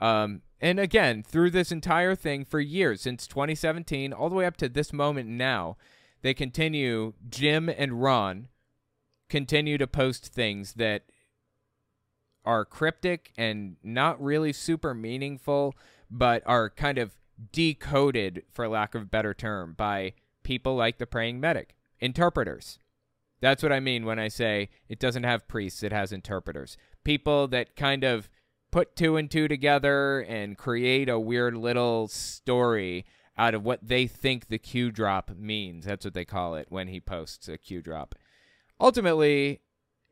[0.00, 4.56] Um, and again, through this entire thing for years, since 2017, all the way up
[4.56, 5.76] to this moment now,
[6.22, 8.48] they continue, Jim and Ron
[9.28, 11.02] continue to post things that
[12.44, 15.74] are cryptic and not really super meaningful,
[16.10, 17.12] but are kind of
[17.52, 22.78] decoded, for lack of a better term, by people like the praying medic, interpreters.
[23.42, 26.78] That's what I mean when I say it doesn't have priests, it has interpreters.
[27.04, 28.30] People that kind of
[28.70, 33.04] put two and two together and create a weird little story
[33.36, 35.84] out of what they think the Q drop means.
[35.84, 38.14] That's what they call it when he posts a Q drop
[38.82, 39.60] ultimately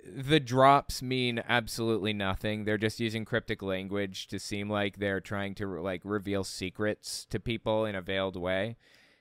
[0.03, 2.64] the drops mean absolutely nothing.
[2.64, 7.39] They're just using cryptic language to seem like they're trying to like reveal secrets to
[7.39, 8.76] people in a veiled way.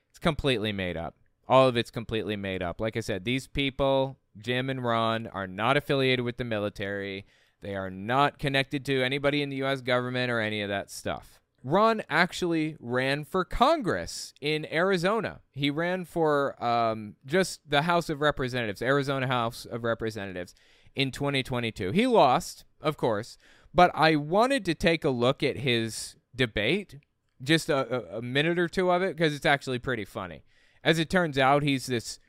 [0.10, 1.16] It's completely made up.
[1.50, 2.80] All of it's completely made up.
[2.80, 7.26] Like I said, these people, Jim and Ron, are not affiliated with the military.
[7.62, 11.40] They are not connected to anybody in the US government or any of that stuff.
[11.64, 15.42] Ron actually ran for Congress in Arizona.
[15.52, 20.56] He ran for um, just the House of Representatives, Arizona House of Representatives,
[20.96, 21.92] in 2022.
[21.92, 23.38] He lost, of course,
[23.74, 27.00] but I wanted to take a look at his debate,
[27.42, 30.44] just a, a minute or two of it, because it's actually pretty funny.
[30.84, 32.20] As it turns out, he's this.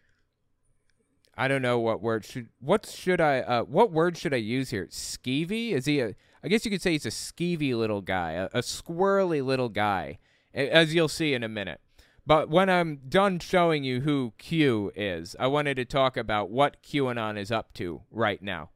[1.37, 4.71] I don't know what word should what should I uh, what word should I use
[4.71, 4.87] here?
[4.87, 5.73] Skeevy?
[5.73, 8.61] Is he a I guess you could say he's a skeevy little guy, a, a
[8.61, 10.19] squirrely little guy,
[10.55, 11.81] as you'll see in a minute.
[12.27, 16.83] But when I'm done showing you who Q is, I wanted to talk about what
[16.83, 18.71] QAnon is up to right now.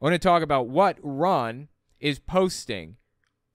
[0.00, 1.68] I want to talk about what Ron
[2.00, 2.96] is posting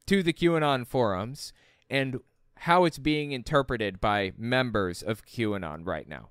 [0.07, 1.53] to the QAnon forums
[1.89, 2.19] and
[2.61, 6.29] how it's being interpreted by members of QAnon right now.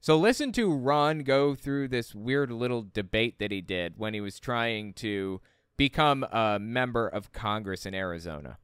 [0.00, 4.22] So listen to Ron go through this weird little debate that he did when he
[4.22, 5.42] was trying to
[5.76, 8.56] become a member of Congress in Arizona.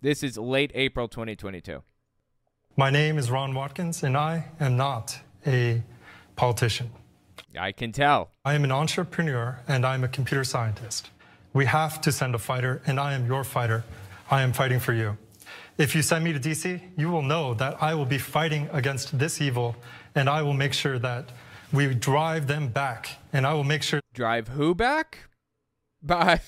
[0.00, 1.82] This is late April 2022.
[2.74, 5.82] My name is Ron Watkins, and I am not a
[6.36, 6.90] politician.
[7.58, 8.30] I can tell.
[8.46, 11.10] I am an entrepreneur and I'm a computer scientist.
[11.52, 13.84] We have to send a fighter, and I am your fighter.
[14.30, 15.18] I am fighting for you.
[15.76, 19.18] If you send me to DC, you will know that I will be fighting against
[19.18, 19.74] this evil,
[20.14, 21.30] and I will make sure that
[21.72, 24.00] we drive them back, and I will make sure.
[24.12, 25.28] Drive who back?
[26.02, 26.40] By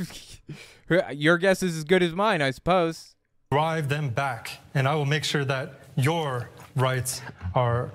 [1.10, 3.16] your guess is as good as mine, I suppose.
[3.50, 7.22] Drive them back, and I will make sure that your rights
[7.54, 7.90] are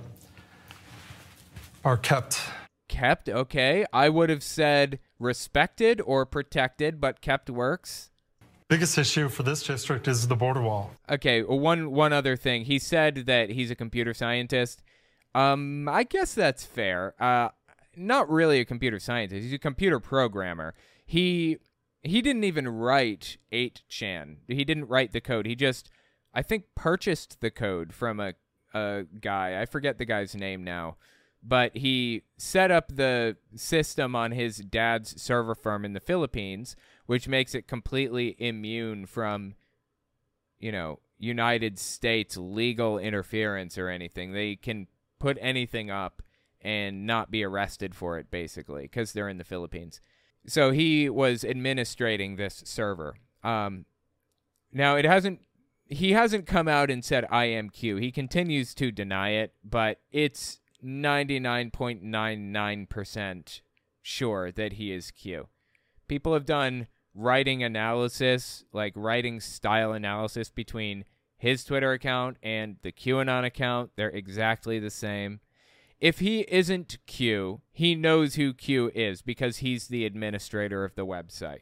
[1.86, 2.42] are kept.
[2.90, 3.86] Kept, okay.
[3.94, 8.11] I would have said respected or protected, but kept works.
[8.72, 10.92] Biggest issue for this district is the border wall.
[11.10, 12.64] Okay, one one other thing.
[12.64, 14.82] He said that he's a computer scientist.
[15.36, 17.14] Um, I guess that's fair.
[17.22, 17.50] Uh,
[17.98, 19.44] not really a computer scientist.
[19.44, 20.74] He's a computer programmer.
[21.06, 21.58] He
[22.02, 24.38] he didn't even write 8chan.
[24.48, 25.48] He didn't write the code.
[25.48, 25.90] He just
[26.34, 28.36] I think purchased the code from a
[28.74, 29.62] a guy.
[29.62, 30.96] I forget the guy's name now
[31.44, 36.76] but he set up the system on his dad's server farm in the Philippines,
[37.12, 39.54] which makes it completely immune from,
[40.60, 44.32] you know, United States legal interference or anything.
[44.32, 44.88] They can
[45.20, 46.22] put anything up
[46.62, 50.00] and not be arrested for it, basically, because they're in the Philippines.
[50.48, 53.16] So he was administrating this server.
[53.44, 53.84] Um,
[54.72, 55.42] now it hasn't.
[55.88, 57.98] He hasn't come out and said I am Q.
[57.98, 63.62] He continues to deny it, but it's 99.99%
[64.02, 65.50] sure that he is Q.
[66.08, 71.06] People have done writing analysis, like writing style analysis between
[71.38, 73.92] his Twitter account and the QAnon account.
[73.96, 75.40] They're exactly the same.
[76.00, 81.06] If he isn't Q, he knows who Q is because he's the administrator of the
[81.06, 81.62] website.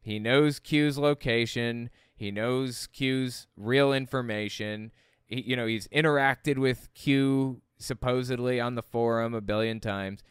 [0.00, 4.90] He knows Q's location, he knows Q's real information.
[5.26, 10.22] He, you know, he's interacted with Q supposedly on the forum a billion times.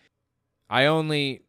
[0.69, 1.44] I only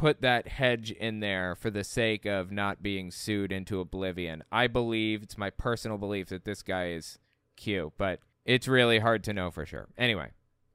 [0.00, 4.42] put that hedge in there for the sake of not being sued into oblivion.
[4.50, 7.18] I believe, it's my personal belief that this guy is
[7.58, 9.88] Q, but it's really hard to know for sure.
[9.98, 10.30] Anyway,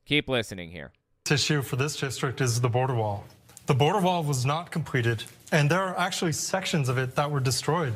[0.05, 0.91] keep listening here.
[1.27, 3.25] Issue for this district is the border wall.
[3.65, 7.39] The border wall was not completed, and there are actually sections of it that were
[7.39, 7.95] destroyed.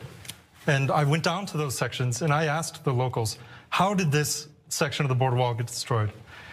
[0.65, 3.37] And I went down to those sections and I asked the locals,
[3.69, 6.11] how did this section of the border wall get destroyed?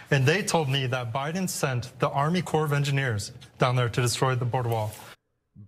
[0.09, 4.01] And they told me that Biden sent the Army Corps of Engineers down there to
[4.01, 4.93] destroy the border wall.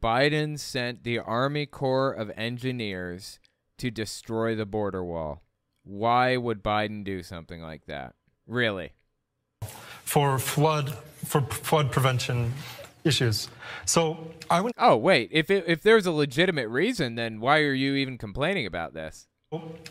[0.02, 3.40] Biden sent the Army Corps of Engineers
[3.80, 5.42] to destroy the border wall.
[5.84, 8.14] Why would Biden do something like that?
[8.48, 8.94] Really?
[10.04, 12.54] For flood for flood prevention
[13.04, 13.50] issues.
[13.86, 15.30] So I went Oh, wait.
[15.32, 19.28] If it, if there's a legitimate reason, then why are you even complaining about this?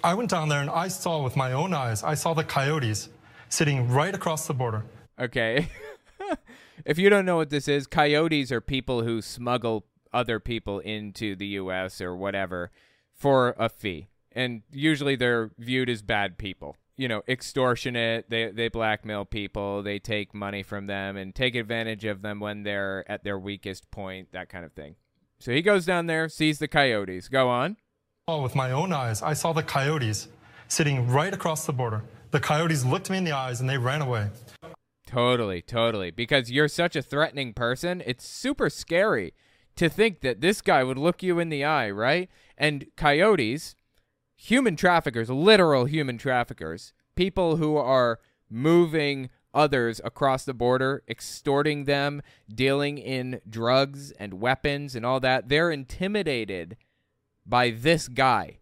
[0.05, 2.03] I went down there and I saw with my own eyes.
[2.03, 3.09] I saw the coyotes
[3.49, 4.85] sitting right across the border.
[5.19, 5.69] Okay.
[6.85, 11.37] if you don't know what this is, coyotes are people who smuggle other people into
[11.37, 12.01] the U.S.
[12.01, 12.71] or whatever
[13.13, 14.09] for a fee.
[14.33, 16.77] And usually they're viewed as bad people.
[16.97, 22.05] You know, extortionate, they, they blackmail people, they take money from them and take advantage
[22.05, 24.97] of them when they're at their weakest point, that kind of thing.
[25.39, 27.29] So he goes down there, sees the coyotes.
[27.29, 27.77] Go on.
[28.27, 30.29] Oh, with my own eyes, I saw the coyotes
[30.67, 32.03] sitting right across the border.
[32.31, 34.29] The coyotes looked me in the eyes and they ran away.
[35.07, 36.11] Totally, totally.
[36.11, 39.33] Because you're such a threatening person, it's super scary
[39.77, 42.29] to think that this guy would look you in the eye, right?
[42.59, 43.75] And coyotes,
[44.37, 48.19] human traffickers, literal human traffickers, people who are
[48.51, 52.21] moving others across the border, extorting them,
[52.53, 56.77] dealing in drugs and weapons and all that, they're intimidated
[57.47, 58.59] by this guy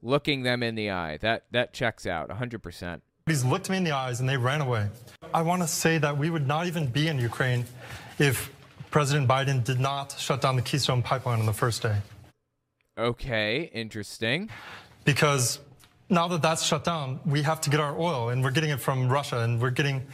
[0.00, 1.16] looking them in the eye.
[1.16, 3.00] That that checks out 100%.
[3.28, 4.88] Looked me in the eyes and they ran away.
[5.34, 7.66] I want to say that we would not even be in Ukraine
[8.18, 8.50] if
[8.90, 11.96] President Biden did not shut down the Keystone Pipeline on the first day.
[12.98, 14.48] Okay, interesting.
[15.04, 15.58] Because
[16.08, 18.80] now that that's shut down, we have to get our oil, and we're getting it
[18.80, 20.06] from Russia, and we're getting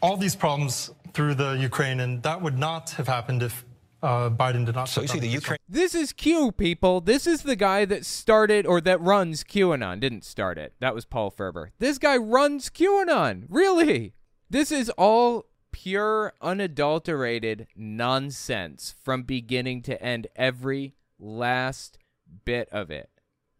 [0.00, 3.64] all these problems through the Ukraine, and that would not have happened if
[4.02, 4.88] uh, Biden did not.
[4.88, 5.58] So you see the Ukraine.
[5.68, 7.00] This is Q, people.
[7.00, 10.00] This is the guy that started or that runs QAnon.
[10.00, 10.74] Didn't start it.
[10.80, 11.68] That was Paul Furber.
[11.78, 13.44] This guy runs QAnon.
[13.48, 14.14] Really?
[14.50, 20.26] This is all pure, unadulterated nonsense from beginning to end.
[20.34, 21.98] Every last
[22.44, 23.08] bit of it.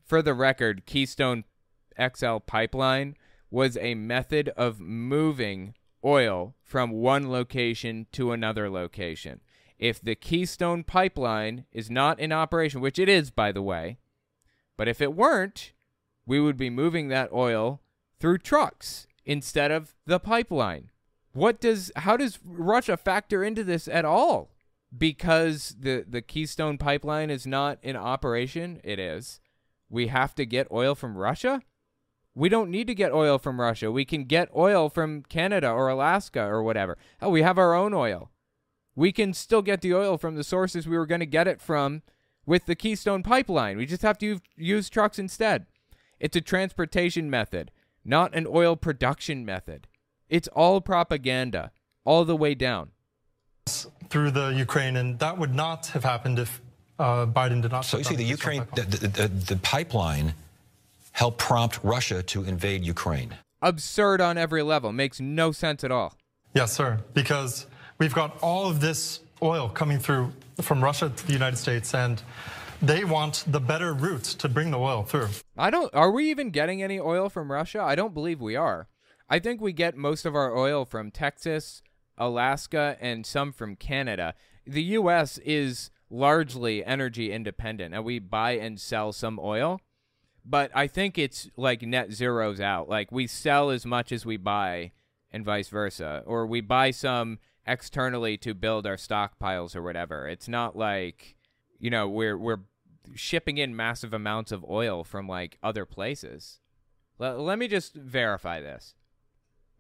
[0.05, 1.45] For the record, Keystone
[1.99, 3.17] XL pipeline
[3.51, 5.75] was a method of moving
[6.05, 9.41] oil from one location to another location
[9.83, 13.99] if the Keystone Pipeline is not in operation, which it is, by the way,
[14.77, 15.73] but if it weren't,
[16.25, 17.81] we would be moving that oil
[18.21, 20.93] through trucks instead of the pipeline.
[21.33, 24.55] What does how does Russia factor into this at all?
[24.97, 29.41] Because the the Keystone pipeline is not in operation, it is.
[29.91, 31.61] We have to get oil from Russia?
[32.37, 33.91] We don't need to get oil from Russia.
[33.91, 36.97] We can get oil from Canada or Alaska or whatever.
[37.21, 38.32] Oh, we have our own oil.
[38.95, 41.61] We can still get the oil from the sources we were going to get it
[41.61, 42.03] from
[42.45, 43.77] with the Keystone pipeline.
[43.77, 45.67] We just have to use trucks instead.
[46.21, 47.71] It's a transportation method,
[48.05, 49.89] not an oil production method.
[50.29, 51.73] It's all propaganda,
[52.05, 52.91] all the way down.
[54.09, 56.61] Through the Ukraine, and that would not have happened if
[56.99, 57.85] uh, Biden did not.
[57.85, 60.35] So you see, the Ukraine, the, the, the, the pipeline
[61.13, 63.37] helped prompt Russia to invade Ukraine.
[63.61, 64.93] Absurd on every level.
[64.93, 66.17] Makes no sense at all.
[66.55, 67.01] Yes, sir.
[67.15, 67.67] Because
[68.03, 72.21] we've got all of this oil coming through from Russia to the United States, and
[72.83, 75.29] they want the better routes to bring the oil through.
[75.57, 75.95] I don't.
[75.95, 77.81] Are we even getting any oil from Russia?
[77.81, 78.89] I don't believe we are.
[79.31, 81.81] I think we get most of our oil from Texas,
[82.19, 84.35] Alaska, and some from Canada.
[84.67, 85.39] The U.S.
[85.39, 89.81] is largely energy independent, and we buy and sell some oil.
[90.45, 92.89] But I think it's like net zeros out.
[92.89, 94.91] Like we sell as much as we buy,
[95.31, 100.29] and vice versa, or we buy some externally to build our stockpiles or whatever.
[100.29, 101.37] It's not like,
[101.79, 102.61] you know, we're we're
[103.15, 106.61] shipping in massive amounts of oil from like other places.
[107.21, 108.95] L- let me just verify this.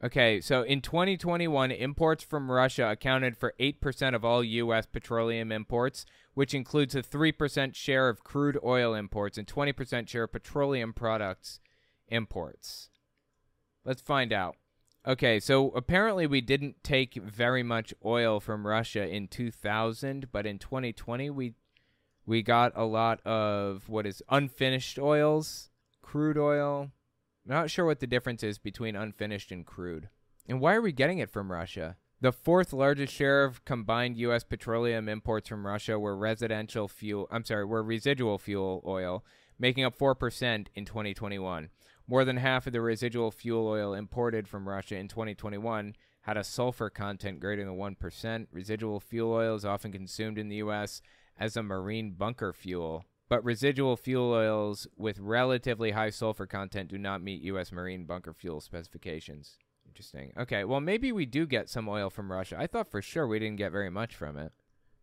[0.04, 4.84] Okay, so in 2021, imports from Russia accounted for 8% of all U.S.
[4.84, 6.04] petroleum imports,
[6.34, 11.60] which includes a 3% share of crude oil imports and 20% share of petroleum products
[12.08, 12.88] imports.
[13.84, 14.56] Let's find out.
[15.06, 20.58] Okay, so apparently we didn't take very much oil from Russia in 2000, but in
[20.58, 21.54] 2020 we
[22.24, 25.70] we got a lot of what is unfinished oils,
[26.02, 26.92] crude oil.
[27.44, 30.08] I'm not sure what the difference is between unfinished and crude.
[30.48, 31.96] And why are we getting it from Russia?
[32.20, 34.44] The fourth largest share of combined U.S.
[34.44, 37.26] petroleum imports from Russia were residential fuel.
[37.32, 39.24] I'm sorry, were residual fuel oil,
[39.58, 41.70] making up 4% in 2021.
[42.06, 46.44] More than half of the residual fuel oil imported from Russia in 2021 had a
[46.44, 48.46] sulfur content greater than 1%.
[48.52, 51.02] Residual fuel oil is often consumed in the U.S.
[51.38, 56.98] as a marine bunker fuel, but residual fuel oils with relatively high sulfur content do
[56.98, 57.72] not meet U.S.
[57.72, 59.58] marine bunker fuel specifications.
[59.86, 60.32] Interesting.
[60.38, 62.56] Okay, well, maybe we do get some oil from Russia.
[62.58, 64.52] I thought for sure we didn't get very much from it.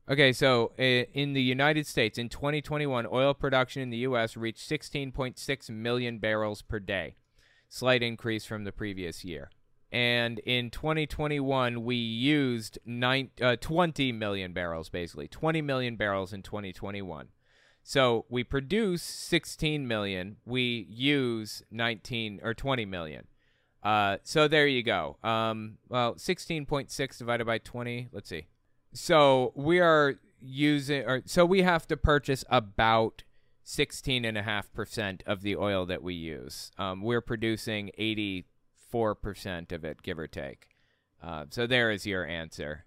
[0.10, 4.36] Okay, so in the United States in 2021, oil production in the U.S.
[4.36, 7.16] reached 16.6 million barrels per day,
[7.68, 9.52] slight increase from the previous year.
[9.92, 16.42] And in 2021, we used nine, uh, 20 million barrels, basically 20 million barrels in
[16.42, 17.28] 2021.
[17.84, 23.28] So we produce 16 million, we use 19 or 20 million.
[23.84, 25.18] Uh, so there you go.
[25.24, 28.10] Um, well, 16.6 divided by 20.
[28.12, 28.48] Let's see.
[28.94, 33.24] So we are using, or so we have to purchase about
[33.66, 36.72] 16.5% of the oil that we use.
[36.78, 40.70] Um, we're producing 84% of it, give or take.
[41.22, 42.86] Uh, so there is your answer.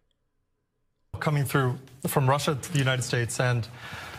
[1.20, 1.78] Coming through
[2.08, 3.68] from Russia to the United States, and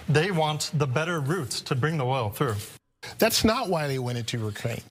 [0.08, 2.56] they want the better route to bring the oil through.
[3.18, 4.84] That's not why they went into Ukraine.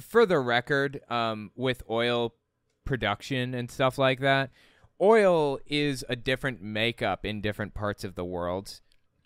[0.00, 2.34] For the record, um, with oil
[2.84, 4.50] production and stuff like that,
[5.00, 8.80] oil is a different makeup in different parts of the world,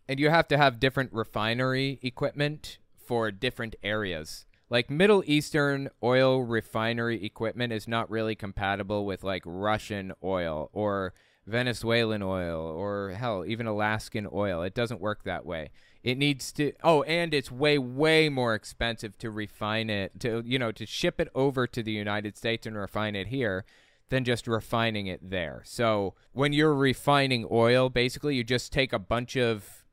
[0.08, 4.46] and you have to have different refinery equipment for different areas.
[4.70, 11.12] Like Middle Eastern oil refinery equipment is not really compatible with like Russian oil or
[11.46, 14.62] Venezuelan oil or hell, even Alaskan oil.
[14.62, 15.70] It doesn't work that way.
[16.02, 20.58] It needs to Oh, and it's way way more expensive to refine it to you
[20.58, 23.64] know, to ship it over to the United States and refine it here
[24.10, 25.62] than just refining it there.
[25.64, 29.84] So when you're refining oil, basically you just take a bunch of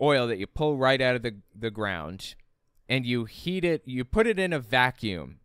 [0.00, 2.34] oil that you pull right out of the, the ground
[2.88, 5.40] and you heat it, you put it in a vacuum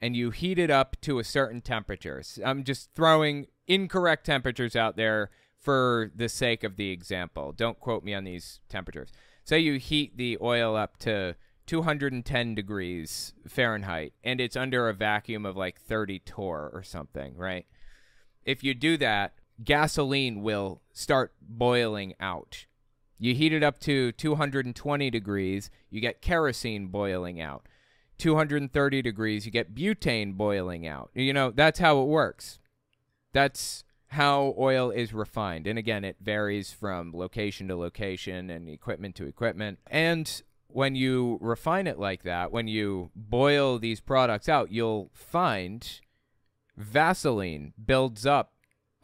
[0.00, 2.22] and you heat it up to a certain temperature.
[2.44, 7.52] I'm just throwing incorrect temperatures out there for the sake of the example.
[7.52, 9.10] Don't quote me on these temperatures.
[9.44, 11.36] Say you heat the oil up to
[11.66, 17.66] 210 degrees Fahrenheit and it's under a vacuum of like 30 torr or something, right?
[18.44, 22.66] If you do that, gasoline will start boiling out.
[23.18, 27.66] You heat it up to 220 degrees, you get kerosene boiling out.
[28.18, 31.10] 230 degrees, you get butane boiling out.
[31.14, 32.58] You know, that's how it works.
[33.32, 35.66] That's how oil is refined.
[35.66, 39.78] And again, it varies from location to location and equipment to equipment.
[39.88, 40.42] And
[40.74, 46.00] when you refine it like that, when you boil these products out, you'll find
[46.76, 48.54] Vaseline builds up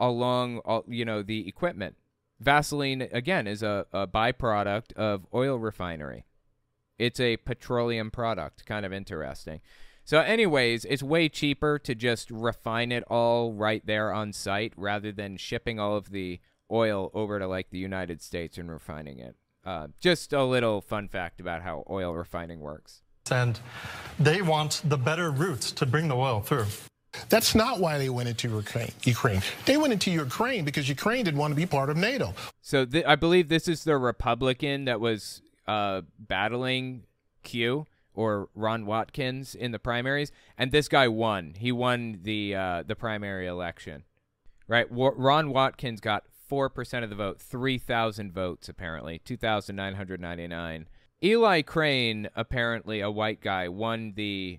[0.01, 1.95] along, you know, the equipment.
[2.41, 6.25] Vaseline again is a, a byproduct of oil refinery.
[6.99, 8.67] It's a petroleum product.
[8.67, 9.61] Kind of interesting.
[10.05, 15.13] So, anyways, it's way cheaper to just refine it all right there on site rather
[15.13, 19.37] than shipping all of the oil over to like the United States and refining it.
[19.65, 23.03] Uh, just a little fun fact about how oil refining works.
[23.31, 23.61] And
[24.19, 26.67] they want the better routes to bring the oil through.
[27.29, 28.93] That's not why they went into Ukraine.
[29.03, 29.43] Ukraine.
[29.67, 32.35] They went into Ukraine because Ukraine didn't want to be part of NATO.
[32.63, 37.03] So th- I believe this is the Republican that was uh, battling
[37.43, 41.55] Q or Ron Watkins in the primaries, and this guy won.
[41.59, 44.05] He won the uh, the primary election,
[44.69, 44.89] right?
[44.89, 49.77] W- Ron Watkins got four percent of the vote, three thousand votes apparently, two thousand
[49.77, 50.89] nine hundred ninety nine.
[51.23, 54.59] Eli Crane, apparently a white guy, won the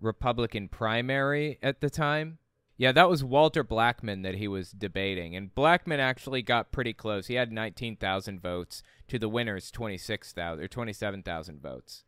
[0.00, 2.38] Republican primary at the time.
[2.78, 5.36] Yeah, that was Walter Blackman that he was debating.
[5.36, 7.26] And Blackman actually got pretty close.
[7.26, 12.04] He had 19,000 votes to the winner's 26,000 or 27,000 votes.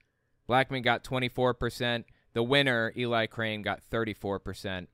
[0.47, 2.05] Blackman got 24%.
[2.35, 4.87] The winner, Eli Crane, got 34%.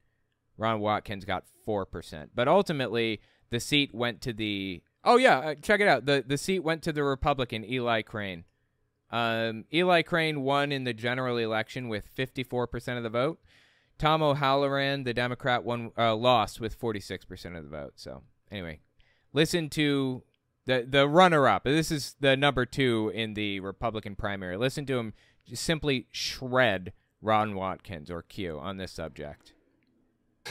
[0.56, 2.28] Ron Watkins got 4%.
[2.35, 3.20] But ultimately,
[3.51, 6.07] the seat went to the Oh yeah, uh, check it out.
[6.07, 8.45] The the seat went to the Republican Eli Crane.
[9.11, 13.39] Um, Eli Crane won in the general election with 54% of the vote.
[13.97, 17.93] Tom O'Halloran, the Democrat, won uh, lost with 46% of the vote.
[17.95, 18.81] So anyway,
[19.33, 20.25] listen to
[20.66, 21.65] the the runner up.
[21.65, 24.57] This is the number two in the Republican primary.
[24.57, 25.12] Listen to him
[25.53, 29.53] simply shred Ron Watkins or Q on this subject.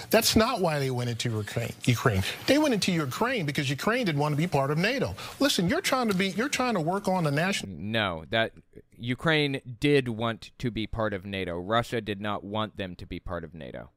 [0.10, 2.24] That's not why they went into Ukraine.
[2.48, 5.16] They went into Ukraine because Ukraine didn't want to be part of NATO.
[5.40, 8.52] Listen, you're trying to be you're trying to work on the national No, that
[8.98, 11.58] Ukraine did want to be part of NATO.
[11.58, 13.92] Russia did not want them to be part of NATO.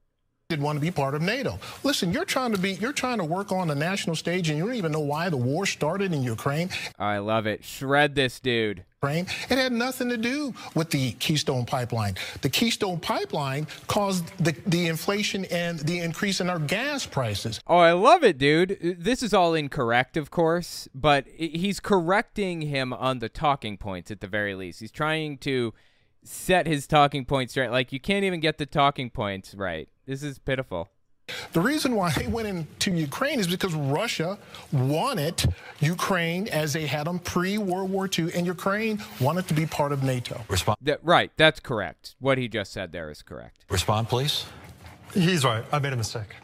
[0.48, 1.58] Didn't want to be part of NATO.
[1.82, 4.64] Listen, you're trying to be you're trying to work on the national stage and you
[4.64, 6.70] don't even know why the war started in Ukraine.
[7.00, 7.64] I love it.
[7.64, 8.84] Shred this dude.
[9.50, 12.14] It had nothing to do with the Keystone Pipeline.
[12.42, 17.60] The Keystone Pipeline caused the, the inflation and the increase in our gas prices.
[17.66, 18.78] Oh, I love it, dude.
[18.80, 24.20] This is all incorrect, of course, but he's correcting him on the talking points at
[24.20, 24.78] the very least.
[24.78, 25.74] He's trying to
[26.26, 27.70] set his talking points right.
[27.70, 29.88] Like, you can't even get the talking points right.
[30.06, 30.90] This is pitiful.
[31.52, 34.38] The reason why they went into Ukraine is because Russia
[34.72, 39.66] wanted Ukraine as they had them pre World War II, and Ukraine wanted to be
[39.66, 40.40] part of NATO.
[40.48, 40.78] Respond.
[40.82, 42.14] That, right, that's correct.
[42.20, 43.64] What he just said there is correct.
[43.68, 44.44] Respond, please.
[45.14, 45.64] He's right.
[45.72, 46.36] I made a mistake.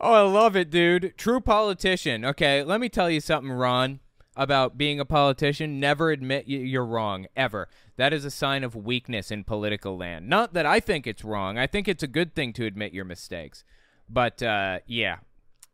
[0.00, 1.14] Oh, I love it, dude.
[1.18, 2.24] True politician.
[2.24, 4.00] Okay, let me tell you something, Ron,
[4.36, 5.80] about being a politician.
[5.80, 7.68] Never admit you're wrong, ever.
[7.96, 10.28] That is a sign of weakness in political land.
[10.28, 11.58] Not that I think it's wrong.
[11.58, 13.64] I think it's a good thing to admit your mistakes.
[14.08, 15.18] But, uh, yeah,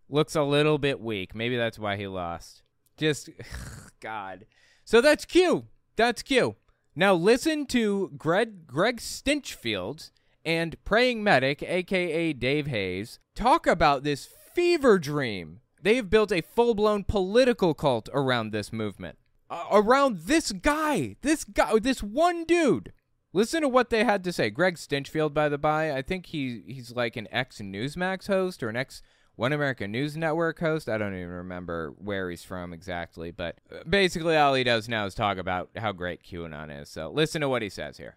[0.09, 1.35] looks a little bit weak.
[1.35, 2.63] Maybe that's why he lost.
[2.97, 3.31] Just,
[4.01, 4.47] God.
[4.85, 5.67] So that's Q.
[5.97, 6.57] That's Q.
[6.95, 10.11] Now listen to Greg Greg Stinchfield
[10.47, 15.61] and Praying Medic, aka Dave Hayes, talk about this fever dream.
[15.87, 19.19] They've built a full-blown political cult around this movement.
[19.49, 21.15] Uh, around this guy.
[21.23, 22.93] This guy this one dude.
[23.33, 24.51] Listen to what they had to say.
[24.51, 28.69] Greg Stinchfield, by the by, I think he he's like an ex Newsmax host or
[28.69, 29.01] an ex
[29.37, 30.89] One American News Network host.
[30.89, 35.07] I don't even remember where he's from exactly, but uh, basically all he does now
[35.07, 36.89] is talk about how great QAnon is.
[36.89, 38.17] So listen to what he says here.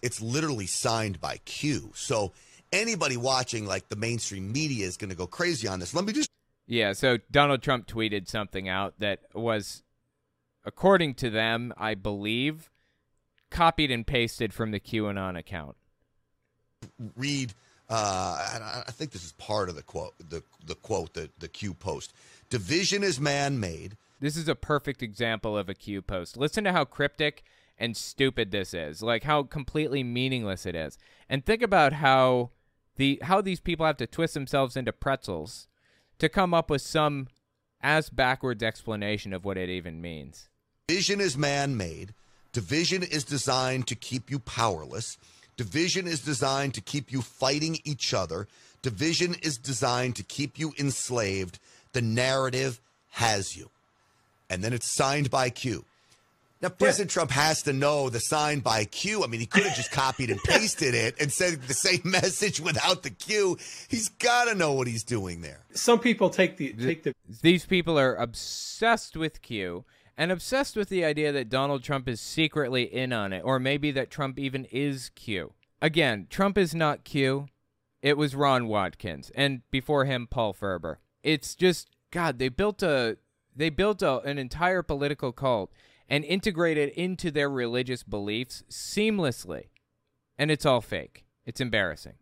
[0.00, 1.90] It's literally signed by Q.
[1.96, 2.34] So
[2.70, 5.92] anybody watching, like the mainstream media, is going to go crazy on this.
[5.92, 6.30] Let me just
[6.66, 9.82] Yeah, so Donald Trump tweeted something out that was,
[10.64, 12.70] according to them, I believe,
[13.50, 15.76] copied and pasted from the QAnon account.
[17.16, 17.54] read.
[17.88, 20.14] Uh, I think this is part of the quote.
[20.18, 21.12] The the quote.
[21.12, 22.14] The the Q post.
[22.48, 23.96] Division is man-made.
[24.20, 26.38] This is a perfect example of a Q post.
[26.38, 27.44] Listen to how cryptic
[27.76, 29.02] and stupid this is.
[29.02, 30.96] Like how completely meaningless it is.
[31.28, 32.50] And think about how
[32.96, 35.68] the how these people have to twist themselves into pretzels
[36.18, 37.28] to come up with some
[37.80, 40.48] as backwards explanation of what it even means.
[40.88, 42.14] Division is man made.
[42.52, 45.18] Division is designed to keep you powerless.
[45.56, 48.48] Division is designed to keep you fighting each other.
[48.82, 51.58] Division is designed to keep you enslaved.
[51.92, 52.80] The narrative
[53.10, 53.70] has you.
[54.50, 55.84] And then it's signed by Q.
[56.62, 59.22] Now, President Trump has to know the sign by Q.
[59.22, 62.60] I mean, he could have just copied and pasted it and said the same message
[62.60, 63.58] without the Q.
[63.88, 65.60] He's got to know what he's doing there.
[65.74, 67.12] Some people take the take the
[67.42, 69.84] These people are obsessed with Q
[70.16, 73.90] and obsessed with the idea that Donald Trump is secretly in on it, or maybe
[73.90, 75.52] that Trump even is Q.
[75.82, 77.46] Again, Trump is not Q.
[78.00, 80.96] It was Ron Watkins, and before him, Paul Furber.
[81.22, 82.38] It's just God.
[82.38, 83.18] They built a
[83.56, 85.72] they built a, an entire political cult
[86.08, 89.66] and integrate it into their religious beliefs seamlessly,
[90.38, 91.24] and it's all fake.
[91.46, 92.14] It's embarrassing.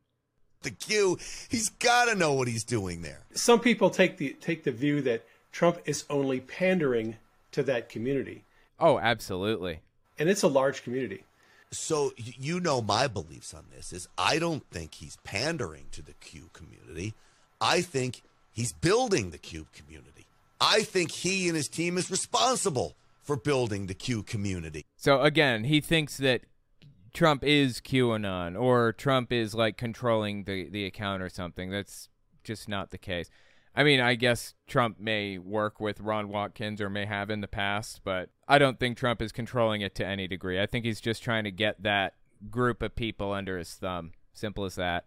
[0.62, 1.18] The Q,
[1.48, 3.24] he's got to know what he's doing there.
[3.32, 7.16] Some people take the take the view that Trump is only pandering
[7.52, 8.44] to that community.
[8.78, 9.80] Oh, absolutely.
[10.18, 11.24] And it's a large community.
[11.72, 16.12] So you know my beliefs on this is I don't think he's pandering to the
[16.14, 17.14] Q community.
[17.60, 18.22] I think
[18.52, 20.26] he's building the Q community.
[20.60, 24.84] I think he and his team is responsible for building the Q community.
[24.96, 26.42] So again, he thinks that
[27.14, 31.70] Trump is QAnon or Trump is like controlling the, the account or something.
[31.70, 32.08] That's
[32.42, 33.30] just not the case.
[33.74, 37.48] I mean, I guess Trump may work with Ron Watkins or may have in the
[37.48, 40.60] past, but I don't think Trump is controlling it to any degree.
[40.60, 42.14] I think he's just trying to get that
[42.50, 44.12] group of people under his thumb.
[44.34, 45.06] Simple as that.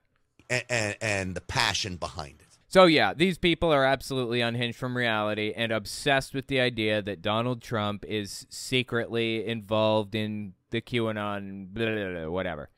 [0.50, 2.45] And, and, and the passion behind it.
[2.68, 7.22] So, yeah, these people are absolutely unhinged from reality and obsessed with the idea that
[7.22, 12.70] Donald Trump is secretly involved in the QAnon, blah, blah, blah, whatever.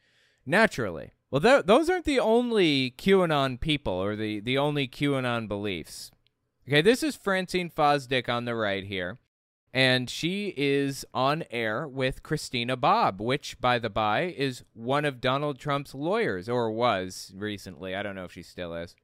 [0.45, 1.11] Naturally.
[1.31, 6.11] Well, th- those aren't the only QAnon people or the, the only QAnon beliefs.
[6.67, 9.17] Okay, this is Francine Fosdick on the right here.
[9.73, 15.21] And she is on air with Christina Bobb, which, by the by, is one of
[15.21, 17.93] Donald Trump's lawyers, or was recently.
[17.93, 18.95] I don't know if she still is.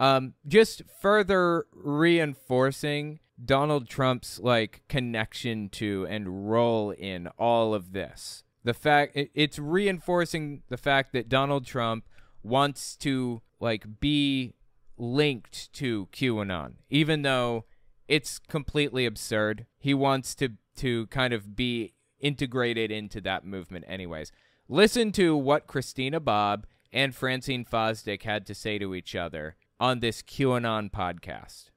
[0.00, 8.42] Um, just further reinforcing Donald Trump's like connection to and role in all of this.
[8.64, 12.06] The fact it, it's reinforcing the fact that Donald Trump
[12.42, 14.54] wants to like be
[14.96, 17.66] linked to QAnon, even though
[18.08, 19.66] it's completely absurd.
[19.78, 24.32] He wants to to kind of be integrated into that movement anyways.
[24.66, 30.00] Listen to what Christina Bobb and Francine Fosdick had to say to each other on
[30.00, 31.70] this QAnon podcast.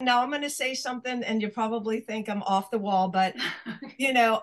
[0.00, 3.34] Now I'm going to say something and you probably think I'm off the wall, but
[3.96, 4.42] you know,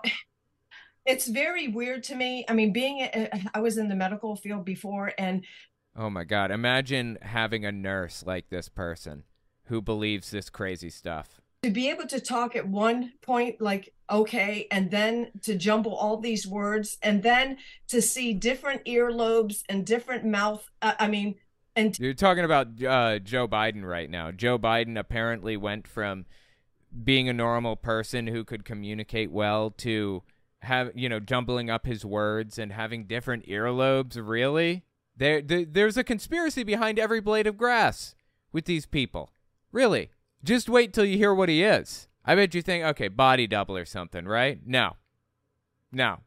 [1.04, 2.44] it's very weird to me.
[2.48, 3.06] I mean, being
[3.54, 5.44] I was in the medical field before and
[5.94, 9.24] Oh my god, imagine having a nurse like this person
[9.66, 11.38] who believes this crazy stuff.
[11.64, 16.16] to be able to talk at one point like okay and then to jumble all
[16.16, 17.56] these words and then
[17.88, 21.36] to see different earlobes and different mouth uh, i mean
[21.74, 24.30] and You're talking about uh, Joe Biden right now.
[24.30, 26.26] Joe Biden apparently went from
[27.04, 30.22] being a normal person who could communicate well to
[30.60, 34.16] have you know jumbling up his words and having different earlobes.
[34.20, 34.84] Really,
[35.16, 38.14] there, there there's a conspiracy behind every blade of grass
[38.52, 39.30] with these people.
[39.72, 40.10] Really,
[40.44, 42.08] just wait till you hear what he is.
[42.24, 44.60] I bet you think, okay, body double or something, right?
[44.64, 44.96] No,
[45.90, 46.18] no.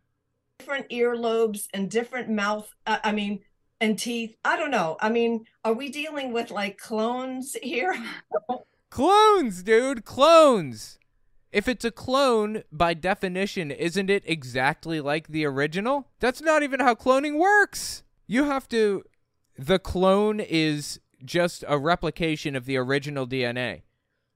[0.59, 3.41] different earlobes and different mouth uh, i mean
[3.81, 7.95] and teeth i don't know i mean are we dealing with like clones here
[8.95, 10.99] Clones, dude, clones.
[11.51, 16.07] If it's a clone, by definition, isn't it exactly like the original?
[16.21, 18.03] That's not even how cloning works.
[18.25, 19.03] You have to.
[19.57, 23.81] The clone is just a replication of the original DNA.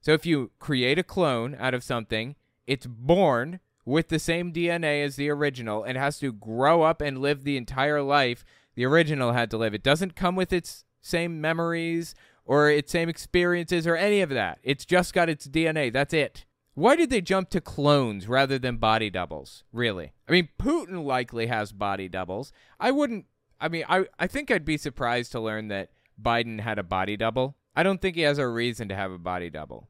[0.01, 2.35] So if you create a clone out of something,
[2.67, 7.19] it's born with the same DNA as the original and has to grow up and
[7.21, 8.43] live the entire life
[8.79, 9.73] the original had to live.
[9.73, 12.15] It doesn't come with its same memories
[12.45, 14.59] or its same experiences or any of that.
[14.63, 15.91] It's just got its DNA.
[15.91, 16.45] That's it.
[16.75, 19.65] Why did they jump to clones rather than body doubles?
[19.73, 20.13] Really?
[20.29, 22.53] I mean, Putin likely has body doubles.
[22.79, 23.25] I wouldn't.
[23.59, 25.91] I mean, I, I think I'd be surprised to learn that
[26.21, 27.57] Biden had a body double.
[27.75, 29.89] I don't think he has a reason to have a body double.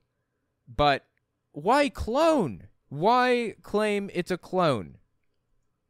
[0.67, 1.05] But
[1.51, 2.69] why clone?
[2.87, 4.97] Why claim it's a clone?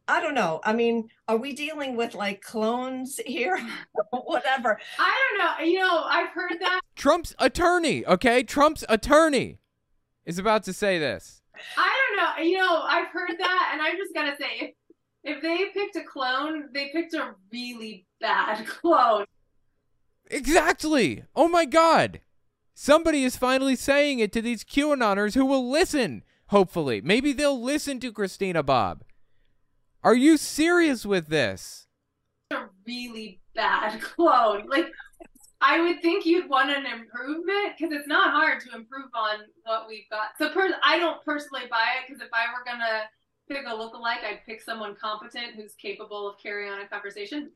[0.10, 3.60] I don't know i mean are we dealing with like clones here
[4.12, 5.66] whatever I don't know.
[5.66, 6.82] You know, I've heard that.
[6.96, 8.44] Trump's attorney, okay?
[8.44, 9.60] Trump's attorney
[10.26, 11.42] is about to say this.
[11.78, 12.44] I don't know.
[12.44, 14.74] You know, I've heard that, and I'm just gotta say, if
[15.24, 19.26] if they picked a clone, they picked a really bad clone.
[20.30, 21.24] Exactly.
[21.36, 22.22] Oh my God.
[22.74, 27.02] Somebody is finally saying it to these QAnoners who will listen, hopefully.
[27.02, 29.04] Maybe they'll listen to Christina Bobb.
[30.04, 31.88] Are you serious with this?
[32.52, 34.68] A really bad clone.
[34.68, 34.88] Like,
[35.62, 39.88] I would think you'd want an improvement because it's not hard to improve on what
[39.88, 40.30] we've got.
[40.38, 43.04] So, per- I don't personally buy it because if I were gonna
[43.50, 47.52] pick a lookalike, I'd pick someone competent who's capable of carrying on a conversation.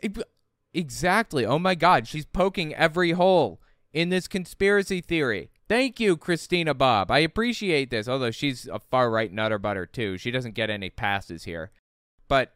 [0.74, 1.46] Exactly.
[1.46, 2.08] Oh my God.
[2.08, 3.62] She's poking every hole
[3.94, 5.52] in this conspiracy theory.
[5.70, 7.12] Thank you, Christina Bobb.
[7.12, 10.18] I appreciate this, although she's a far right nutter butter too.
[10.18, 11.72] She doesn't get any passes here.
[12.28, 12.54] But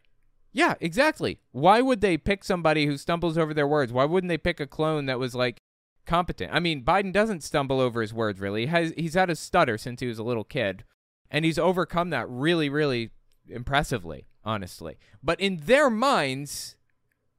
[0.53, 1.39] yeah, exactly.
[1.52, 3.94] Why would they pick somebody who stumbles over their words?
[3.94, 5.60] Why wouldn't they pick a clone that was like
[6.06, 6.52] competent?
[6.53, 8.61] I mean, Biden doesn't stumble over his words really.
[8.61, 10.84] He has he's had a stutter since he was a little kid,
[11.30, 13.11] and he's overcome that really, really
[13.48, 14.98] impressively, honestly.
[15.22, 16.76] But in their minds,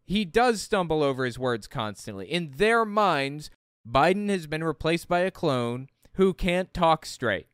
[0.04, 2.30] he does stumble over his words constantly.
[2.30, 3.50] In their minds,
[3.90, 7.48] Biden has been replaced by a clone who can't talk straight.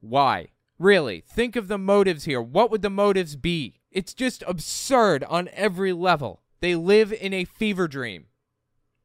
[0.00, 0.48] Why?
[0.78, 2.40] Really, think of the motives here.
[2.40, 3.79] What would the motives be?
[3.90, 6.42] It's just absurd on every level.
[6.60, 8.26] They live in a fever dream.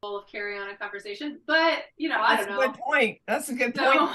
[0.02, 2.60] Full of carry on a conversation, but you know, I That's don't know.
[2.60, 3.18] That's a good point.
[3.26, 4.06] That's a good So-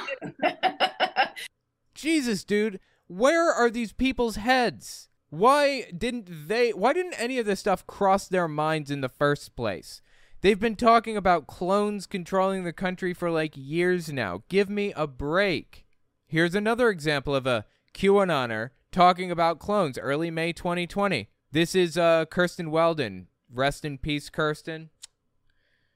[0.41, 0.55] point.
[1.93, 5.09] Jesus, dude, where are these people's heads?
[5.29, 9.55] Why didn't they why didn't any of this stuff cross their minds in the first
[9.55, 10.01] place?
[10.41, 14.43] They've been talking about clones controlling the country for like years now.
[14.49, 15.85] Give me a break.
[16.27, 21.29] Here's another example of a QAnoner talking about clones early May 2020.
[21.51, 23.27] This is uh Kirsten Weldon.
[23.53, 24.89] Rest in peace, Kirsten.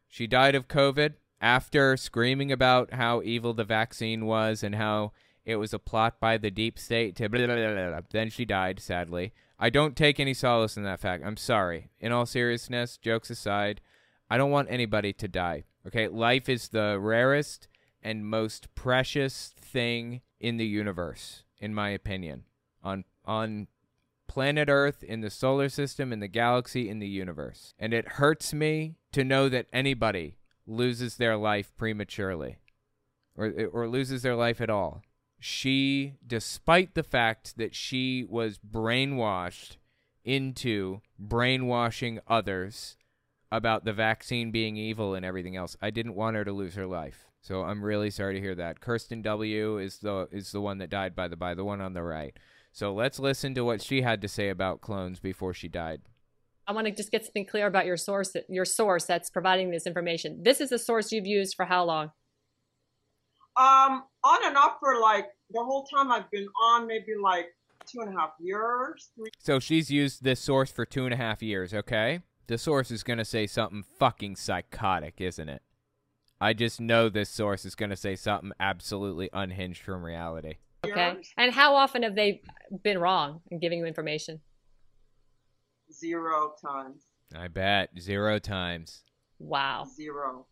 [0.07, 5.11] She died of COVID after screaming about how evil the vaccine was and how
[5.45, 7.99] it was a plot by the deep state to blah, blah, blah.
[8.09, 9.33] Then she died, sadly.
[9.59, 11.23] I don't take any solace in that fact.
[11.25, 11.91] I'm sorry.
[11.99, 13.79] In all seriousness, jokes aside,
[14.29, 15.65] I don't want anybody to die.
[15.87, 16.07] Okay?
[16.07, 17.67] Life is the rarest
[18.01, 22.43] and most precious thing in the universe, in my opinion.
[22.85, 23.67] On on
[24.27, 27.73] planet Earth, in the solar system, in the galaxy, in the universe.
[27.79, 30.37] And it hurts me to know that anybody
[30.67, 32.57] loses their life prematurely
[33.37, 35.01] or, or loses their life at all.
[35.39, 39.77] She, despite the fact that she was brainwashed
[40.23, 42.97] into brainwashing others
[43.51, 46.87] about the vaccine being evil and everything else, I didn't want her to lose her
[46.87, 47.25] life.
[47.41, 48.79] So I'm really sorry to hear that.
[48.79, 51.93] Kirsten W is the is the one that died by the by, the one on
[51.93, 52.35] the right.
[52.75, 56.01] So let's listen to what she had to say about clones before she died.
[56.67, 59.87] I want to just get something clear about your source, your source that's providing this
[59.87, 60.41] information.
[60.43, 62.11] This is a source you've used for how long?
[63.55, 67.45] Um, on and off for like the whole time I've been on, maybe like
[67.85, 69.09] two and a half years.
[69.15, 69.29] Three.
[69.39, 72.19] So she's used this source for two and a half years, okay?
[72.47, 75.61] The source is going to say something fucking psychotic, isn't it?
[76.41, 80.55] I just know this source is going to say something absolutely unhinged from reality.
[80.91, 81.17] Okay.
[81.37, 82.41] And how often have they
[82.83, 84.41] been wrong in giving you information?
[85.91, 87.03] Zero times.
[87.35, 87.89] I bet.
[87.99, 89.03] Zero times.
[89.39, 89.85] Wow.
[89.95, 90.47] Zero.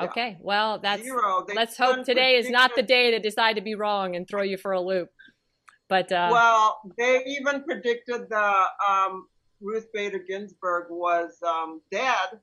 [0.00, 0.38] Okay.
[0.40, 1.44] Well, that's Zero.
[1.46, 4.42] They let's hope today is not the day to decide to be wrong and throw
[4.42, 5.10] you for a loop.
[5.88, 9.26] But uh, well, they even predicted the um,
[9.60, 12.40] Ruth Bader Ginsburg was um, dead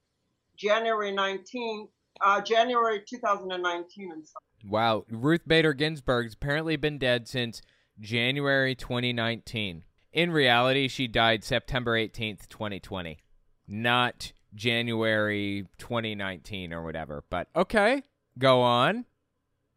[0.56, 1.90] January 19th,
[2.22, 4.34] uh, January 2019 and so.
[4.68, 5.06] Wow.
[5.10, 7.62] Ruth Bader Ginsburg's apparently been dead since
[8.00, 9.84] January 2019.
[10.12, 13.20] In reality, she died September 18th, 2020,
[13.68, 17.24] not January 2019 or whatever.
[17.30, 18.04] But okay,
[18.38, 19.06] go on.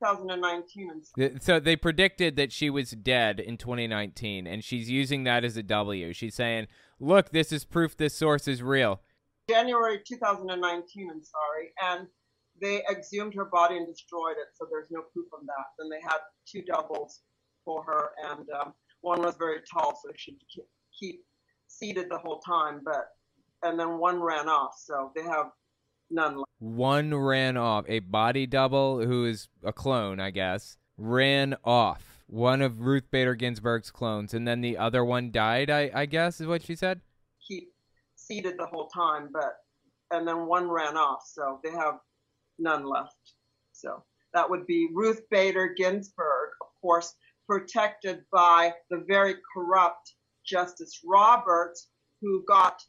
[0.03, 1.13] 2019 and so.
[1.17, 5.57] Th- So they predicted that she was dead in 2019, and she's using that as
[5.57, 6.13] a W.
[6.13, 6.67] She's saying,
[6.99, 9.01] look, this is proof this source is real.
[9.49, 12.09] January 2019, I'm sorry, and
[12.63, 15.65] they exhumed her body and destroyed it, so there's no proof of that.
[15.79, 17.23] Then they had two doubles
[17.65, 20.65] for her, and um, one was very tall, so she could
[20.99, 21.25] keep
[21.67, 23.09] seated the whole time, but
[23.65, 25.47] and then one ran off, so they have
[26.11, 26.49] none left.
[26.61, 27.85] One ran off.
[27.89, 32.25] A body double, who is a clone, I guess, ran off.
[32.29, 36.41] One of Ruth Bader Ginsburg's clones, and then the other one died, I, I guess,
[36.41, 37.01] is what she said?
[37.47, 37.73] Keep
[38.15, 39.57] seated the whole time, but
[40.13, 41.95] and then one ran off, so they have
[42.59, 43.35] none left.
[43.73, 44.05] So
[44.35, 47.15] that would be Ruth Bader Ginsburg, of course,
[47.47, 50.15] protected by the very corrupt
[50.45, 51.89] Justice Roberts,
[52.21, 52.81] who got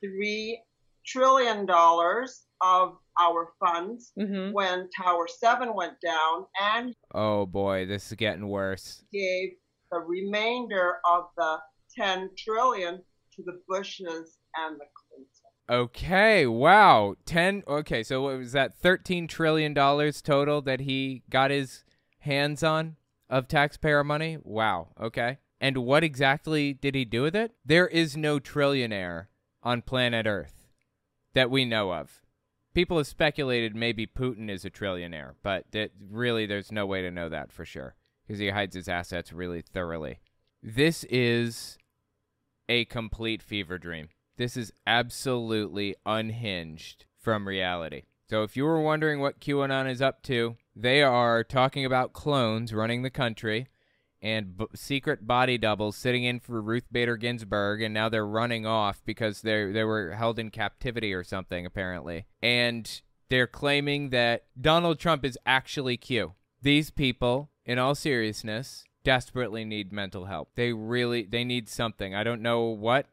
[0.00, 0.60] three
[1.06, 4.52] trillion dollars of our funds mm-hmm.
[4.52, 9.04] when Tower Seven went down, and Oh boy, this is getting worse.
[9.12, 9.50] gave
[9.90, 11.58] the remainder of the
[11.94, 13.02] ten trillion
[13.34, 14.84] to the Bushes and the.
[15.68, 17.14] Okay, wow.
[17.24, 21.84] 10 Okay, so what was that 13 trillion dollars total that he got his
[22.20, 22.96] hands on
[23.30, 24.38] of taxpayer money?
[24.42, 24.88] Wow.
[25.00, 25.38] Okay.
[25.60, 27.52] And what exactly did he do with it?
[27.64, 29.26] There is no trillionaire
[29.62, 30.68] on planet Earth
[31.32, 32.20] that we know of.
[32.74, 37.10] People have speculated maybe Putin is a trillionaire, but that really there's no way to
[37.10, 37.94] know that for sure
[38.26, 40.18] because he hides his assets really thoroughly.
[40.62, 41.78] This is
[42.68, 44.08] a complete fever dream.
[44.36, 48.02] This is absolutely unhinged from reality.
[48.28, 52.74] So if you were wondering what QAnon is up to, They are talking about clones
[52.74, 53.68] running the country
[54.20, 58.66] and b- secret body doubles sitting in for Ruth Bader Ginsburg, and now they're running
[58.66, 64.46] off because they they were held in captivity or something apparently, and they're claiming that
[64.60, 66.34] Donald Trump is actually Q.
[66.62, 70.50] These people, in all seriousness, desperately need mental help.
[70.54, 72.14] They really they need something.
[72.14, 73.06] I don't know what,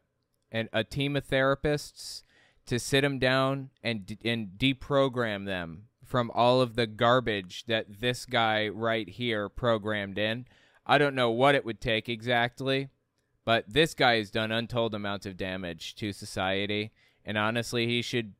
[0.52, 2.22] and a team of therapists
[2.66, 8.26] to sit them down and and deprogram them from all of the garbage that this
[8.26, 10.46] guy right here programmed in
[10.86, 12.88] I don't know what it would take exactly,
[13.44, 16.92] but this guy has done untold amounts of damage to society,
[17.24, 18.34] and honestly, he should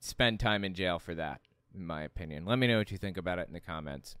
[0.00, 1.40] spend time in jail for that,
[1.74, 2.44] in my opinion.
[2.44, 4.16] Let me know what you think about it in the comments.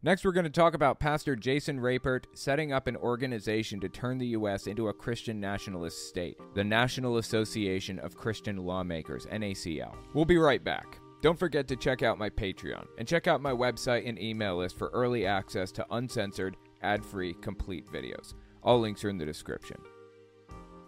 [0.00, 4.16] Next, we're going to talk about Pastor Jason Rapert setting up an organization to turn
[4.18, 4.68] the U.S.
[4.68, 9.96] into a Christian nationalist state, the National Association of Christian Lawmakers, NACL.
[10.14, 11.00] We'll be right back.
[11.20, 14.78] Don't forget to check out my Patreon and check out my website and email list
[14.78, 18.34] for early access to uncensored, ad free, complete videos.
[18.62, 19.78] All links are in the description.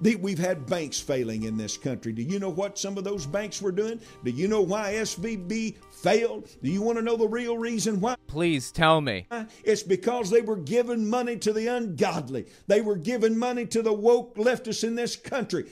[0.01, 2.13] We've had banks failing in this country.
[2.13, 4.01] Do you know what some of those banks were doing?
[4.25, 6.49] Do you know why SVB failed?
[6.63, 8.17] Do you want to know the real reason why?
[8.27, 9.27] Please tell me.
[9.63, 12.47] It's because they were giving money to the ungodly.
[12.67, 15.67] They were giving money to the woke leftists in this country.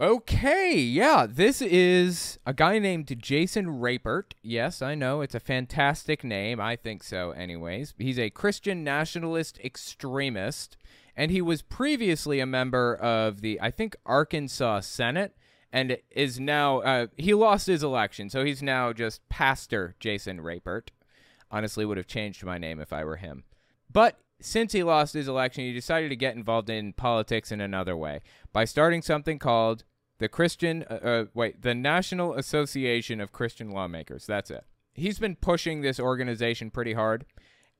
[0.00, 4.34] Okay, yeah, this is a guy named Jason Rapert.
[4.42, 6.60] Yes, I know, it's a fantastic name.
[6.60, 7.94] I think so, anyways.
[7.98, 10.76] He's a Christian nationalist extremist,
[11.18, 15.34] and he was previously a member of the, I think, Arkansas Senate,
[15.72, 20.92] and is now, uh, he lost his election, so he's now just Pastor Jason Rapert.
[21.50, 23.42] Honestly, would have changed my name if I were him.
[23.92, 27.96] But since he lost his election, he decided to get involved in politics in another
[27.96, 28.20] way
[28.52, 29.82] by starting something called
[30.20, 34.24] the Christian, uh, uh, wait, the National Association of Christian Lawmakers.
[34.24, 34.64] That's it.
[34.94, 37.24] He's been pushing this organization pretty hard,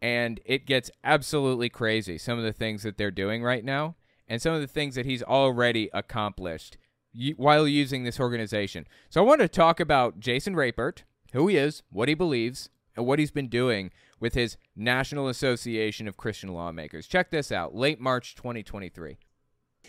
[0.00, 2.18] and it gets absolutely crazy.
[2.18, 3.96] Some of the things that they're doing right now,
[4.28, 6.76] and some of the things that he's already accomplished
[7.36, 8.86] while using this organization.
[9.08, 13.06] So I want to talk about Jason Rapert, who he is, what he believes, and
[13.06, 17.06] what he's been doing with his National Association of Christian Lawmakers.
[17.06, 19.18] Check this out late March 2023.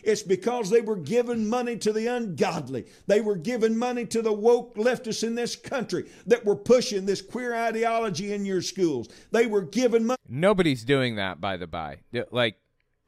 [0.03, 2.85] It's because they were giving money to the ungodly.
[3.07, 7.21] They were giving money to the woke leftists in this country that were pushing this
[7.21, 9.09] queer ideology in your schools.
[9.31, 10.17] They were giving money.
[10.27, 11.97] Nobody's doing that, by the by.
[12.31, 12.57] Like,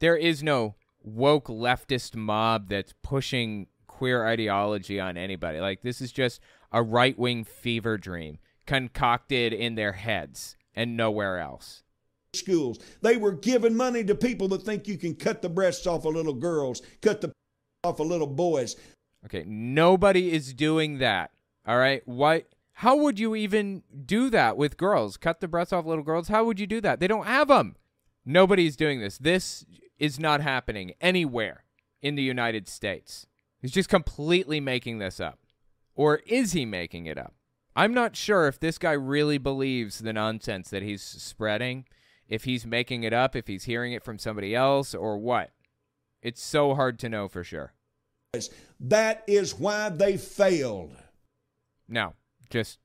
[0.00, 5.60] there is no woke leftist mob that's pushing queer ideology on anybody.
[5.60, 6.40] Like, this is just
[6.70, 11.82] a right wing fever dream concocted in their heads and nowhere else
[12.34, 12.78] schools.
[13.02, 16.14] They were giving money to people that think you can cut the breasts off of
[16.14, 17.30] little girls, cut the
[17.84, 18.76] off of little boys.
[19.26, 21.30] Okay, nobody is doing that.
[21.66, 22.44] All right, why?
[22.72, 25.18] How would you even do that with girls?
[25.18, 26.28] Cut the breasts off little girls?
[26.28, 27.00] How would you do that?
[27.00, 27.76] They don't have them.
[28.24, 29.18] Nobody's doing this.
[29.18, 29.66] This
[29.98, 31.64] is not happening anywhere
[32.00, 33.26] in the United States.
[33.60, 35.38] He's just completely making this up.
[35.94, 37.34] Or is he making it up?
[37.76, 41.84] I'm not sure if this guy really believes the nonsense that he's spreading
[42.32, 45.50] if he's making it up, if he's hearing it from somebody else, or what.
[46.22, 47.74] It's so hard to know for sure.
[48.80, 50.96] That is why they failed.
[51.86, 52.14] No,
[52.48, 52.78] just,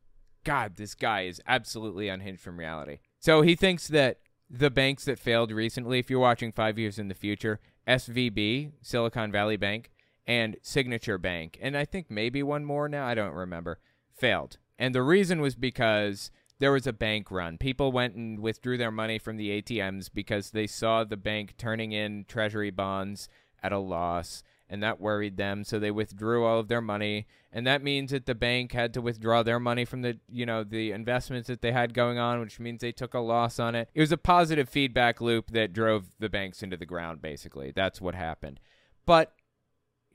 [0.43, 2.99] God, this guy is absolutely unhinged from reality.
[3.21, 4.19] So he thinks that
[4.49, 9.31] the banks that failed recently, if you're watching five years in the future, SVB, Silicon
[9.31, 9.91] Valley Bank,
[10.25, 13.79] and Signature Bank, and I think maybe one more now, I don't remember,
[14.13, 14.57] failed.
[14.77, 17.57] And the reason was because there was a bank run.
[17.57, 21.91] People went and withdrew their money from the ATMs because they saw the bank turning
[21.91, 23.29] in treasury bonds
[23.61, 27.25] at a loss and that worried them so they withdrew all of their money.
[27.51, 30.63] And that means that the bank had to withdraw their money from the you know
[30.63, 33.89] the investments that they had going on which means they took a loss on it.
[33.93, 37.71] It was a positive feedback loop that drove the banks into the ground basically.
[37.71, 38.59] That's what happened.
[39.05, 39.33] But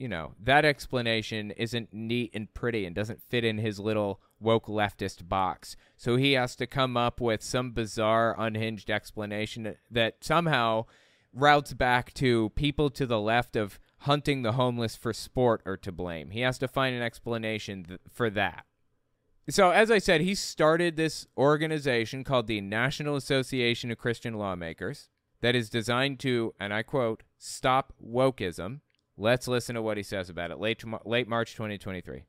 [0.03, 4.67] you know, that explanation isn't neat and pretty and doesn't fit in his little woke
[4.67, 5.77] leftist box.
[5.97, 10.87] So he has to come up with some bizarre, unhinged explanation that somehow
[11.33, 15.93] routes back to people to the left of hunting the homeless for sport are to
[15.93, 16.31] blame.
[16.31, 18.67] He has to find an explanation th- for that.
[19.49, 25.09] So, as I said, he started this organization called the National Association of Christian Lawmakers
[25.43, 28.81] that is designed to, and I quote, stop wokeism
[29.17, 30.59] Let's listen to what he says about it.
[30.59, 32.25] Late late March 2023.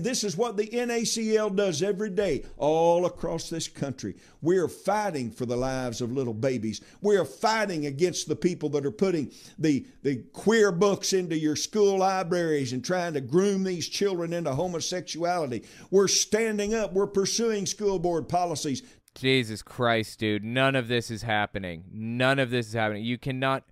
[0.00, 4.16] This is what the NACL does every day all across this country.
[4.40, 6.80] We are fighting for the lives of little babies.
[7.02, 11.56] We are fighting against the people that are putting the, the queer books into your
[11.56, 15.64] school libraries and trying to groom these children into homosexuality.
[15.90, 16.94] We're standing up.
[16.94, 18.82] We're pursuing school board policies.
[19.14, 20.44] Jesus Christ, dude.
[20.44, 21.84] None of this is happening.
[21.92, 23.04] None of this is happening.
[23.04, 23.64] You cannot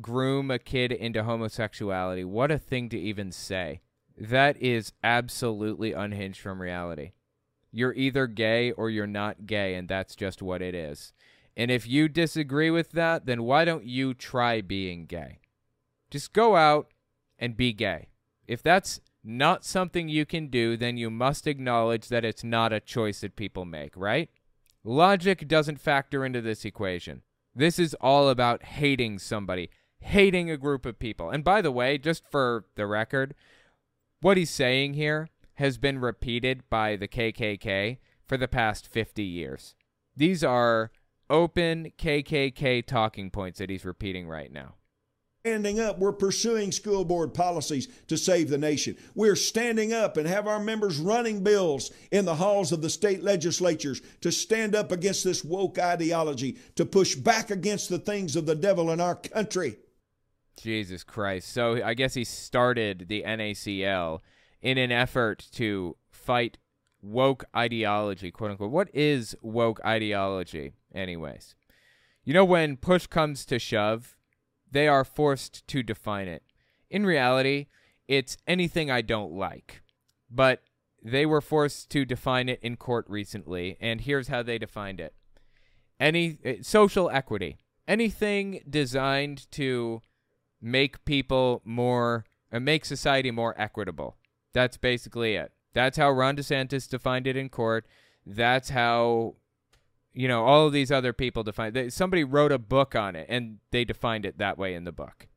[0.00, 2.24] groom a kid into homosexuality.
[2.24, 3.80] What a thing to even say.
[4.16, 7.12] That is absolutely unhinged from reality.
[7.72, 11.12] You're either gay or you're not gay, and that's just what it is.
[11.56, 15.40] And if you disagree with that, then why don't you try being gay?
[16.10, 16.92] Just go out
[17.38, 18.08] and be gay.
[18.46, 22.80] If that's not something you can do, then you must acknowledge that it's not a
[22.80, 24.28] choice that people make, right?
[24.84, 27.22] Logic doesn't factor into this equation.
[27.54, 29.70] This is all about hating somebody,
[30.04, 31.30] hating a group of people.
[31.30, 33.34] And by the way, just for the record,
[34.20, 39.74] what he's saying here has been repeated by the KKK for the past 50 years.
[40.16, 40.90] These are
[41.30, 44.74] open KKK talking points that he's repeating right now.
[45.46, 48.96] Standing up, we're pursuing school board policies to save the nation.
[49.14, 53.22] We're standing up and have our members running bills in the halls of the state
[53.22, 58.46] legislatures to stand up against this woke ideology, to push back against the things of
[58.46, 59.76] the devil in our country.
[60.56, 61.52] Jesus Christ.
[61.52, 64.20] So I guess he started the NACL
[64.62, 66.58] in an effort to fight
[67.02, 68.70] woke ideology, quote unquote.
[68.70, 71.54] What is woke ideology, anyways?
[72.24, 74.16] You know, when push comes to shove,
[74.70, 76.42] they are forced to define it.
[76.90, 77.66] In reality,
[78.08, 79.82] it's anything I don't like.
[80.30, 80.62] But
[81.02, 85.14] they were forced to define it in court recently, and here's how they defined it
[86.00, 87.56] any uh, social equity
[87.86, 90.00] anything designed to
[90.64, 94.16] make people more uh, make society more equitable.
[94.52, 95.52] That's basically it.
[95.74, 97.86] That's how Ron DeSantis defined it in court.
[98.24, 99.34] That's how
[100.12, 101.74] you know all of these other people defined.
[101.74, 104.92] They, somebody wrote a book on it, and they defined it that way in the
[104.92, 105.28] book.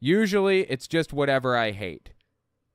[0.00, 2.12] Usually, it's just whatever I hate,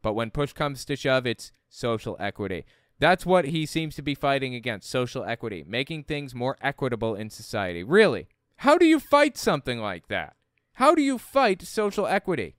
[0.02, 2.64] but when push comes to shove, it's social equity.
[3.00, 7.30] That's what he seems to be fighting against: social equity, making things more equitable in
[7.30, 7.84] society.
[7.84, 8.28] Really,
[8.58, 10.38] how do you fight something like that?
[10.78, 12.56] How do you fight social equity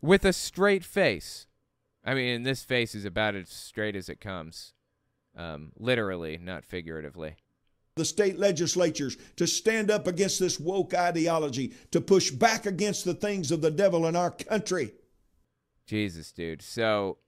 [0.00, 1.46] with a straight face?
[2.04, 4.74] I mean, this face is about as straight as it comes,
[5.36, 7.36] um, literally, not figuratively.
[7.94, 13.14] The state legislatures to stand up against this woke ideology, to push back against the
[13.14, 14.94] things of the devil in our country.
[15.86, 16.62] Jesus, dude.
[16.62, 17.18] So,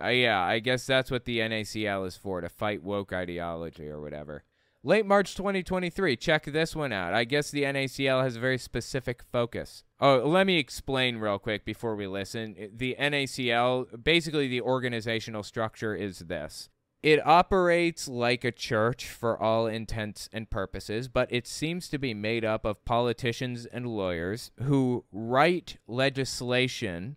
[0.00, 4.00] uh, yeah, I guess that's what the NACL is for to fight woke ideology or
[4.00, 4.42] whatever.
[4.86, 6.14] Late March 2023.
[6.14, 7.12] Check this one out.
[7.12, 9.82] I guess the NACL has a very specific focus.
[9.98, 12.54] Oh, let me explain real quick before we listen.
[12.72, 16.68] The NACL, basically, the organizational structure is this
[17.02, 22.14] it operates like a church for all intents and purposes, but it seems to be
[22.14, 27.16] made up of politicians and lawyers who write legislation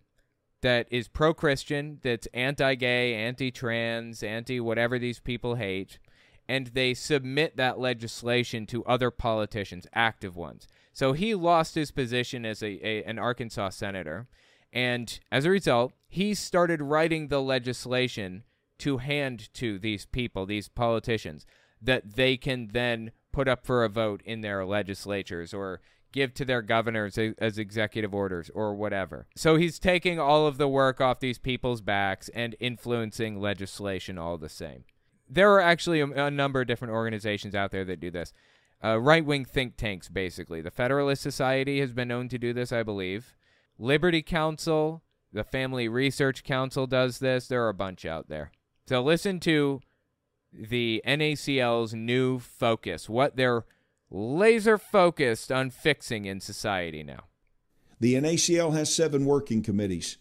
[0.60, 6.00] that is pro Christian, that's anti gay, anti trans, anti whatever these people hate
[6.50, 10.66] and they submit that legislation to other politicians, active ones.
[10.92, 14.26] So he lost his position as a, a, an Arkansas senator,
[14.72, 18.42] and as a result, he started writing the legislation
[18.78, 21.46] to hand to these people, these politicians,
[21.80, 26.44] that they can then put up for a vote in their legislatures or give to
[26.44, 29.28] their governors as executive orders or whatever.
[29.36, 34.36] So he's taking all of the work off these people's backs and influencing legislation all
[34.36, 34.82] the same
[35.30, 38.32] there are actually a, a, number of different organizations out there that do this.
[38.82, 40.60] Uh, right wing think tanks, basically.
[40.60, 43.34] The Federalist Society has been known to do this, I believe.
[43.78, 45.02] Liberty Counsel,
[45.32, 47.46] the Family Research Council does this.
[47.46, 48.50] There are a bunch out there.
[48.86, 49.80] So listen to
[50.52, 53.64] the NACL's new focus, what they're
[54.10, 57.24] laser focused on fixing in society now.
[58.00, 60.16] The NACL has seven working committees.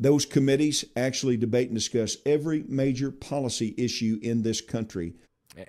[0.00, 5.14] Those committees actually debate and discuss every major policy issue in this country.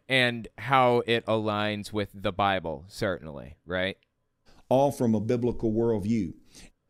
[0.08, 3.98] And how it aligns with the Bible, certainly, right?
[4.70, 6.34] All from a biblical worldview.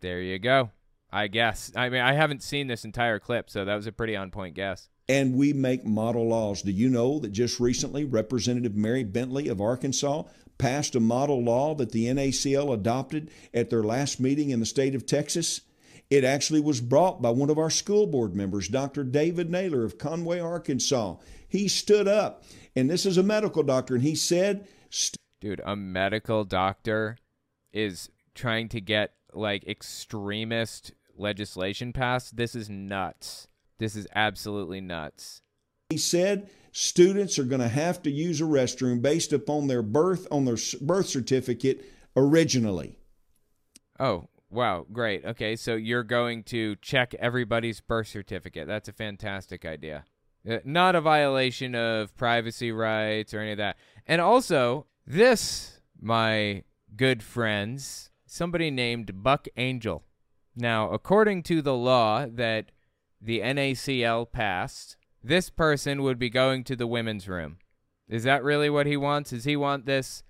[0.01, 0.71] There you go.
[1.11, 1.71] I guess.
[1.75, 4.53] I mean, I haven't seen this entire clip, so that was a pretty on point
[4.53, 4.89] guess.
[5.07, 6.61] And we make model laws.
[6.61, 10.23] Do you know that just recently Representative Mary Bentley of Arkansas
[10.57, 14.93] passed a model law that the NACL adopted at their last meeting in the state
[14.93, 15.61] of Texas?
[16.09, 19.03] It actually was brought by one of our school board members, Dr.
[19.03, 21.17] David Naylor of Conway, Arkansas.
[21.47, 22.43] He stood up,
[22.75, 24.67] and this is a medical doctor, and he said,
[25.39, 27.17] Dude, a medical doctor
[27.71, 32.35] is trying to get like extremist legislation passed.
[32.35, 33.47] This is nuts.
[33.77, 35.41] This is absolutely nuts.
[35.89, 40.27] He said students are going to have to use a restroom based upon their birth
[40.31, 42.97] on their birth certificate originally.
[43.99, 45.25] Oh, wow, great.
[45.25, 48.67] Okay, so you're going to check everybody's birth certificate.
[48.67, 50.05] That's a fantastic idea.
[50.49, 53.77] Uh, not a violation of privacy rights or any of that.
[54.07, 56.63] And also, this, my
[56.95, 60.03] good friends, somebody named Buck Angel.
[60.55, 62.71] Now, according to the law that
[63.21, 67.57] the NACL passed, this person would be going to the women's room.
[68.07, 69.31] Is that really what he wants?
[69.31, 70.23] Does he want this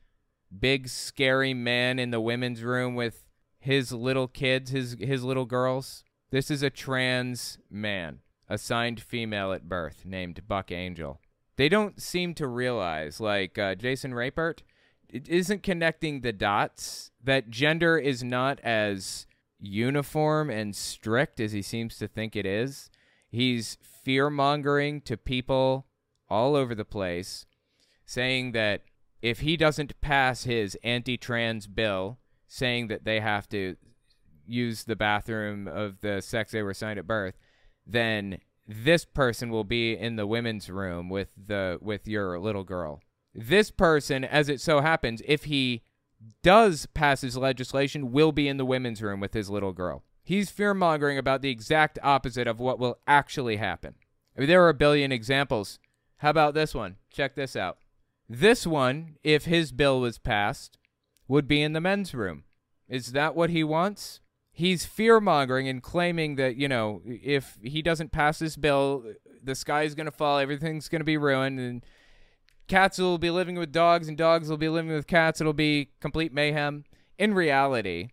[0.57, 3.23] big scary man in the women's room with
[3.59, 6.03] his little kids, his his little girls?
[6.31, 11.19] This is a trans man, assigned female at birth, named Buck Angel.
[11.57, 14.63] They don't seem to realize, like uh, Jason Rapert,
[15.09, 19.25] it isn't connecting the dots that gender is not as
[19.59, 22.89] uniform and strict as he seems to think it is.
[23.29, 25.87] He's fear mongering to people
[26.29, 27.45] all over the place,
[28.05, 28.83] saying that
[29.21, 32.18] if he doesn't pass his anti trans bill,
[32.49, 33.77] saying that they have to
[34.45, 37.37] use the bathroom of the sex they were assigned at birth,
[37.85, 43.01] then this person will be in the women's room with the with your little girl.
[43.33, 45.83] This person, as it so happens, if he
[46.43, 50.03] does pass his legislation, will be in the women's room with his little girl.
[50.23, 53.95] He's fear mongering about the exact opposite of what will actually happen.
[54.35, 55.79] I mean, there are a billion examples.
[56.17, 56.97] How about this one?
[57.11, 57.77] Check this out.
[58.27, 60.77] This one, if his bill was passed,
[61.29, 62.43] would be in the men's room.
[62.89, 64.19] Is that what he wants?
[64.51, 69.05] He's fear mongering and claiming that, you know, if he doesn't pass this bill,
[69.41, 71.85] the sky's going to fall, everything's going to be ruined, and
[72.67, 75.39] cats will be living with dogs, and dogs will be living with cats.
[75.39, 76.83] It'll be complete mayhem.
[77.17, 78.09] In reality,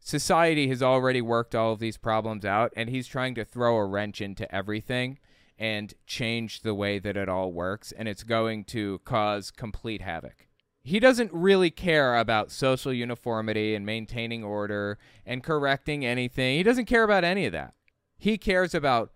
[0.00, 3.86] society has already worked all of these problems out, and he's trying to throw a
[3.86, 5.18] wrench into everything
[5.58, 10.48] and change the way that it all works, and it's going to cause complete havoc.
[10.84, 16.56] He doesn't really care about social uniformity and maintaining order and correcting anything.
[16.56, 17.74] He doesn't care about any of that.
[18.18, 19.12] He cares about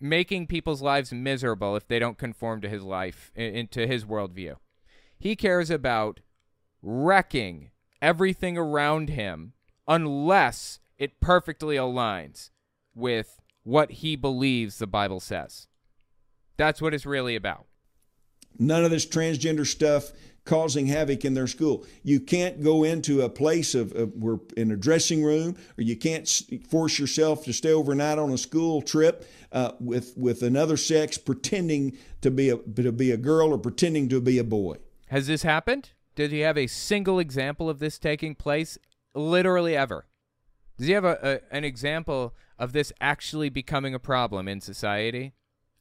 [0.00, 4.56] making people's lives miserable if they don't conform to his life, into his worldview.
[5.18, 6.20] He cares about
[6.82, 7.70] wrecking
[8.00, 9.52] everything around him
[9.86, 12.50] unless it perfectly aligns
[12.94, 15.68] with what he believes the Bible says.
[16.56, 17.66] That's what it's really about.
[18.58, 20.12] None of this transgender stuff
[20.44, 21.84] causing havoc in their school.
[22.02, 25.96] You can't go into a place of, of we're in a dressing room, or you
[25.96, 26.28] can't
[26.68, 31.96] force yourself to stay overnight on a school trip uh, with with another sex, pretending
[32.20, 34.76] to be a to be a girl or pretending to be a boy.
[35.08, 35.90] Has this happened?
[36.14, 38.78] Did he have a single example of this taking place?
[39.14, 40.06] Literally ever.
[40.78, 41.18] Does he have a,
[41.52, 45.34] a an example of this actually becoming a problem in society,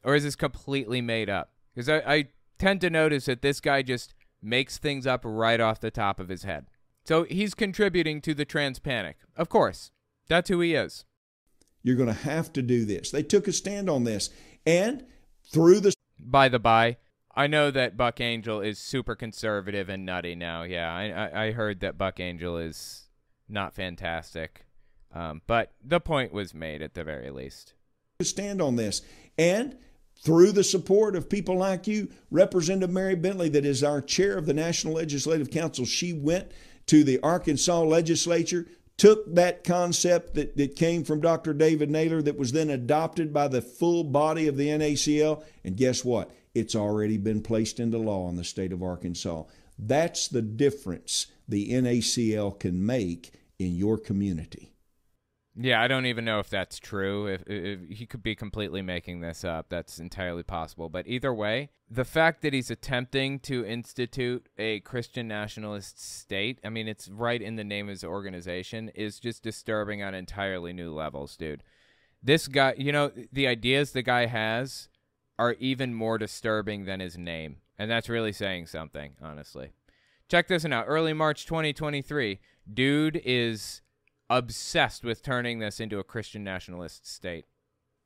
[0.03, 1.51] or is this completely made up?
[1.73, 2.27] Because I, I
[2.59, 6.29] tend to notice that this guy just makes things up right off the top of
[6.29, 6.67] his head.
[7.03, 9.17] So he's contributing to the trans panic.
[9.35, 9.91] Of course.
[10.27, 11.05] That's who he is.
[11.83, 13.11] You're going to have to do this.
[13.11, 14.29] They took a stand on this.
[14.65, 15.05] And
[15.51, 15.93] through the.
[16.19, 16.97] By the by,
[17.35, 20.63] I know that Buck Angel is super conservative and nutty now.
[20.63, 23.09] Yeah, I, I, I heard that Buck Angel is
[23.49, 24.65] not fantastic.
[25.13, 27.73] Um, but the point was made at the very least.
[28.21, 29.01] Stand on this.
[29.37, 29.77] And
[30.21, 34.45] through the support of people like you, Representative Mary Bentley, that is our chair of
[34.45, 36.51] the National Legislative Council, she went
[36.87, 38.67] to the Arkansas legislature,
[38.97, 41.53] took that concept that, that came from Dr.
[41.53, 46.05] David Naylor, that was then adopted by the full body of the NACL, and guess
[46.05, 46.31] what?
[46.53, 49.43] It's already been placed into law in the state of Arkansas.
[49.79, 54.71] That's the difference the NACL can make in your community.
[55.55, 57.27] Yeah, I don't even know if that's true.
[57.27, 60.87] If, if, he could be completely making this up, that's entirely possible.
[60.87, 66.69] But either way, the fact that he's attempting to institute a Christian nationalist state, I
[66.69, 70.93] mean, it's right in the name of his organization, is just disturbing on entirely new
[70.93, 71.63] levels, dude.
[72.23, 74.87] This guy, you know, the ideas the guy has
[75.37, 77.57] are even more disturbing than his name.
[77.77, 79.71] And that's really saying something, honestly.
[80.29, 80.85] Check this one out.
[80.87, 82.39] Early March 2023,
[82.73, 83.81] dude is
[84.31, 87.45] obsessed with turning this into a Christian nationalist state.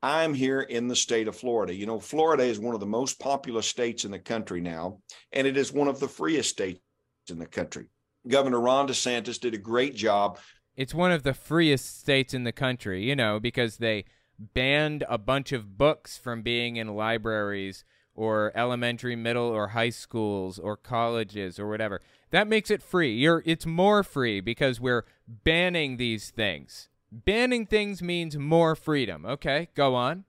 [0.02, 1.74] I'm here in the state of Florida.
[1.74, 5.00] You know, Florida is one of the most populous states in the country now,
[5.32, 6.82] and it is one of the freest states
[7.30, 7.86] in the country.
[8.28, 10.40] Governor Ron DeSantis did a great job.
[10.76, 14.06] It's one of the freest states in the country, you know, because they
[14.40, 17.86] banned a bunch of books from being in libraries
[18.16, 22.02] or elementary, middle, or high schools or colleges or whatever.
[22.32, 23.14] That makes it free.
[23.16, 26.90] You're it's more free because we're banning these things.
[27.12, 29.26] Banning things means more freedom.
[29.26, 30.26] Okay, go on.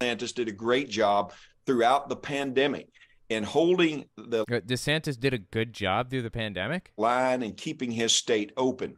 [0.00, 1.32] DeSantis did a great job
[1.64, 2.88] throughout the pandemic
[3.28, 6.92] and holding the DeSantis did a good job through the pandemic.
[6.96, 8.96] line and keeping his state open.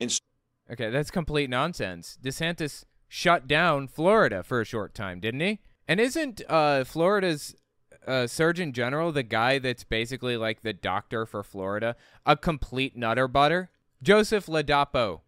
[0.00, 0.18] And so
[0.70, 2.18] Okay, that's complete nonsense.
[2.22, 5.60] DeSantis shut down Florida for a short time, didn't he?
[5.88, 7.54] And isn't uh, Florida's
[8.06, 13.28] uh, Surgeon General the guy that's basically like the doctor for Florida a complete nutter
[13.28, 13.70] butter?
[14.02, 15.20] Joseph Ladapo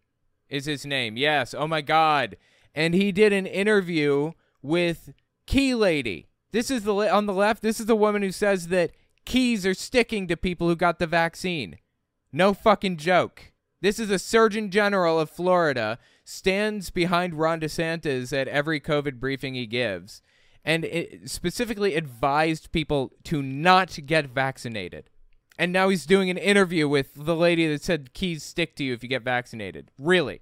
[0.49, 1.17] is his name.
[1.17, 1.53] Yes.
[1.53, 2.37] Oh my God.
[2.75, 4.31] And he did an interview
[4.61, 5.13] with
[5.45, 6.27] Key Lady.
[6.51, 7.61] This is the on the left.
[7.61, 8.91] This is the woman who says that
[9.25, 11.77] keys are sticking to people who got the vaccine.
[12.31, 13.51] No fucking joke.
[13.81, 19.53] This is the Surgeon General of Florida stands behind Ron DeSantis at every COVID briefing
[19.53, 20.21] he gives,
[20.69, 20.87] and
[21.25, 25.09] specifically advised people to not get vaccinated.
[25.57, 28.93] And now he's doing an interview with the lady that said keys stick to you
[28.93, 29.89] if you get vaccinated.
[29.97, 30.41] Really?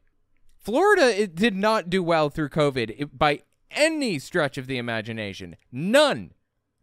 [0.58, 5.56] Florida it did not do well through COVID by any stretch of the imagination.
[5.72, 6.34] None.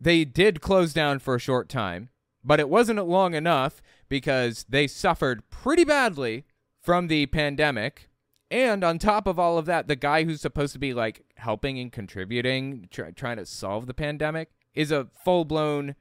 [0.00, 2.08] They did close down for a short time,
[2.42, 6.46] but it wasn't long enough because they suffered pretty badly
[6.80, 8.08] from the pandemic.
[8.50, 11.78] And on top of all of that, the guy who's supposed to be like helping
[11.78, 15.94] and contributing, try, trying to solve the pandemic, is a full blown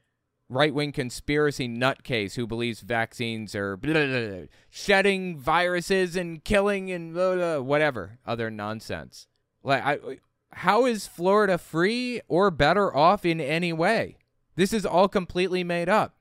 [0.50, 6.92] right wing conspiracy nutcase who believes vaccines are blah, blah, blah, shedding viruses and killing
[6.92, 7.16] and
[7.66, 9.28] whatever other nonsense.
[9.64, 9.98] Like, I,
[10.52, 14.18] how is Florida free or better off in any way?
[14.56, 16.18] This is all completely made up.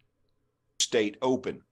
[0.79, 1.63] state open.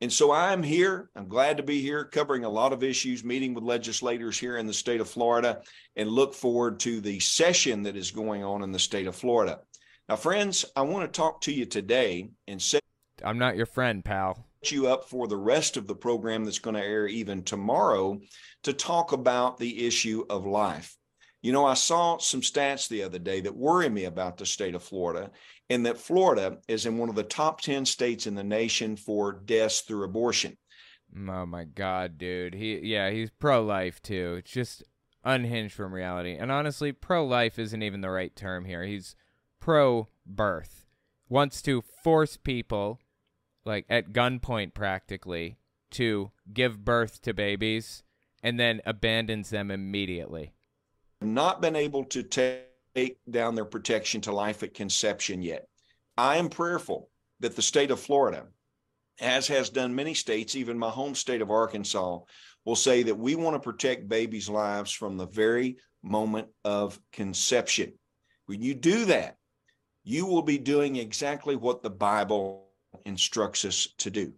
[0.00, 1.10] And so I'm here.
[1.16, 4.66] I'm glad to be here covering a lot of issues, meeting with legislators here in
[4.66, 5.62] the state of Florida,
[5.96, 9.60] and look forward to the session that is going on in the state of Florida.
[10.08, 12.82] Now, friends, I want to talk to you today and set
[13.24, 14.46] I'm not your friend, pal.
[14.64, 18.20] you up for the rest of the program that's going to air even tomorrow
[18.62, 20.96] to talk about the issue of life.
[21.42, 24.74] You know, I saw some stats the other day that worry me about the state
[24.74, 25.30] of Florida,
[25.70, 29.32] and that Florida is in one of the top 10 states in the nation for
[29.32, 30.56] deaths through abortion.
[31.16, 32.54] Oh my god, dude.
[32.54, 34.36] He yeah, he's pro life too.
[34.38, 34.82] It's just
[35.24, 36.36] unhinged from reality.
[36.36, 38.84] And honestly, pro life isn't even the right term here.
[38.84, 39.16] He's
[39.60, 40.86] pro birth.
[41.28, 43.00] Wants to force people
[43.64, 45.58] like at gunpoint practically
[45.92, 48.02] to give birth to babies
[48.42, 50.52] and then abandons them immediately.
[51.20, 52.67] not been able to take
[53.30, 55.66] down their protection to life at conception yet.
[56.16, 57.10] I am prayerful
[57.40, 58.46] that the state of Florida,
[59.20, 62.20] as has done many states, even my home state of Arkansas,
[62.64, 67.92] will say that we want to protect babies' lives from the very moment of conception.
[68.46, 69.36] When you do that,
[70.04, 72.68] you will be doing exactly what the Bible
[73.04, 74.32] instructs us to do.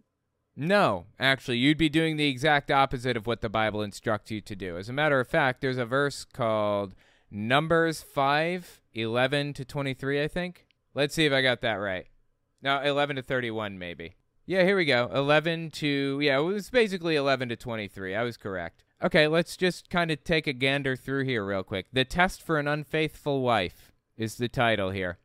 [0.55, 4.55] No, actually, you'd be doing the exact opposite of what the Bible instructs you to
[4.55, 4.77] do.
[4.77, 6.93] As a matter of fact, there's a verse called
[7.31, 10.65] Numbers 5 11 to 23, I think.
[10.93, 12.07] Let's see if I got that right.
[12.61, 14.15] No, 11 to 31, maybe.
[14.45, 15.09] Yeah, here we go.
[15.13, 18.15] 11 to, yeah, it was basically 11 to 23.
[18.15, 18.83] I was correct.
[19.01, 21.87] Okay, let's just kind of take a gander through here real quick.
[21.93, 25.17] The Test for an Unfaithful Wife is the title here.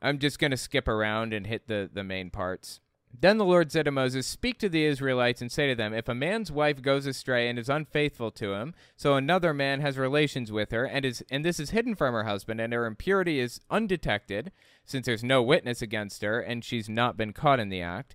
[0.00, 2.80] I'm just going to skip around and hit the, the main parts.
[3.18, 6.08] Then the Lord said to Moses, Speak to the Israelites and say to them, If
[6.08, 10.50] a man's wife goes astray and is unfaithful to him, so another man has relations
[10.50, 13.60] with her, and is and this is hidden from her husband, and her impurity is
[13.70, 14.50] undetected,
[14.84, 18.14] since there's no witness against her, and she's not been caught in the act,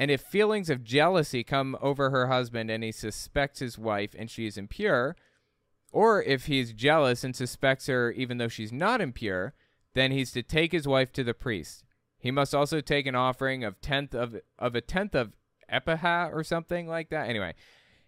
[0.00, 4.30] and if feelings of jealousy come over her husband, and he suspects his wife, and
[4.30, 5.14] she is impure,
[5.92, 9.52] or if he's jealous and suspects her even though she's not impure,
[9.92, 11.84] then he's to take his wife to the priest.
[12.20, 15.36] He must also take an offering of tenth of of a tenth of
[15.72, 17.28] epiha or something like that.
[17.28, 17.54] Anyway,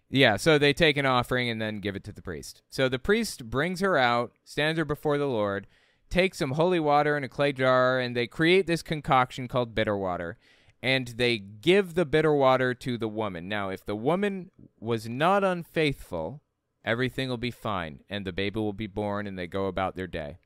[0.09, 2.61] yeah, so they take an offering and then give it to the priest.
[2.69, 5.65] So the priest brings her out, stands her before the Lord,
[6.09, 9.97] takes some holy water in a clay jar, and they create this concoction called bitter
[9.97, 10.37] water.
[10.83, 13.47] And they give the bitter water to the woman.
[13.47, 16.41] Now, if the woman was not unfaithful,
[16.83, 20.07] everything will be fine, and the baby will be born, and they go about their
[20.07, 20.39] day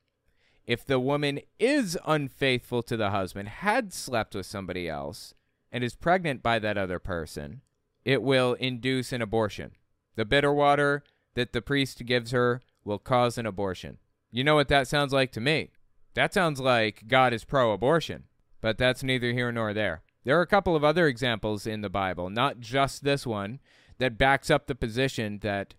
[0.67, 5.33] if the woman is unfaithful to the husband, had slept with somebody else,
[5.71, 7.61] and is pregnant by that other person,
[8.05, 9.71] it will induce an abortion.
[10.15, 11.03] The bitter water
[11.35, 13.97] that the priest gives her will cause an abortion.
[14.31, 15.71] You know what that sounds like to me?
[16.13, 18.23] That sounds like God is pro abortion,
[18.61, 20.03] but that's neither here nor there.
[20.23, 23.59] There are a couple of other examples in the Bible, not just this one,
[23.99, 25.75] that backs up the position that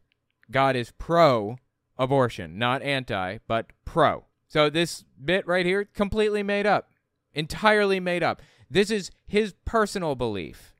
[0.51, 1.59] God is pro
[1.99, 4.25] abortion, not anti, but pro.
[4.49, 6.91] So this bit right here, completely made up,
[7.35, 8.41] entirely made up.
[8.71, 10.75] This is his personal belief,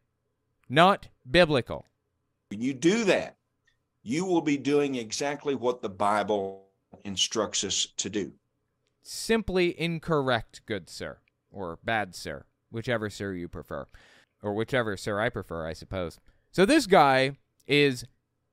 [0.69, 1.85] not biblical.
[2.51, 3.37] When you do that,
[4.03, 6.65] you will be doing exactly what the Bible
[7.05, 8.33] instructs us to do.
[9.03, 11.19] simply incorrect, good sir,
[11.51, 13.87] or bad sir, whichever sir you prefer,
[14.43, 16.19] or whichever sir I prefer, I suppose.
[16.53, 17.33] So this guy
[17.67, 18.05] is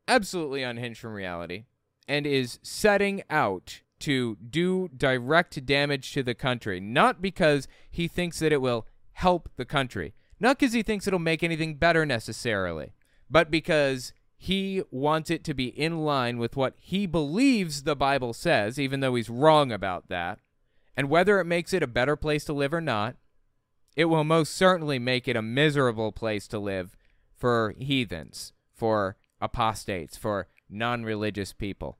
[0.07, 1.65] absolutely unhinged from reality
[2.07, 8.39] and is setting out to do direct damage to the country, not because he thinks
[8.39, 12.93] that it will help the country, not because he thinks it'll make anything better necessarily,
[13.29, 18.33] but because he wants it to be in line with what he believes the Bible
[18.33, 20.39] says, even though he's wrong about that.
[20.97, 23.15] And whether it makes it a better place to live or not,
[23.95, 26.95] it will most certainly make it a miserable place to live
[27.35, 31.97] for heathens, for apostates, for non religious people.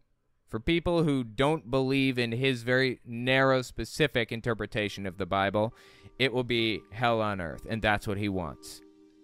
[0.55, 5.73] For people who don't believe in his very narrow, specific interpretation of the Bible,
[6.17, 8.81] it will be hell on earth, and that's what he wants.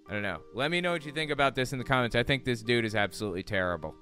[0.10, 0.42] I don't know.
[0.54, 2.18] Let me know what you think about this in the comments.
[2.18, 3.96] I think this dude is absolutely terrible.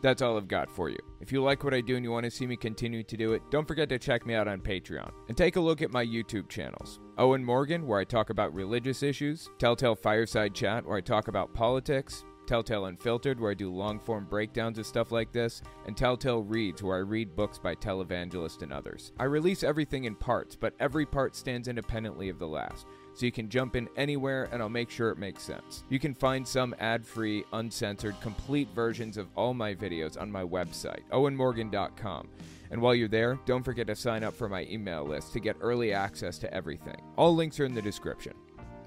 [0.00, 0.96] That's all I've got for you.
[1.20, 3.34] If you like what I do and you want to see me continue to do
[3.34, 5.10] it, don't forget to check me out on Patreon.
[5.28, 9.02] And take a look at my YouTube channels Owen Morgan, where I talk about religious
[9.02, 13.98] issues, Telltale Fireside Chat, where I talk about politics, Telltale Unfiltered, where I do long
[13.98, 18.62] form breakdowns of stuff like this, and Telltale Reads, where I read books by televangelists
[18.62, 19.12] and others.
[19.18, 23.32] I release everything in parts, but every part stands independently of the last, so you
[23.32, 25.84] can jump in anywhere and I'll make sure it makes sense.
[25.88, 30.42] You can find some ad free, uncensored, complete versions of all my videos on my
[30.42, 32.28] website, owenmorgan.com.
[32.70, 35.56] And while you're there, don't forget to sign up for my email list to get
[35.60, 37.00] early access to everything.
[37.16, 38.34] All links are in the description.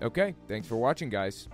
[0.02, 1.48] Okay, thanks for watching, guys.